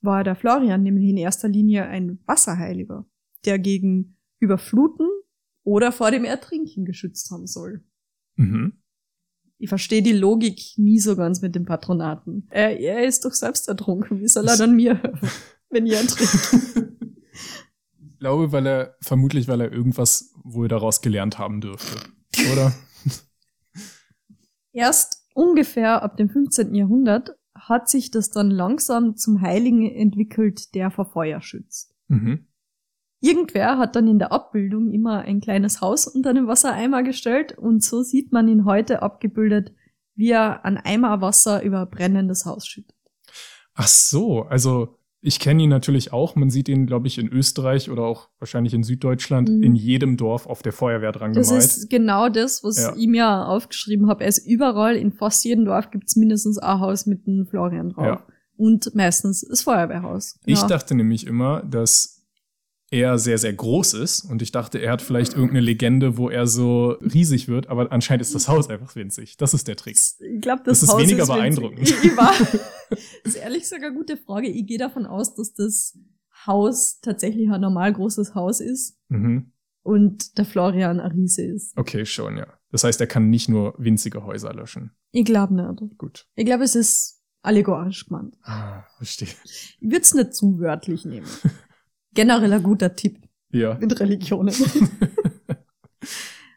war 0.00 0.24
der 0.24 0.34
Florian 0.34 0.82
nämlich 0.82 1.10
in 1.10 1.18
erster 1.18 1.48
Linie 1.48 1.84
ein 1.84 2.20
Wasserheiliger, 2.24 3.04
der 3.44 3.58
gegen 3.58 4.16
Überfluten 4.38 5.06
oder 5.64 5.92
vor 5.92 6.10
dem 6.10 6.24
Ertrinken 6.24 6.84
geschützt 6.84 7.30
haben 7.30 7.46
soll. 7.46 7.82
Mhm. 8.36 8.74
Ich 9.58 9.68
verstehe 9.68 10.02
die 10.02 10.12
Logik 10.12 10.60
nie 10.76 10.98
so 10.98 11.16
ganz 11.16 11.40
mit 11.40 11.54
dem 11.54 11.64
Patronaten. 11.64 12.46
Er, 12.50 12.78
er 12.78 13.04
ist 13.04 13.24
doch 13.24 13.32
selbst 13.32 13.68
ertrunken. 13.68 14.20
Wie 14.20 14.28
soll 14.28 14.46
er 14.46 14.56
dann 14.56 14.76
mir 14.76 15.00
wenn 15.70 15.86
ich 15.86 15.94
ertrinke? 15.94 16.92
Ich 18.06 18.20
glaube, 18.20 18.52
weil 18.52 18.66
er, 18.66 18.96
vermutlich, 19.02 19.48
weil 19.48 19.60
er 19.60 19.70
irgendwas 19.70 20.32
wohl 20.44 20.66
daraus 20.66 21.02
gelernt 21.02 21.38
haben 21.38 21.60
dürfte. 21.60 22.00
Oder? 22.50 22.72
Erst 24.72 25.28
ungefähr 25.34 26.02
ab 26.02 26.16
dem 26.16 26.30
15. 26.30 26.74
Jahrhundert 26.74 27.36
hat 27.54 27.90
sich 27.90 28.10
das 28.10 28.30
dann 28.30 28.50
langsam 28.50 29.16
zum 29.16 29.42
Heiligen 29.42 29.90
entwickelt, 29.90 30.74
der 30.74 30.90
vor 30.90 31.04
Feuer 31.04 31.42
schützt. 31.42 31.94
Mhm. 32.08 32.46
Irgendwer 33.24 33.78
hat 33.78 33.96
dann 33.96 34.06
in 34.06 34.18
der 34.18 34.32
Abbildung 34.32 34.90
immer 34.92 35.20
ein 35.22 35.40
kleines 35.40 35.80
Haus 35.80 36.06
unter 36.06 36.30
einem 36.30 36.46
Wassereimer 36.46 37.02
gestellt 37.02 37.56
und 37.56 37.82
so 37.82 38.02
sieht 38.02 38.32
man 38.32 38.48
ihn 38.48 38.64
heute 38.66 39.00
abgebildet, 39.02 39.72
wie 40.14 40.30
er 40.30 40.64
an 40.64 40.76
Eimer 40.76 41.20
Wasser 41.20 41.62
über 41.62 41.86
brennendes 41.86 42.44
Haus 42.44 42.66
schüttet. 42.66 42.94
Ach 43.74 43.88
so, 43.88 44.42
also 44.42 44.98
ich 45.22 45.40
kenne 45.40 45.62
ihn 45.62 45.70
natürlich 45.70 46.12
auch. 46.12 46.36
Man 46.36 46.50
sieht 46.50 46.68
ihn, 46.68 46.84
glaube 46.86 47.06
ich, 47.06 47.16
in 47.18 47.28
Österreich 47.32 47.90
oder 47.90 48.02
auch 48.02 48.28
wahrscheinlich 48.40 48.74
in 48.74 48.82
Süddeutschland 48.82 49.48
Mhm. 49.48 49.62
in 49.62 49.74
jedem 49.74 50.18
Dorf 50.18 50.46
auf 50.46 50.60
der 50.60 50.72
Feuerwehr 50.74 51.12
dran 51.12 51.32
Das 51.32 51.48
gemalt. 51.48 51.64
ist 51.64 51.88
genau 51.88 52.28
das, 52.28 52.62
was 52.62 52.78
Ja. 52.78 52.94
ich 52.94 53.06
mir 53.08 53.48
aufgeschrieben 53.48 54.08
habe. 54.10 54.22
Er 54.24 54.28
ist 54.28 54.46
überall, 54.46 54.96
in 54.96 55.12
fast 55.12 55.42
jedem 55.46 55.64
Dorf 55.64 55.90
gibt's 55.90 56.14
mindestens 56.14 56.58
ein 56.58 56.78
Haus 56.78 57.06
mit 57.06 57.26
einem 57.26 57.46
Florian 57.46 57.88
drauf. 57.88 58.04
Ja. 58.04 58.26
Und 58.56 58.94
meistens 58.94 59.40
das 59.48 59.62
Feuerwehrhaus. 59.62 60.38
Ich 60.44 60.60
Ja. 60.60 60.66
dachte 60.68 60.94
nämlich 60.94 61.26
immer, 61.26 61.62
dass 61.62 62.13
er 62.94 63.18
sehr, 63.18 63.38
sehr 63.38 63.52
groß 63.52 63.94
ist 63.94 64.22
und 64.24 64.40
ich 64.42 64.52
dachte, 64.52 64.78
er 64.78 64.92
hat 64.92 65.02
vielleicht 65.02 65.32
irgendeine 65.34 65.60
Legende, 65.60 66.16
wo 66.16 66.30
er 66.30 66.46
so 66.46 66.90
riesig 67.00 67.48
wird, 67.48 67.66
aber 67.68 67.90
anscheinend 67.92 68.22
ist 68.22 68.34
das 68.34 68.48
Haus 68.48 68.68
einfach 68.70 68.94
winzig. 68.96 69.36
Das 69.36 69.52
ist 69.54 69.66
der 69.68 69.76
Trick. 69.76 69.96
Ich 69.98 70.40
glaube, 70.40 70.62
das, 70.64 70.80
Das 70.80 70.82
ist 70.88 70.94
Haus 70.94 71.02
weniger 71.02 71.22
ist 71.24 71.28
beeindruckend. 71.28 71.80
Ich, 71.82 72.04
ich 72.04 72.16
war, 72.16 72.32
das 72.90 73.00
ist 73.24 73.36
ehrlich 73.36 73.62
gesagt 73.62 73.82
eine 73.82 73.94
gute 73.94 74.16
Frage. 74.16 74.48
Ich 74.48 74.66
gehe 74.66 74.78
davon 74.78 75.06
aus, 75.06 75.34
dass 75.34 75.52
das 75.54 75.98
Haus 76.46 77.00
tatsächlich 77.00 77.50
ein 77.50 77.60
normal 77.60 77.92
großes 77.92 78.34
Haus 78.34 78.60
ist 78.60 78.96
Mhm. 79.08 79.52
und 79.82 80.36
der 80.38 80.44
Florian 80.44 81.00
ein 81.00 81.12
Riese 81.12 81.42
ist. 81.42 81.76
Okay, 81.76 82.06
schon, 82.06 82.36
ja. 82.38 82.46
Das 82.70 82.84
heißt, 82.84 83.00
er 83.00 83.06
kann 83.06 83.30
nicht 83.30 83.48
nur 83.48 83.74
winzige 83.78 84.24
Häuser 84.24 84.52
löschen. 84.52 84.90
Ich 85.12 85.24
glaube 85.24 85.54
nicht. 85.54 85.96
Gut. 85.98 86.26
Ich 86.34 86.44
glaube, 86.44 86.64
es 86.64 86.74
ist 86.74 87.20
allegorisch 87.42 88.06
gemeint. 88.06 88.36
Ah, 88.42 88.82
verstehe. 88.96 89.28
Ich 89.44 89.76
würde 89.80 90.00
es 90.00 90.14
nicht 90.14 90.34
zu 90.34 90.58
wörtlich 90.58 91.04
nehmen. 91.04 91.26
Generell 92.14 92.52
ein 92.52 92.62
guter 92.62 92.94
Tipp 92.94 93.18
Ja. 93.50 93.76
mit 93.80 93.98
Religionen. 94.00 94.54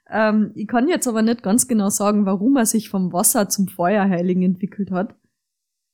ähm, 0.10 0.52
ich 0.56 0.68
kann 0.68 0.88
jetzt 0.88 1.08
aber 1.08 1.22
nicht 1.22 1.44
ganz 1.44 1.68
genau 1.68 1.90
sagen, 1.90 2.26
warum 2.26 2.56
er 2.58 2.66
sich 2.66 2.90
vom 2.90 3.14
Wasser 3.14 3.50
zum 3.50 3.68
Feuerheiligen 3.68 4.44
entwickelt 4.44 4.92
hat. 4.92 5.16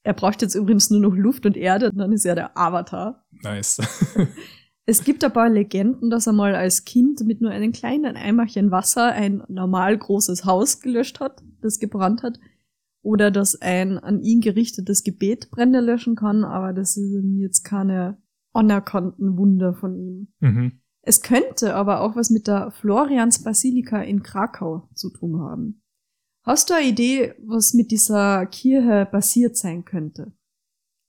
Er 0.04 0.14
braucht 0.14 0.42
jetzt 0.42 0.56
übrigens 0.56 0.90
nur 0.90 1.00
noch 1.00 1.16
Luft 1.16 1.46
und 1.46 1.56
Erde, 1.56 1.92
dann 1.94 2.12
ist 2.12 2.26
er 2.26 2.36
der 2.36 2.58
Avatar. 2.58 3.26
nice. 3.44 3.82
Es 4.86 5.06
gibt 5.06 5.24
ein 5.24 5.32
paar 5.32 5.50
Legenden, 5.50 6.10
dass 6.10 6.28
er 6.28 6.34
mal 6.34 6.56
als 6.56 6.84
Kind 6.84 7.22
mit 7.22 7.40
nur 7.40 7.52
einem 7.52 7.72
kleinen 7.72 8.18
Eimerchen 8.18 8.70
Wasser 8.70 9.14
ein 9.14 9.42
normal 9.48 9.98
großes 9.98 10.44
Haus 10.44 10.82
gelöscht 10.82 11.22
hat, 11.22 11.42
das 11.62 11.80
gebrannt 11.80 12.22
hat. 12.22 12.38
Oder 13.02 13.32
dass 13.32 13.62
ein 13.62 13.98
an 13.98 14.22
ihn 14.22 14.42
gerichtetes 14.42 15.06
Gebet 15.06 15.50
Brände 15.52 15.80
löschen 15.80 16.18
kann, 16.18 16.44
aber 16.44 16.74
das 16.74 16.96
sind 16.96 17.38
jetzt 17.38 17.64
keine 17.64 18.18
anerkannten 18.54 19.38
Wunder 19.38 19.74
von 19.74 19.96
ihm. 19.98 20.28
mhm. 20.40 20.80
Es 21.06 21.22
könnte 21.22 21.76
aber 21.76 22.00
auch 22.00 22.16
was 22.16 22.30
mit 22.30 22.48
der 22.48 22.72
Florians 22.72 23.44
Basilika 23.44 24.02
in 24.02 24.24
Krakau 24.24 24.88
zu 24.94 25.10
tun 25.10 25.42
haben. 25.42 25.82
Hast 26.46 26.70
du 26.70 26.76
eine 26.76 26.88
Idee, 26.88 27.34
was 27.46 27.74
mit 27.74 27.92
dieser 27.92 28.46
Kirche 28.46 29.06
passiert 29.12 29.58
sein 29.58 29.84
könnte? 29.84 30.32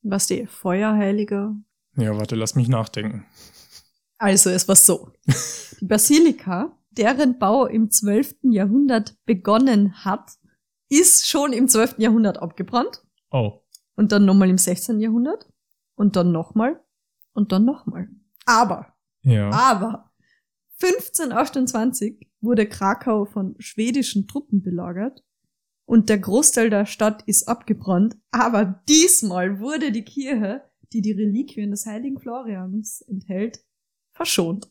Was 0.02 0.26
die 0.26 0.46
Feuerheilige? 0.46 1.54
Ja, 1.96 2.16
warte, 2.18 2.34
lass 2.34 2.56
mich 2.56 2.66
nachdenken. 2.68 3.24
Also, 4.18 4.50
es 4.50 4.66
war 4.66 4.74
so. 4.76 5.12
Die 5.80 5.84
Basilika, 5.86 6.76
deren 6.90 7.38
Bau 7.38 7.66
im 7.66 7.88
12. 7.90 8.36
Jahrhundert 8.50 9.16
begonnen 9.26 10.04
hat, 10.04 10.32
ist 10.88 11.28
schon 11.28 11.52
im 11.52 11.68
12. 11.68 11.96
Jahrhundert 11.98 12.38
abgebrannt 12.42 13.04
Oh. 13.30 13.60
und 13.96 14.10
dann 14.10 14.24
nochmal 14.24 14.50
im 14.50 14.58
16. 14.58 14.98
Jahrhundert 15.00 15.48
und 15.94 16.16
dann 16.16 16.32
nochmal 16.32 16.80
und 17.34 17.52
dann 17.52 17.64
nochmal. 17.64 18.08
Aber 18.46 18.94
Ja. 19.22 19.50
Aber 19.50 20.10
1528 20.80 22.28
wurde 22.40 22.66
Krakau 22.68 23.24
von 23.24 23.54
schwedischen 23.58 24.26
Truppen 24.26 24.62
belagert 24.62 25.24
und 25.86 26.08
der 26.08 26.18
Großteil 26.18 26.70
der 26.70 26.86
Stadt 26.86 27.22
ist 27.26 27.48
abgebrannt. 27.48 28.16
Aber 28.30 28.82
diesmal 28.88 29.60
wurde 29.60 29.92
die 29.92 30.04
Kirche, 30.04 30.62
die 30.92 31.00
die 31.00 31.12
Reliquien 31.12 31.70
des 31.70 31.86
heiligen 31.86 32.18
Florians 32.18 33.02
enthält, 33.02 33.64
verschont. 34.12 34.70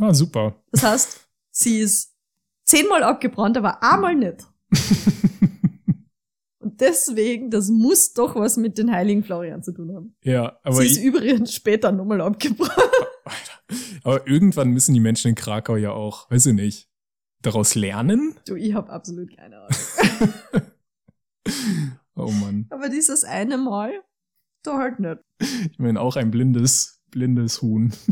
Ah, 0.00 0.14
super. 0.14 0.62
Das 0.70 0.82
heißt, 0.82 1.28
sie 1.50 1.80
ist 1.80 2.14
zehnmal 2.64 3.02
abgebrannt, 3.02 3.56
aber 3.56 3.82
einmal 3.82 4.14
nicht. 4.14 4.46
Deswegen, 6.82 7.50
das 7.50 7.68
muss 7.68 8.12
doch 8.12 8.34
was 8.34 8.56
mit 8.56 8.76
den 8.76 8.90
heiligen 8.92 9.22
Florian 9.24 9.62
zu 9.62 9.72
tun 9.72 9.94
haben. 9.94 10.16
ja, 10.24 10.58
aber, 10.64 10.76
sie 10.82 10.86
ist 10.86 10.98
i- 10.98 11.06
übrigens 11.06 11.54
später 11.54 11.92
nochmal 11.92 12.20
abgebrannt. 12.20 12.72
aber 14.04 14.26
irgendwann 14.26 14.70
müssen 14.70 14.92
die 14.92 15.00
Menschen 15.00 15.28
in 15.28 15.34
Krakau 15.36 15.76
ja 15.76 15.92
auch, 15.92 16.28
weiß 16.30 16.46
ich 16.46 16.54
nicht, 16.54 16.88
daraus 17.40 17.74
lernen? 17.76 18.34
Du, 18.46 18.56
ich 18.56 18.74
habe 18.74 18.90
absolut 18.90 19.34
keine 19.36 19.58
Ahnung. 19.60 20.32
Oh 22.14 22.30
Mann. 22.30 22.66
Aber 22.70 22.88
dieses 22.88 23.24
eine 23.24 23.56
Mal, 23.58 23.90
da 24.62 24.76
halt 24.78 25.00
nicht. 25.00 25.18
Ich 25.40 25.78
meine, 25.78 26.00
auch 26.00 26.16
ein 26.16 26.30
blindes, 26.30 27.00
blindes 27.10 27.62
Huhn. 27.62 27.92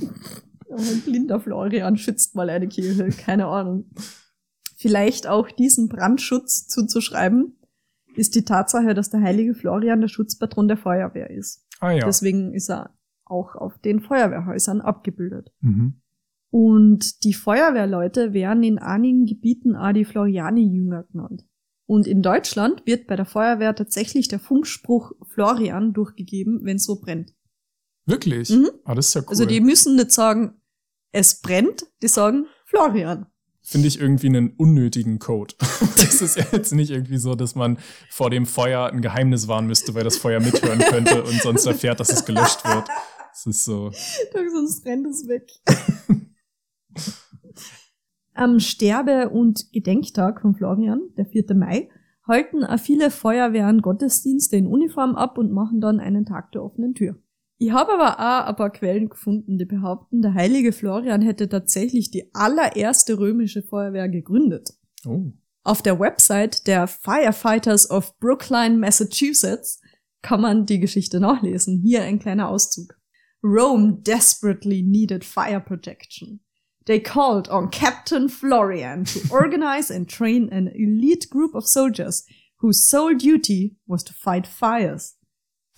Ein 0.70 1.00
blinder 1.02 1.40
Florian 1.40 1.96
schützt 1.96 2.36
mal 2.36 2.48
eine 2.48 2.68
Kirche, 2.68 3.08
keine 3.08 3.46
Ahnung. 3.48 3.90
Vielleicht 4.76 5.26
auch 5.26 5.50
diesen 5.50 5.88
Brandschutz 5.88 6.68
zuzuschreiben, 6.68 7.56
ist 8.16 8.34
die 8.34 8.44
Tatsache, 8.44 8.94
dass 8.94 9.10
der 9.10 9.22
heilige 9.22 9.54
Florian 9.54 10.00
der 10.00 10.08
Schutzpatron 10.08 10.68
der 10.68 10.76
Feuerwehr 10.76 11.30
ist. 11.30 11.66
Ah 11.80 11.92
ja. 11.92 12.04
Deswegen 12.04 12.54
ist 12.54 12.70
er 12.70 12.94
auch 13.24 13.54
auf 13.54 13.78
den 13.78 14.00
Feuerwehrhäusern 14.00 14.80
abgebildet. 14.80 15.52
Mhm. 15.60 16.00
Und 16.50 17.24
die 17.24 17.32
Feuerwehrleute 17.32 18.32
werden 18.32 18.62
in 18.64 18.78
einigen 18.78 19.24
Gebieten 19.24 19.76
auch 19.76 19.92
die 19.92 20.04
Floriani-Jünger 20.04 21.04
genannt. 21.04 21.44
Und 21.86 22.06
in 22.06 22.22
Deutschland 22.22 22.86
wird 22.86 23.06
bei 23.06 23.16
der 23.16 23.24
Feuerwehr 23.24 23.74
tatsächlich 23.74 24.28
der 24.28 24.40
Funkspruch 24.40 25.12
Florian 25.26 25.92
durchgegeben, 25.92 26.60
wenn 26.64 26.76
es 26.76 26.84
so 26.84 27.00
brennt. 27.00 27.34
Wirklich? 28.06 28.50
Mhm. 28.50 28.70
Ah, 28.84 28.94
das 28.94 29.08
ist 29.08 29.14
ja 29.14 29.20
cool. 29.22 29.28
Also 29.30 29.46
die 29.46 29.60
müssen 29.60 29.96
nicht 29.96 30.10
sagen, 30.10 30.60
es 31.12 31.40
brennt, 31.40 31.86
die 32.02 32.08
sagen 32.08 32.46
Florian. 32.66 33.26
Finde 33.70 33.86
ich 33.86 34.00
irgendwie 34.00 34.26
einen 34.26 34.50
unnötigen 34.56 35.20
Code. 35.20 35.54
das 35.60 36.20
ist 36.20 36.36
jetzt 36.52 36.72
nicht 36.72 36.90
irgendwie 36.90 37.18
so, 37.18 37.36
dass 37.36 37.54
man 37.54 37.78
vor 38.08 38.28
dem 38.28 38.44
Feuer 38.44 38.86
ein 38.86 39.00
Geheimnis 39.00 39.46
wahren 39.46 39.68
müsste, 39.68 39.94
weil 39.94 40.02
das 40.02 40.16
Feuer 40.16 40.40
mithören 40.40 40.80
könnte 40.80 41.22
und 41.22 41.40
sonst 41.40 41.66
erfährt, 41.66 42.00
dass 42.00 42.10
es 42.10 42.24
gelöscht 42.24 42.64
wird. 42.64 42.88
Das 43.30 43.46
ist 43.46 43.64
so. 43.64 43.92
Sonst 43.92 44.84
rennt 44.84 45.06
es 45.06 45.28
weg. 45.28 45.48
Am 48.34 48.58
Sterbe- 48.58 49.28
und 49.28 49.70
Gedenktag 49.72 50.40
von 50.40 50.56
Florian, 50.56 51.02
der 51.16 51.26
4. 51.26 51.54
Mai, 51.54 51.90
halten 52.26 52.66
viele 52.78 53.12
Feuerwehren 53.12 53.82
Gottesdienste 53.82 54.56
in 54.56 54.66
Uniform 54.66 55.14
ab 55.14 55.38
und 55.38 55.52
machen 55.52 55.80
dann 55.80 56.00
einen 56.00 56.26
Tag 56.26 56.50
der 56.50 56.64
offenen 56.64 56.94
Tür. 56.94 57.22
Ich 57.62 57.72
habe 57.72 57.92
aber 57.92 58.18
auch 58.18 58.48
ein 58.48 58.56
paar 58.56 58.70
Quellen 58.70 59.10
gefunden, 59.10 59.58
die 59.58 59.66
behaupten, 59.66 60.22
der 60.22 60.32
heilige 60.32 60.72
Florian 60.72 61.20
hätte 61.20 61.46
tatsächlich 61.46 62.10
die 62.10 62.34
allererste 62.34 63.18
römische 63.18 63.62
Feuerwehr 63.62 64.08
gegründet. 64.08 64.70
Oh. 65.04 65.26
Auf 65.62 65.82
der 65.82 66.00
Website 66.00 66.66
der 66.66 66.86
Firefighters 66.86 67.90
of 67.90 68.18
Brookline, 68.18 68.78
Massachusetts 68.78 69.82
kann 70.22 70.40
man 70.40 70.64
die 70.64 70.80
Geschichte 70.80 71.20
nachlesen. 71.20 71.82
Hier 71.84 72.02
ein 72.02 72.18
kleiner 72.18 72.48
Auszug. 72.48 72.98
Rome 73.44 74.00
desperately 74.06 74.80
needed 74.80 75.22
fire 75.22 75.60
protection. 75.60 76.40
They 76.86 76.98
called 76.98 77.50
on 77.50 77.70
Captain 77.70 78.30
Florian 78.30 79.04
to 79.04 79.20
organize 79.30 79.94
and 79.94 80.08
train 80.08 80.48
an 80.50 80.68
elite 80.68 81.28
group 81.28 81.54
of 81.54 81.66
soldiers 81.66 82.24
whose 82.60 82.88
sole 82.88 83.14
duty 83.14 83.76
was 83.86 84.02
to 84.04 84.14
fight 84.14 84.46
fires. 84.46 85.18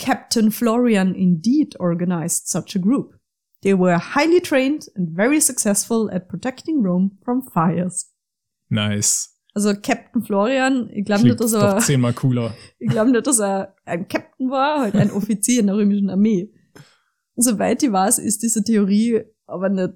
Captain 0.02 0.50
Florian 0.50 1.14
indeed 1.14 1.76
organized 1.78 2.48
such 2.48 2.74
a 2.74 2.80
group. 2.80 3.14
They 3.62 3.74
were 3.74 3.98
highly 3.98 4.40
trained 4.40 4.88
and 4.96 5.16
very 5.16 5.40
successful 5.40 6.10
at 6.12 6.28
protecting 6.28 6.82
Rome 6.82 7.18
from 7.24 7.40
fires. 7.42 8.10
Nice. 8.68 9.28
Also 9.54 9.74
Captain 9.74 10.20
Florian, 10.20 10.90
ich 10.92 11.04
glaube 11.04 11.22
nicht, 11.22 11.38
dass 11.38 11.52
er, 11.52 11.78
zehnmal 11.78 12.14
cooler. 12.14 12.52
ich 12.80 12.88
glaube 12.88 13.12
nicht, 13.12 13.26
dass 13.26 13.38
er 13.38 13.76
ein 13.84 14.08
Captain 14.08 14.50
war, 14.50 14.80
halt 14.80 14.96
ein 14.96 15.12
Offizier 15.12 15.60
in 15.60 15.68
der 15.68 15.76
römischen 15.76 16.10
Armee. 16.10 16.50
Soweit 17.36 17.82
ich 17.84 17.92
weiß, 17.92 18.18
ist 18.18 18.42
diese 18.42 18.64
Theorie 18.64 19.22
aber 19.46 19.68
nicht 19.68 19.94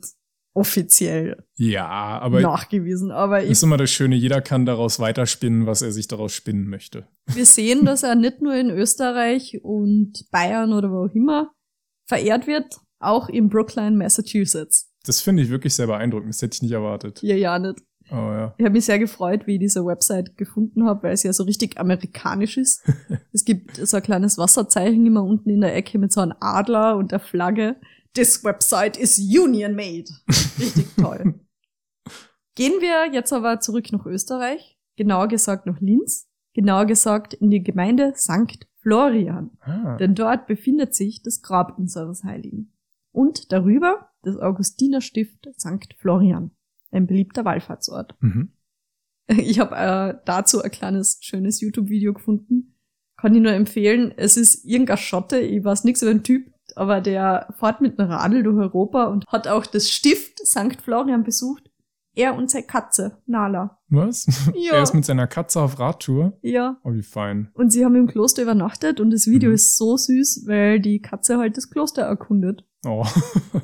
offiziell 0.57 1.45
Ja, 1.57 1.87
aber 1.87 2.41
nachgewiesen. 2.41 3.11
Aber 3.11 3.45
ich, 3.45 3.51
ist 3.51 3.63
immer 3.63 3.77
das 3.77 3.91
Schöne, 3.91 4.17
jeder 4.17 4.41
kann 4.41 4.67
daraus 4.67 4.99
weiterspinnen, 4.99 5.67
was 5.67 5.83
er 5.83 5.93
sich 5.93 6.09
daraus 6.09 6.33
spinnen 6.33 6.69
möchte. 6.69 7.07
wir 7.27 7.47
sehen, 7.47 7.85
dass 7.85 8.03
er 8.03 8.15
nicht 8.15 8.41
nur 8.41 8.55
in 8.55 8.71
Österreich 8.71 9.61
und 9.63 10.25
Bayern 10.31 10.73
oder 10.73 10.91
wo 10.91 11.05
auch 11.05 11.15
immer 11.15 11.53
verehrt 12.09 12.47
wird, 12.47 12.79
auch 13.01 13.29
in 13.29 13.49
Brookline, 13.49 13.97
Massachusetts. 13.97 14.91
Das 15.05 15.21
finde 15.21 15.43
ich 15.43 15.51
wirklich 15.51 15.75
sehr 15.75 15.87
beeindruckend. 15.87 16.31
Das 16.31 16.43
hätte 16.43 16.57
ich 16.57 16.63
nicht 16.63 16.73
erwartet. 16.73 17.21
Hier 17.21 17.39
ja 17.39 17.59
nicht. 17.59 17.81
Oh 18.11 18.15
ja. 18.15 18.55
Ich 18.57 18.65
habe 18.65 18.73
mich 18.73 18.85
sehr 18.85 18.99
gefreut, 18.99 19.47
wie 19.47 19.55
ich 19.55 19.61
diese 19.61 19.85
Website 19.85 20.37
gefunden 20.37 20.87
habe, 20.87 21.03
weil 21.03 21.17
sie 21.17 21.27
ja 21.27 21.33
so 21.33 21.43
richtig 21.43 21.79
amerikanisch 21.79 22.57
ist. 22.57 22.83
es 23.33 23.45
gibt 23.45 23.77
so 23.77 23.97
ein 23.97 24.03
kleines 24.03 24.39
Wasserzeichen 24.39 25.05
immer 25.05 25.25
unten 25.25 25.51
in 25.51 25.61
der 25.61 25.75
Ecke 25.75 25.99
mit 25.99 26.13
so 26.13 26.21
einem 26.21 26.35
Adler 26.41 26.97
und 26.97 27.13
der 27.13 27.21
Flagge. 27.21 27.77
This 28.17 28.43
website 28.45 28.99
is 28.99 29.19
union 29.19 29.75
made. 29.75 30.05
Richtig 30.59 30.87
toll. 30.97 31.35
Gehen 32.55 32.81
wir 32.81 33.13
jetzt 33.13 33.33
aber 33.33 33.61
zurück 33.61 33.93
nach 33.93 34.07
Österreich, 34.07 34.79
genauer 34.97 35.29
gesagt 35.29 35.67
nach 35.67 35.81
Linz, 35.81 36.27
genauer 36.55 36.87
gesagt 36.87 37.35
in 37.35 37.51
die 37.51 37.63
Gemeinde 37.63 38.15
St. 38.17 38.67
Florian, 38.81 39.51
Ah. 39.61 39.97
denn 39.99 40.15
dort 40.15 40.47
befindet 40.47 40.95
sich 40.95 41.23
das 41.23 41.43
Grab 41.43 41.79
unseres 41.79 42.25
Heiligen. 42.25 42.73
Und 43.13 43.53
darüber 43.53 44.11
das 44.23 44.37
Augustinerstift 44.39 45.47
St. 45.59 45.95
Florian, 45.99 46.51
ein 46.91 47.07
beliebter 47.07 47.45
Wallfahrtsort. 47.45 48.15
Mhm. 48.21 48.53
Ich 49.29 49.59
habe 49.59 49.75
äh, 49.75 50.19
dazu 50.25 50.63
ein 50.63 50.71
kleines, 50.71 51.19
schönes 51.21 51.61
YouTube-Video 51.61 52.13
gefunden. 52.15 52.77
Kann 53.17 53.35
ich 53.35 53.43
nur 53.43 53.51
empfehlen. 53.53 54.15
Es 54.17 54.37
ist 54.37 54.65
irgendein 54.65 54.99
Schotte, 54.99 55.41
ich 55.41 55.65
weiß 55.65 55.83
nichts 55.83 56.03
über 56.03 56.13
den 56.15 56.23
Typ, 56.23 56.53
aber 56.77 57.01
der 57.01 57.49
fährt 57.59 57.81
mit 57.81 57.99
einem 57.99 58.11
Radl 58.11 58.43
durch 58.43 58.57
Europa 58.59 59.05
und 59.07 59.25
hat 59.29 59.49
auch 59.49 59.67
das 59.67 59.91
Stift 59.91 60.39
St. 60.47 60.81
Florian 60.83 61.25
besucht. 61.25 61.71
Er 62.15 62.35
und 62.35 62.51
seine 62.51 62.65
Katze, 62.67 63.19
Nala. 63.27 63.79
Was? 63.89 64.27
Ja. 64.55 64.75
Er 64.77 64.83
ist 64.83 64.95
mit 64.95 65.05
seiner 65.05 65.27
Katze 65.27 65.61
auf 65.61 65.79
Radtour. 65.79 66.39
Ja. 66.41 66.79
Oh, 66.83 66.93
wie 66.95 67.03
fein. 67.03 67.51
Und 67.53 67.71
sie 67.73 67.85
haben 67.85 67.95
im 67.95 68.07
Kloster 68.07 68.43
übernachtet 68.43 69.01
und 69.01 69.11
das 69.11 69.27
Video 69.27 69.51
Mhm. 69.51 69.55
ist 69.57 69.77
so 69.77 69.97
süß, 69.99 70.45
weil 70.47 70.81
die 70.81 71.01
Katze 71.03 71.37
halt 71.37 71.57
das 71.59 71.69
Kloster 71.69 72.03
erkundet. 72.03 72.65
Oh. 72.87 73.05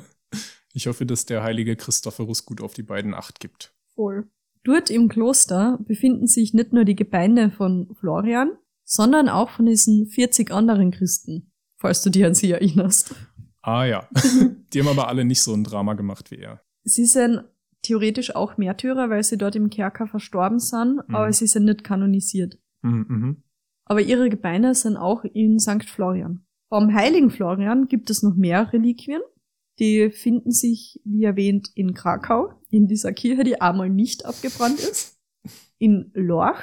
Ich 0.75 0.87
hoffe, 0.87 1.05
dass 1.05 1.27
der 1.27 1.43
heilige 1.43 1.75
Christophorus 1.75 2.45
gut 2.47 2.59
auf 2.61 2.73
die 2.73 2.81
beiden 2.81 3.13
Acht 3.13 3.39
gibt. 3.39 3.75
Voll. 3.93 4.27
Dort 4.63 4.89
im 4.89 5.07
Kloster 5.07 5.77
befinden 5.85 6.25
sich 6.25 6.53
nicht 6.55 6.73
nur 6.73 6.83
die 6.83 6.95
Gebeine 6.95 7.51
von 7.51 7.93
Florian, 7.99 8.53
sondern 8.83 9.29
auch 9.29 9.51
von 9.51 9.67
diesen 9.67 10.07
40 10.07 10.51
anderen 10.51 10.89
Christen, 10.89 11.51
falls 11.83 12.01
du 12.01 12.09
dich 12.09 12.23
an 12.25 12.33
sie 12.33 12.51
erinnerst. 12.51 13.13
Ah 13.61 13.83
ja. 13.85 14.07
Die 14.73 14.79
haben 14.79 14.87
aber 14.87 15.07
alle 15.09 15.25
nicht 15.25 15.41
so 15.41 15.53
ein 15.53 15.63
Drama 15.63 15.93
gemacht 15.93 16.31
wie 16.31 16.37
er. 16.37 16.61
Sie 16.83 17.05
sind 17.05 17.43
theoretisch 17.81 18.33
auch 18.35 18.57
Märtyrer, 18.57 19.09
weil 19.09 19.23
sie 19.23 19.37
dort 19.37 19.55
im 19.55 19.69
Kerker 19.69 20.07
verstorben 20.07 20.59
sind, 20.59 20.95
Mhm. 21.07 21.15
aber 21.15 21.31
sie 21.33 21.47
sind 21.47 21.65
nicht 21.65 21.83
kanonisiert. 21.83 22.57
Mhm, 22.81 23.05
mhm. 23.09 23.43
Aber 23.85 24.01
ihre 24.01 24.29
Gebeine 24.29 24.73
sind 24.75 24.95
auch 24.97 25.23
in 25.25 25.59
St. 25.59 25.83
Florian. 25.83 26.45
Vom 26.69 26.93
heiligen 26.93 27.29
Florian 27.29 27.87
gibt 27.87 28.09
es 28.09 28.23
noch 28.23 28.35
mehr 28.35 28.71
Reliquien. 28.71 29.21
Die 29.79 30.09
finden 30.11 30.51
sich, 30.51 31.01
wie 31.03 31.23
erwähnt, 31.25 31.69
in 31.75 31.93
Krakau, 31.93 32.53
in 32.69 32.87
dieser 32.87 33.11
Kirche, 33.11 33.43
die 33.43 33.59
einmal 33.59 33.89
nicht 33.89 34.25
abgebrannt 34.25 34.79
ist. 34.79 35.19
In 35.79 36.11
Lorch. 36.13 36.61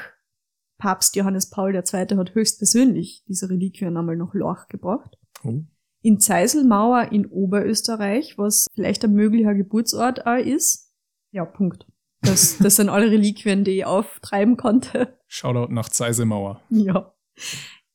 Papst 0.81 1.15
Johannes 1.15 1.51
Paul 1.51 1.75
II. 1.75 1.83
hat 2.17 2.35
höchstpersönlich 2.35 3.23
diese 3.29 3.49
Reliquien 3.49 3.97
einmal 3.97 4.17
nach 4.17 4.35
Lorch 4.35 4.67
gebracht. 4.69 5.17
Oh. 5.45 5.61
In 6.03 6.19
Zeiselmauer 6.19 7.13
in 7.13 7.27
Oberösterreich, 7.27 8.39
was 8.39 8.67
vielleicht 8.75 9.05
ein 9.05 9.13
möglicher 9.13 9.55
Geburtsort 9.55 10.27
auch 10.27 10.39
ist. 10.39 10.93
Ja, 11.31 11.45
Punkt. 11.45 11.87
Das, 12.23 12.59
das 12.63 12.77
sind 12.77 12.89
alle 12.89 13.11
Reliquien, 13.11 13.63
die 13.63 13.73
ich 13.73 13.85
auftreiben 13.85 14.57
konnte. 14.57 15.19
Shoutout 15.29 15.73
nach 15.73 15.91
Zeisemauer. 15.91 16.63
Ja. 16.71 17.15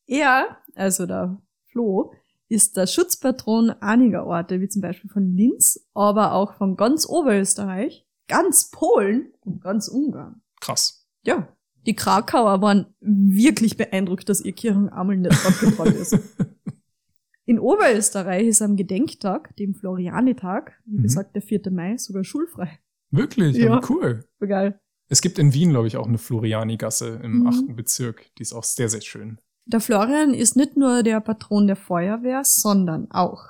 Er, 0.06 0.58
also 0.76 1.08
der 1.08 1.42
Flo, 1.72 2.14
ist 2.48 2.78
der 2.78 2.86
Schutzpatron 2.86 3.72
einiger 3.82 4.28
Orte, 4.28 4.62
wie 4.62 4.70
zum 4.70 4.84
Beispiel 4.84 5.10
von 5.10 5.36
Linz, 5.36 5.88
aber 5.96 6.34
auch 6.34 6.54
von 6.54 6.76
ganz 6.76 7.10
Oberösterreich, 7.10 8.06
ganz 8.28 8.70
Polen 8.70 9.34
und 9.42 9.62
ganz 9.64 9.88
Ungarn. 9.88 10.42
Krass. 10.62 11.08
Ja. 11.24 11.48
Die 11.86 11.96
Krakauer 11.96 12.62
waren 12.62 12.88
wirklich 13.00 13.78
beeindruckt, 13.78 14.28
dass 14.30 14.42
ihr 14.42 14.54
Kirchen 14.54 14.90
einmal 14.90 15.18
nicht 15.18 15.46
abgebrannt 15.46 15.96
ist. 15.96 16.18
In 17.48 17.60
Oberösterreich 17.60 18.48
ist 18.48 18.62
am 18.64 18.76
Gedenktag, 18.76 19.56
dem 19.58 19.76
Florianitag, 19.76 20.72
wie 20.86 20.98
Mhm. 20.98 21.04
gesagt 21.04 21.36
der 21.36 21.44
4. 21.44 21.62
Mai, 21.72 21.96
sogar 21.98 22.24
schulfrei. 22.24 22.80
Wirklich? 23.12 23.56
Ja. 23.58 23.80
Cool. 23.88 24.26
Voll 24.40 24.48
geil. 24.48 24.80
Es 25.10 25.22
gibt 25.22 25.38
in 25.38 25.54
Wien, 25.54 25.70
glaube 25.70 25.86
ich, 25.88 25.98
auch 25.98 26.08
eine 26.08 26.18
Floriani-Gasse 26.18 27.20
im 27.24 27.40
Mhm. 27.42 27.48
achten 27.48 27.76
Bezirk. 27.76 28.26
Die 28.38 28.42
ist 28.42 28.54
auch 28.54 28.64
sehr, 28.64 28.90
sehr 28.90 29.02
schön. 29.02 29.40
Der 29.68 29.80
Florian 29.80 30.34
ist 30.34 30.56
nicht 30.56 30.76
nur 30.76 31.04
der 31.04 31.20
Patron 31.22 31.68
der 31.68 31.76
Feuerwehr, 31.76 32.42
sondern 32.44 33.12
auch 33.12 33.44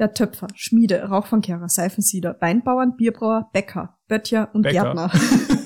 der 0.00 0.14
Töpfer, 0.14 0.48
Schmiede, 0.54 1.02
Rauchfangkehrer, 1.02 1.68
Seifensieder, 1.68 2.36
Weinbauern, 2.40 2.96
Bierbrauer, 2.96 3.50
Bäcker, 3.52 3.98
Böttcher 4.08 4.50
und 4.54 4.62
Bäcker. 4.62 4.94
Gärtner. 4.94 5.12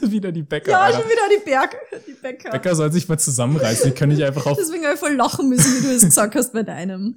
Wieder 0.11 0.33
die 0.33 0.43
Bäcker. 0.43 0.73
Ja, 0.73 0.81
Alter. 0.81 1.01
schon 1.01 1.09
wieder 1.09 1.23
die 1.31 1.45
Berge, 1.45 1.77
die 2.07 2.13
Bäcker. 2.13 2.51
Bäcker 2.51 2.75
soll 2.75 2.93
sich 2.93 3.09
mal 3.09 3.19
zusammenreißen. 3.19 3.91
Die 3.91 3.97
können 3.97 4.13
nicht 4.13 4.25
einfach 4.25 4.45
auf 4.45 4.59
Deswegen 4.59 4.85
habe 4.85 4.95
ich 4.95 5.01
voll 5.01 5.15
lachen 5.15 5.49
müssen, 5.49 5.83
wie 5.83 5.89
du 5.89 5.95
es 5.95 6.03
gesagt 6.03 6.35
hast 6.35 6.53
bei 6.53 6.63
deinem. 6.63 7.17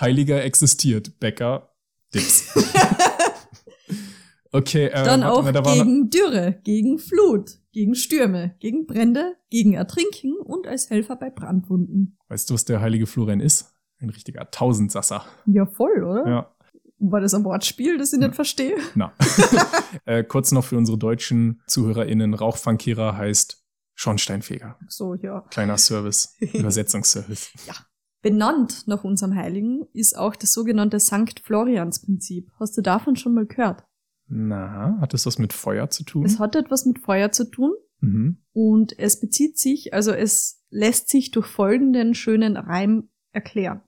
Heiliger 0.00 0.42
existiert. 0.42 1.20
Bäcker, 1.20 1.74
Dips. 2.14 2.54
okay, 4.52 4.86
äh, 4.86 5.04
Dann 5.04 5.24
auch 5.24 5.42
mal, 5.42 5.52
da 5.52 5.60
gegen 5.60 6.08
Dürre, 6.08 6.58
gegen 6.64 6.98
Flut, 6.98 7.58
gegen 7.72 7.94
Stürme, 7.94 8.54
gegen 8.60 8.86
Brände, 8.86 9.36
gegen 9.50 9.74
Ertrinken 9.74 10.36
und 10.42 10.66
als 10.66 10.88
Helfer 10.88 11.16
bei 11.16 11.30
Brandwunden. 11.30 12.18
Weißt 12.28 12.48
du, 12.48 12.54
was 12.54 12.64
der 12.64 12.80
heilige 12.80 13.06
Florian 13.06 13.40
ist? 13.40 13.75
Ein 14.00 14.10
richtiger 14.10 14.50
Tausendsasser. 14.50 15.24
Ja, 15.46 15.66
voll, 15.66 16.04
oder? 16.04 16.28
Ja, 16.28 16.54
War 16.98 17.20
das 17.20 17.34
ein 17.34 17.44
Wortspiel, 17.44 17.98
das 17.98 18.12
ich 18.12 18.18
nicht 18.18 18.34
verstehe? 18.34 18.76
na. 18.94 19.12
äh, 20.04 20.22
kurz 20.24 20.52
noch 20.52 20.64
für 20.64 20.76
unsere 20.76 20.98
deutschen 20.98 21.62
ZuhörerInnen. 21.66 22.34
Rauchfangkehrer 22.34 23.16
heißt 23.16 23.62
Schornsteinfeger. 23.94 24.78
So, 24.88 25.14
ja. 25.14 25.40
Kleiner 25.50 25.78
Service. 25.78 26.34
Übersetzungsservice. 26.40 27.50
Benannt 28.22 28.86
nach 28.86 29.04
unserem 29.04 29.34
Heiligen 29.34 29.86
ist 29.92 30.18
auch 30.18 30.36
das 30.36 30.52
sogenannte 30.52 31.00
Sankt 31.00 31.40
Florians 31.40 32.02
Prinzip. 32.02 32.50
Hast 32.58 32.76
du 32.76 32.82
davon 32.82 33.16
schon 33.16 33.34
mal 33.34 33.46
gehört? 33.46 33.84
Na, 34.28 34.98
hat 35.00 35.14
es 35.14 35.24
was 35.26 35.38
mit 35.38 35.52
Feuer 35.52 35.88
zu 35.88 36.02
tun? 36.04 36.24
Es 36.24 36.38
hat 36.40 36.56
etwas 36.56 36.84
mit 36.84 36.98
Feuer 36.98 37.30
zu 37.32 37.50
tun 37.50 37.72
Mhm. 38.00 38.42
und 38.52 38.98
es 38.98 39.20
bezieht 39.20 39.58
sich, 39.58 39.94
also 39.94 40.12
es 40.12 40.62
lässt 40.68 41.08
sich 41.08 41.30
durch 41.30 41.46
folgenden 41.46 42.12
schönen 42.14 42.58
Reim 42.58 43.08
erklären. 43.32 43.80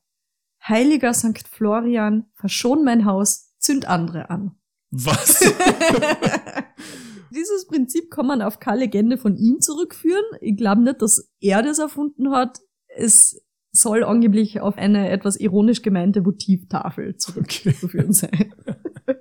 Heiliger 0.69 1.15
Sankt 1.15 1.49
Florian, 1.49 2.27
verschon 2.35 2.85
mein 2.85 3.05
Haus, 3.05 3.55
zünd 3.59 3.87
andere 3.87 4.31
an. 4.31 4.57
Was? 4.91 5.41
Dieses 7.31 7.67
Prinzip 7.67 8.11
kann 8.11 8.27
man 8.27 8.43
auf 8.43 8.59
keine 8.59 8.81
Legende 8.81 9.19
von 9.19 9.37
ihm 9.37 9.61
zurückführen. 9.61 10.25
Ich 10.41 10.57
glaube 10.57 10.83
nicht, 10.83 11.03
dass 11.03 11.31
er 11.41 11.63
das 11.63 11.79
erfunden 11.79 12.31
hat. 12.31 12.59
Es 12.89 13.43
soll 13.71 14.03
angeblich 14.03 14.61
auf 14.61 14.77
eine 14.79 15.11
etwas 15.11 15.37
ironisch 15.37 15.83
gemeinte 15.83 16.25
Votivtafel 16.25 17.17
zurückzuführen 17.17 18.13
sein. 18.13 18.55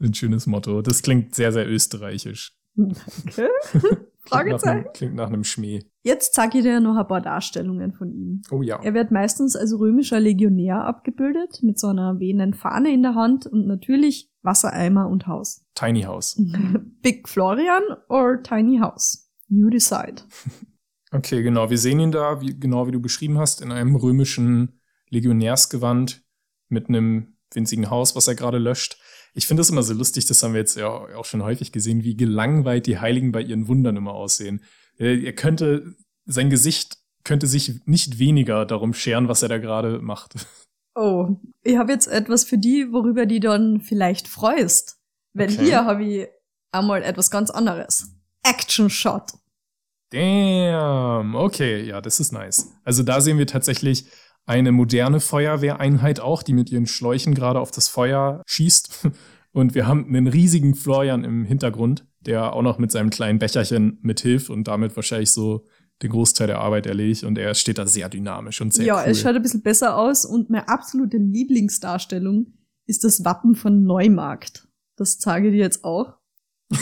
Ein 0.00 0.14
schönes 0.14 0.46
Motto. 0.46 0.82
Das 0.82 1.02
klingt 1.02 1.34
sehr, 1.34 1.52
sehr 1.52 1.68
österreichisch. 1.68 2.56
Danke. 2.76 3.50
Klingt 4.24 4.32
nach, 4.32 4.60
Fragezeichen. 4.60 4.78
einem, 4.78 4.92
klingt 4.92 5.14
nach 5.14 5.28
einem 5.28 5.44
Schmäh. 5.44 5.80
Jetzt 6.02 6.34
zeige 6.34 6.58
ich 6.58 6.64
dir 6.64 6.80
noch 6.80 6.96
ein 6.96 7.06
paar 7.06 7.20
Darstellungen 7.20 7.92
von 7.92 8.12
ihm. 8.12 8.42
Oh 8.50 8.62
ja. 8.62 8.80
Er 8.82 8.94
wird 8.94 9.10
meistens 9.10 9.56
als 9.56 9.78
römischer 9.78 10.20
Legionär 10.20 10.84
abgebildet, 10.84 11.62
mit 11.62 11.78
so 11.78 11.88
einer 11.88 12.18
wehenden 12.20 12.54
Fahne 12.54 12.92
in 12.92 13.02
der 13.02 13.14
Hand 13.14 13.46
und 13.46 13.66
natürlich 13.66 14.30
Wassereimer 14.42 15.08
und 15.08 15.26
Haus. 15.26 15.64
Tiny 15.74 16.02
House. 16.02 16.40
Big 17.02 17.28
Florian 17.28 17.82
or 18.08 18.42
Tiny 18.42 18.78
House? 18.78 19.30
You 19.48 19.70
decide. 19.70 20.22
Okay, 21.14 21.44
genau. 21.44 21.70
Wir 21.70 21.78
sehen 21.78 22.00
ihn 22.00 22.10
da, 22.10 22.40
wie, 22.40 22.58
genau 22.58 22.88
wie 22.88 22.90
du 22.90 23.00
beschrieben 23.00 23.38
hast, 23.38 23.62
in 23.62 23.70
einem 23.70 23.94
römischen 23.94 24.80
Legionärsgewand 25.10 26.24
mit 26.68 26.88
einem 26.88 27.36
winzigen 27.52 27.88
Haus, 27.88 28.16
was 28.16 28.26
er 28.26 28.34
gerade 28.34 28.58
löscht. 28.58 28.98
Ich 29.34 29.46
finde 29.46 29.60
das 29.60 29.70
immer 29.70 29.82
so 29.82 29.92
lustig, 29.94 30.26
das 30.26 30.42
haben 30.42 30.52
wir 30.54 30.60
jetzt 30.60 30.76
ja 30.76 30.88
auch 30.88 31.24
schon 31.24 31.42
häufig 31.42 31.72
gesehen, 31.72 32.04
wie 32.04 32.16
gelangweilt 32.16 32.86
die 32.86 32.98
Heiligen 32.98 33.32
bei 33.32 33.42
ihren 33.42 33.66
Wundern 33.68 33.96
immer 33.96 34.12
aussehen. 34.14 34.62
Äh, 34.98 35.24
Er 35.24 35.32
könnte, 35.34 35.94
sein 36.24 36.50
Gesicht 36.50 36.98
könnte 37.24 37.46
sich 37.46 37.80
nicht 37.86 38.18
weniger 38.18 38.64
darum 38.66 38.94
scheren, 38.94 39.28
was 39.28 39.42
er 39.42 39.48
da 39.48 39.58
gerade 39.58 40.00
macht. 40.00 40.34
Oh, 40.96 41.40
ich 41.64 41.76
habe 41.76 41.90
jetzt 41.90 42.06
etwas 42.06 42.44
für 42.44 42.56
die, 42.56 42.92
worüber 42.92 43.26
die 43.26 43.40
dann 43.40 43.80
vielleicht 43.80 44.28
freust. 44.28 45.00
Weil 45.32 45.50
Okay. 45.52 45.64
hier 45.64 45.84
habe 45.86 46.04
ich 46.04 46.28
einmal 46.70 47.02
etwas 47.02 47.32
ganz 47.32 47.50
anderes. 47.50 48.12
Action 48.44 48.88
Shot. 48.88 49.32
Damn, 50.12 51.34
okay, 51.34 51.82
ja, 51.82 52.00
das 52.00 52.20
ist 52.20 52.30
nice. 52.30 52.70
Also 52.84 53.02
da 53.02 53.20
sehen 53.20 53.38
wir 53.38 53.46
tatsächlich 53.48 54.06
eine 54.46 54.72
moderne 54.72 55.20
Feuerwehreinheit 55.20 56.20
auch, 56.20 56.42
die 56.42 56.52
mit 56.52 56.70
ihren 56.70 56.86
Schläuchen 56.86 57.34
gerade 57.34 57.60
auf 57.60 57.70
das 57.70 57.88
Feuer 57.88 58.42
schießt. 58.46 59.08
Und 59.52 59.74
wir 59.74 59.86
haben 59.86 60.06
einen 60.08 60.26
riesigen 60.26 60.74
Florian 60.74 61.22
im 61.22 61.44
Hintergrund, 61.44 62.04
der 62.20 62.54
auch 62.54 62.62
noch 62.62 62.78
mit 62.78 62.90
seinem 62.90 63.10
kleinen 63.10 63.38
Becherchen 63.38 63.98
mithilft 64.02 64.50
und 64.50 64.66
damit 64.66 64.96
wahrscheinlich 64.96 65.30
so 65.30 65.64
den 66.02 66.10
Großteil 66.10 66.48
der 66.48 66.58
Arbeit 66.58 66.86
erledigt. 66.86 67.22
Und 67.22 67.38
er 67.38 67.54
steht 67.54 67.78
da 67.78 67.86
sehr 67.86 68.08
dynamisch 68.08 68.60
und 68.60 68.74
sehr 68.74 68.84
ja, 68.84 68.96
cool. 68.96 69.12
es 69.12 69.20
schaut 69.20 69.36
ein 69.36 69.42
bisschen 69.42 69.62
besser 69.62 69.96
aus 69.96 70.24
und 70.24 70.50
meine 70.50 70.66
absolute 70.66 71.18
Lieblingsdarstellung 71.18 72.52
ist 72.86 73.04
das 73.04 73.24
Wappen 73.24 73.54
von 73.54 73.84
Neumarkt. 73.84 74.66
Das 74.96 75.20
zeige 75.20 75.46
ich 75.46 75.52
dir 75.52 75.60
jetzt 75.60 75.84
auch. 75.84 76.14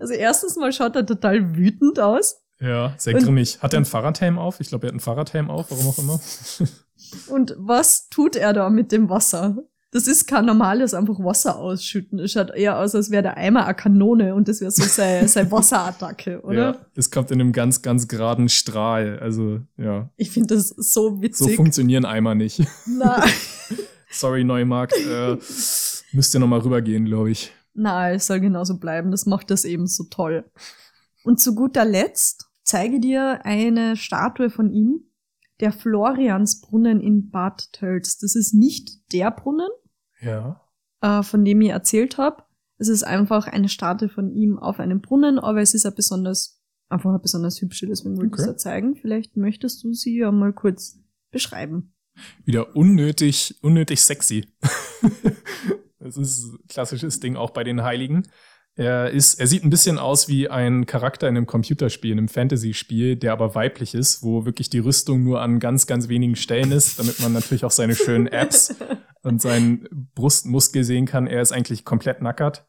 Also 0.00 0.14
erstens 0.14 0.56
mal 0.56 0.72
schaut 0.72 0.94
er 0.96 1.04
total 1.04 1.56
wütend 1.56 1.98
aus 1.98 2.40
ja, 2.60 2.94
sehr 2.98 3.14
Und- 3.16 3.22
grimmig. 3.24 3.58
Hat 3.62 3.72
er 3.72 3.78
einen 3.78 3.86
Fahrradhelm 3.86 4.38
auf? 4.38 4.60
Ich 4.60 4.68
glaube, 4.68 4.86
er 4.86 4.88
hat 4.88 4.92
einen 4.94 5.00
Fahrradhelm 5.00 5.50
auf, 5.50 5.70
warum 5.70 5.86
auch 5.88 5.98
immer. 5.98 6.20
Und 7.28 7.54
was 7.58 8.08
tut 8.08 8.36
er 8.36 8.52
da 8.52 8.68
mit 8.70 8.92
dem 8.92 9.08
Wasser? 9.08 9.56
Das 9.90 10.06
ist 10.06 10.26
kein 10.26 10.44
normales 10.44 10.92
einfach 10.92 11.18
Wasser 11.20 11.56
ausschütten. 11.56 12.18
Es 12.18 12.32
schaut 12.32 12.50
eher 12.54 12.78
aus, 12.78 12.94
als 12.94 13.10
wäre 13.10 13.22
der 13.22 13.36
Eimer 13.38 13.64
eine 13.64 13.74
Kanone 13.74 14.34
und 14.34 14.46
das 14.46 14.60
wäre 14.60 14.70
so 14.70 14.82
seine, 14.82 15.26
seine 15.28 15.50
Wasserattacke, 15.50 16.42
oder? 16.42 16.54
Ja, 16.72 16.76
es 16.94 17.10
kommt 17.10 17.30
in 17.30 17.40
einem 17.40 17.52
ganz, 17.52 17.80
ganz 17.80 18.06
geraden 18.06 18.50
Strahl. 18.50 19.18
Also, 19.20 19.60
ja. 19.78 20.10
Ich 20.16 20.30
finde 20.30 20.56
das 20.56 20.68
so 20.68 20.82
So 21.16 21.22
witzig. 21.22 21.56
funktionieren 21.56 22.04
Eimer 22.04 22.34
nicht. 22.34 22.60
Na, 22.86 23.24
Sorry, 24.10 24.44
Neumarkt. 24.44 24.92
Äh, 24.94 25.36
müsst 26.12 26.34
ihr 26.34 26.40
nochmal 26.40 26.60
rübergehen, 26.60 27.06
glaube 27.06 27.30
ich. 27.30 27.52
na, 27.72 28.10
es 28.10 28.26
soll 28.26 28.40
genauso 28.40 28.76
bleiben. 28.78 29.10
Das 29.10 29.24
macht 29.24 29.50
das 29.50 29.64
eben 29.64 29.86
so 29.86 30.04
toll. 30.04 30.44
Und 31.24 31.40
zu 31.40 31.54
guter 31.54 31.84
Letzt 31.86 32.47
zeige 32.68 33.00
dir 33.00 33.44
eine 33.46 33.96
Statue 33.96 34.50
von 34.50 34.70
ihm, 34.70 35.00
der 35.60 35.72
Floriansbrunnen 35.72 37.00
in 37.00 37.30
Bad 37.30 37.72
Tölz. 37.72 38.18
Das 38.18 38.36
ist 38.36 38.52
nicht 38.52 39.10
der 39.12 39.30
Brunnen, 39.30 39.70
Ja. 40.20 40.60
äh, 41.00 41.22
von 41.22 41.44
dem 41.44 41.60
ich 41.62 41.70
erzählt 41.70 42.18
habe. 42.18 42.44
Es 42.76 42.88
ist 42.88 43.02
einfach 43.02 43.46
eine 43.48 43.68
Statue 43.68 44.08
von 44.08 44.30
ihm 44.30 44.58
auf 44.58 44.78
einem 44.80 45.00
Brunnen, 45.00 45.38
aber 45.38 45.60
es 45.62 45.74
ist 45.74 45.86
ein 45.86 45.94
besonders, 45.94 46.62
einfach 46.90 47.10
eine 47.10 47.18
besonders 47.18 47.60
hübsche, 47.60 47.86
deswegen 47.86 48.16
wollte 48.18 48.26
ich 48.28 48.32
Okay. 48.34 48.42
es 48.42 48.48
dir 48.48 48.56
zeigen. 48.56 48.96
Vielleicht 48.96 49.36
möchtest 49.36 49.82
du 49.82 49.92
sie 49.94 50.16
ja 50.18 50.30
mal 50.30 50.52
kurz 50.52 51.00
beschreiben. 51.30 51.94
Wieder 52.44 52.76
unnötig, 52.76 53.58
unnötig 53.62 54.00
sexy. 54.02 54.46
das 55.98 56.16
ist 56.16 56.44
ein 56.52 56.58
klassisches 56.68 57.18
Ding 57.20 57.36
auch 57.36 57.50
bei 57.50 57.64
den 57.64 57.82
Heiligen. 57.82 58.28
Er 58.78 59.10
ist, 59.10 59.34
er 59.34 59.48
sieht 59.48 59.64
ein 59.64 59.70
bisschen 59.70 59.98
aus 59.98 60.28
wie 60.28 60.48
ein 60.48 60.86
Charakter 60.86 61.26
in 61.28 61.36
einem 61.36 61.46
Computerspiel, 61.46 62.12
in 62.12 62.18
einem 62.18 62.28
Fantasy-Spiel, 62.28 63.16
der 63.16 63.32
aber 63.32 63.56
weiblich 63.56 63.92
ist, 63.92 64.22
wo 64.22 64.44
wirklich 64.44 64.70
die 64.70 64.78
Rüstung 64.78 65.24
nur 65.24 65.40
an 65.42 65.58
ganz, 65.58 65.88
ganz 65.88 66.08
wenigen 66.08 66.36
Stellen 66.36 66.70
ist, 66.70 66.96
damit 67.00 67.18
man 67.18 67.32
natürlich 67.32 67.64
auch 67.64 67.72
seine 67.72 67.96
schönen 67.96 68.26
Apps 68.32 68.76
und 69.24 69.42
seinen 69.42 69.88
Brustmuskel 70.14 70.84
sehen 70.84 71.06
kann. 71.06 71.26
Er 71.26 71.42
ist 71.42 71.50
eigentlich 71.50 71.84
komplett 71.84 72.22
nackert. 72.22 72.68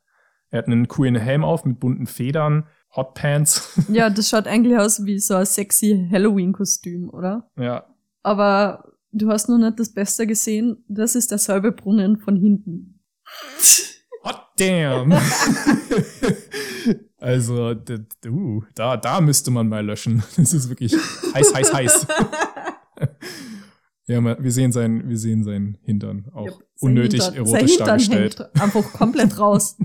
Er 0.49 0.57
hat 0.57 0.65
einen 0.65 0.87
coolen 0.87 1.15
Helm 1.15 1.43
auf 1.43 1.63
mit 1.63 1.79
bunten 1.79 2.07
Federn, 2.07 2.65
Hotpants. 2.95 3.79
Ja, 3.87 4.09
das 4.09 4.29
schaut 4.29 4.47
eigentlich 4.47 4.79
aus 4.79 5.05
wie 5.05 5.19
so 5.19 5.35
ein 5.35 5.45
sexy 5.45 6.09
Halloween-Kostüm, 6.11 7.11
oder? 7.11 7.51
ja, 7.55 7.85
Aber 8.23 8.83
du 9.11 9.29
hast 9.29 9.47
noch 9.47 9.59
nicht 9.59 9.79
das 9.79 9.93
Beste 9.93 10.25
gesehen. 10.25 10.83
Das 10.87 11.13
ist 11.13 11.29
derselbe 11.29 11.71
Brunnen 11.71 12.17
von 12.17 12.35
hinten. 12.35 12.99
Damn! 14.59 15.13
also, 17.17 17.71
uh, 17.71 18.61
da, 18.75 18.97
da 18.97 19.21
müsste 19.21 19.51
man 19.51 19.69
mal 19.69 19.85
löschen. 19.85 20.23
Das 20.37 20.53
ist 20.53 20.69
wirklich 20.69 20.93
heiß, 21.33 21.53
heiß, 21.53 21.73
heiß. 21.73 22.07
ja, 24.07 24.43
wir 24.43 24.51
sehen 24.51 24.71
seinen, 24.71 25.07
wir 25.09 25.17
sehen 25.17 25.43
seinen 25.43 25.77
Hintern 25.81 26.27
auch 26.33 26.45
Ja, 26.45 26.51
sein 26.51 26.61
unnötig 26.81 27.23
Hintern- 27.23 27.35
erotisch 27.35 27.77
sein 27.77 27.87
dargestellt. 27.87 28.49
einfach 28.59 28.93
komplett 28.93 29.39
raus. 29.39 29.77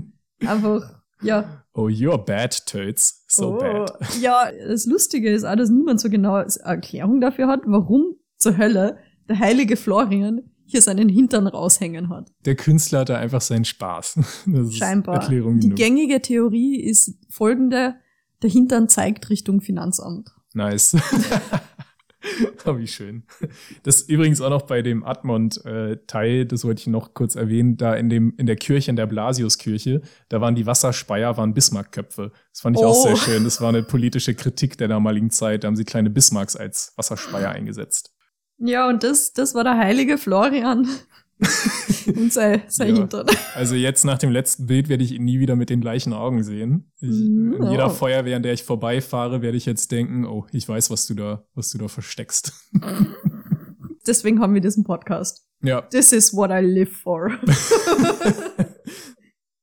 Einfach, 0.45 1.01
ja. 1.21 1.63
Oh, 1.73 1.87
you're 1.87 2.17
bad, 2.17 2.65
Töts. 2.65 3.25
So 3.27 3.55
oh. 3.55 3.57
bad. 3.57 3.91
Ja, 4.21 4.49
das 4.67 4.85
Lustige 4.85 5.31
ist 5.31 5.45
auch, 5.45 5.55
dass 5.55 5.69
niemand 5.69 5.99
so 5.99 6.09
genau 6.09 6.37
Erklärung 6.37 7.21
dafür 7.21 7.47
hat, 7.47 7.61
warum 7.65 8.15
zur 8.37 8.57
Hölle 8.57 8.97
der 9.27 9.39
heilige 9.39 9.75
Florian 9.77 10.43
hier 10.65 10.81
seinen 10.81 11.09
Hintern 11.09 11.47
raushängen 11.47 12.09
hat. 12.09 12.31
Der 12.45 12.55
Künstler 12.55 12.99
hat 13.01 13.09
da 13.09 13.17
einfach 13.17 13.41
seinen 13.41 13.65
Spaß. 13.65 14.15
Das 14.47 14.67
ist 14.67 14.77
Scheinbar. 14.77 15.15
Erklärung 15.21 15.59
Die 15.59 15.67
genug. 15.67 15.77
gängige 15.77 16.21
Theorie 16.21 16.79
ist 16.81 17.15
folgende. 17.29 17.95
Der 18.41 18.49
Hintern 18.49 18.89
zeigt 18.89 19.29
Richtung 19.29 19.61
Finanzamt. 19.61 20.29
Nice. 20.53 20.95
oh, 22.65 22.77
wie 22.77 22.87
schön. 22.87 23.23
Das 23.83 24.01
übrigens 24.01 24.41
auch 24.41 24.49
noch 24.49 24.63
bei 24.63 24.81
dem 24.81 25.03
Admont-Teil, 25.03 26.45
das 26.45 26.63
wollte 26.63 26.81
ich 26.81 26.87
noch 26.87 27.13
kurz 27.13 27.35
erwähnen, 27.35 27.77
da 27.77 27.93
in, 27.95 28.09
dem, 28.09 28.33
in 28.37 28.45
der 28.47 28.55
Kirche, 28.55 28.89
in 28.89 28.95
der 28.95 29.05
Blasiuskirche, 29.05 30.01
da 30.29 30.41
waren 30.41 30.55
die 30.55 30.65
Wasserspeier, 30.65 31.37
waren 31.37 31.53
Bismarckköpfe. 31.53 32.31
Das 32.51 32.61
fand 32.61 32.77
ich 32.77 32.83
auch 32.83 32.95
Oh. 32.95 33.03
sehr 33.03 33.15
schön. 33.17 33.43
Das 33.43 33.61
war 33.61 33.69
eine 33.69 33.83
politische 33.83 34.33
Kritik 34.33 34.77
der 34.77 34.87
damaligen 34.87 35.29
Zeit. 35.29 35.63
Da 35.63 35.67
haben 35.67 35.75
sie 35.75 35.85
kleine 35.85 36.09
Bismarcks 36.09 36.55
als 36.55 36.93
Wasserspeier 36.95 37.49
eingesetzt. 37.49 38.14
Ja, 38.57 38.87
und 38.87 39.03
das, 39.03 39.33
das 39.33 39.53
war 39.53 39.63
der 39.63 39.77
heilige 39.77 40.17
Florian. 40.17 40.87
und 42.07 42.31
sein, 42.31 42.63
sein 42.67 42.95
Ja. 42.95 43.01
Hintern. 43.01 43.27
Also 43.55 43.75
jetzt 43.75 44.05
nach 44.05 44.17
dem 44.17 44.31
letzten 44.31 44.67
Bild 44.67 44.87
werde 44.87 45.03
ich 45.03 45.11
ihn 45.11 45.25
nie 45.25 45.39
wieder 45.39 45.57
mit 45.57 45.69
den 45.69 45.81
gleichen 45.81 46.13
Augen 46.13 46.43
sehen. 46.43 46.91
Ich, 47.01 47.09
Mm, 47.09 47.53
in 47.61 47.71
jeder. 47.71 47.89
Feuerwehr, 47.89 48.37
an 48.37 48.43
der 48.43 48.53
ich 48.53 48.63
vorbeifahre, 48.63 49.41
werde 49.41 49.57
ich 49.57 49.65
jetzt 49.65 49.91
denken, 49.91 50.25
oh, 50.25 50.45
ich 50.53 50.67
weiß, 50.69 50.89
was 50.91 51.05
du 51.07 51.13
da, 51.13 51.45
was 51.53 51.71
du 51.71 51.77
da 51.77 51.89
versteckst. 51.89 52.53
Deswegen 54.07 54.39
haben 54.39 54.53
wir 54.53 54.61
diesen 54.61 54.83
Podcast. 54.85 55.45
Ja, 55.61 55.81
This 55.81 56.13
is 56.13 56.33
what 56.33 56.51
I 56.51 56.61
live 56.65 56.95
for. 56.95 57.31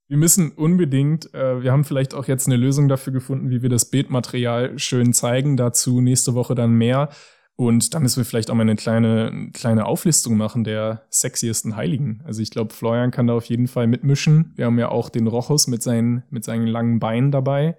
Wir 0.08 0.18
müssen 0.18 0.52
unbedingt, 0.52 1.32
äh, 1.32 1.62
wir 1.62 1.72
haben 1.72 1.84
vielleicht 1.84 2.12
auch 2.12 2.28
jetzt 2.28 2.46
eine 2.46 2.56
Lösung 2.56 2.86
dafür 2.86 3.14
gefunden, 3.14 3.48
wie 3.48 3.62
wir 3.62 3.70
das 3.70 3.88
Bildmaterial 3.88 4.78
schön 4.78 5.14
zeigen. 5.14 5.56
Dazu 5.56 6.02
nächste 6.02 6.34
Woche 6.34 6.54
dann 6.54 6.72
mehr. 6.74 7.08
Und 7.56 7.94
da 7.94 8.00
müssen 8.00 8.18
wir 8.18 8.24
vielleicht 8.24 8.50
auch 8.50 8.54
mal 8.54 8.62
eine 8.62 8.76
kleine, 8.76 9.50
kleine 9.52 9.86
Auflistung 9.86 10.36
machen 10.36 10.64
der 10.64 11.06
sexiesten 11.10 11.76
Heiligen. 11.76 12.22
Also 12.24 12.40
ich 12.40 12.50
glaube, 12.50 12.72
Florian 12.72 13.10
kann 13.10 13.26
da 13.26 13.34
auf 13.34 13.44
jeden 13.44 13.68
Fall 13.68 13.86
mitmischen. 13.86 14.52
Wir 14.56 14.66
haben 14.66 14.78
ja 14.78 14.88
auch 14.88 15.10
den 15.10 15.26
Rochus 15.26 15.66
mit 15.66 15.82
seinen, 15.82 16.24
mit 16.30 16.44
seinen 16.44 16.66
langen 16.66 16.98
Beinen 16.98 17.30
dabei. 17.30 17.76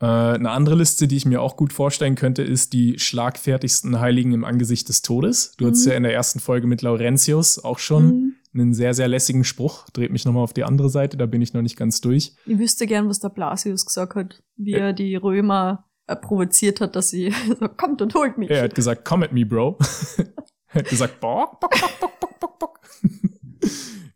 Äh, 0.00 0.06
eine 0.06 0.50
andere 0.50 0.74
Liste, 0.74 1.06
die 1.06 1.16
ich 1.16 1.26
mir 1.26 1.40
auch 1.40 1.56
gut 1.56 1.72
vorstellen 1.72 2.16
könnte, 2.16 2.42
ist 2.42 2.72
die 2.72 2.98
schlagfertigsten 2.98 4.00
Heiligen 4.00 4.32
im 4.32 4.44
Angesicht 4.44 4.88
des 4.88 5.02
Todes. 5.02 5.54
Du 5.56 5.64
mhm. 5.64 5.68
hattest 5.68 5.86
ja 5.86 5.94
in 5.94 6.02
der 6.02 6.12
ersten 6.12 6.40
Folge 6.40 6.66
mit 6.66 6.82
Laurentius 6.82 7.62
auch 7.62 7.78
schon 7.78 8.06
mhm. 8.06 8.34
einen 8.54 8.74
sehr, 8.74 8.94
sehr 8.94 9.08
lässigen 9.08 9.44
Spruch. 9.44 9.88
Dreht 9.92 10.10
mich 10.10 10.24
nochmal 10.24 10.42
auf 10.42 10.52
die 10.52 10.64
andere 10.64 10.90
Seite, 10.90 11.16
da 11.16 11.26
bin 11.26 11.40
ich 11.40 11.54
noch 11.54 11.62
nicht 11.62 11.76
ganz 11.76 12.00
durch. 12.00 12.34
Ich 12.46 12.58
wüsste 12.58 12.86
gern, 12.86 13.08
was 13.08 13.20
der 13.20 13.28
Blasius 13.28 13.86
gesagt 13.86 14.16
hat, 14.16 14.42
wie 14.56 14.72
er 14.72 14.92
die 14.92 15.14
Römer 15.14 15.84
äh, 15.84 15.91
provoziert 16.06 16.80
hat, 16.80 16.96
dass 16.96 17.10
sie 17.10 17.32
so, 17.60 17.68
kommt 17.68 18.02
und 18.02 18.14
holt 18.14 18.38
mich. 18.38 18.50
Er 18.50 18.64
hat 18.64 18.74
gesagt, 18.74 19.04
come 19.04 19.24
at 19.24 19.32
me, 19.32 19.46
bro. 19.46 19.78
er 20.68 20.80
hat 20.80 20.88
gesagt, 20.88 21.20
bock, 21.20 21.60
bock, 21.60 21.70
bock, 21.70 22.00
bock, 22.00 22.20
bock, 22.20 22.40
bock, 22.40 22.58
bock. 22.58 22.80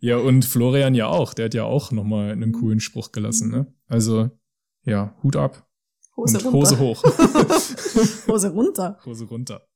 ja, 0.00 0.16
und 0.16 0.44
Florian 0.44 0.94
ja 0.94 1.06
auch. 1.06 1.34
Der 1.34 1.46
hat 1.46 1.54
ja 1.54 1.64
auch 1.64 1.90
nochmal 1.92 2.32
einen 2.32 2.52
coolen 2.52 2.80
Spruch 2.80 3.12
gelassen, 3.12 3.50
ne? 3.50 3.72
Also, 3.86 4.30
ja, 4.84 5.14
Hut 5.22 5.36
ab. 5.36 5.66
Hose 6.16 6.38
und 6.38 6.44
runter. 6.46 6.58
Hose 6.58 6.78
hoch. 6.78 7.02
Hose 8.28 8.50
runter. 8.50 8.98
Hose 9.04 9.24
runter. 9.26 9.68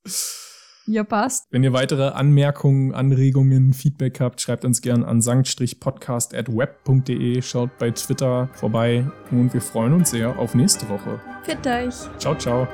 Ja, 0.91 1.05
passt. 1.05 1.47
Wenn 1.53 1.62
ihr 1.62 1.72
weitere 1.72 2.09
Anmerkungen, 2.09 2.93
Anregungen, 2.93 3.72
Feedback 3.74 4.18
habt, 4.18 4.41
schreibt 4.41 4.64
uns 4.64 4.82
gern 4.82 5.05
an 5.05 5.20
sankt-podcast.web.de, 5.20 7.43
schaut 7.43 7.78
bei 7.78 7.93
Twitter 7.93 8.49
vorbei 8.55 9.07
und 9.30 9.55
wir 9.55 9.61
freuen 9.61 9.93
uns 9.93 10.11
sehr 10.11 10.36
auf 10.36 10.57
nächste 10.57 10.88
Woche. 10.88 11.20
Fit 11.45 11.64
euch. 11.64 11.95
Ciao, 12.18 12.34
ciao. 12.34 12.66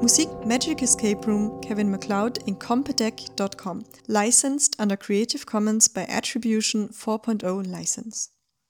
Musik 0.00 0.28
Magic 0.46 0.80
Escape 0.80 1.26
Room 1.26 1.60
Kevin 1.60 1.90
MacLeod 1.90 2.38
in 2.46 2.56
Compedec.com. 2.56 3.82
Licensed 4.06 4.78
under 4.78 4.96
Creative 4.96 5.44
Commons 5.44 5.88
by 5.88 6.06
Attribution 6.08 6.90
4.0 6.90 7.66
license. 7.66 8.33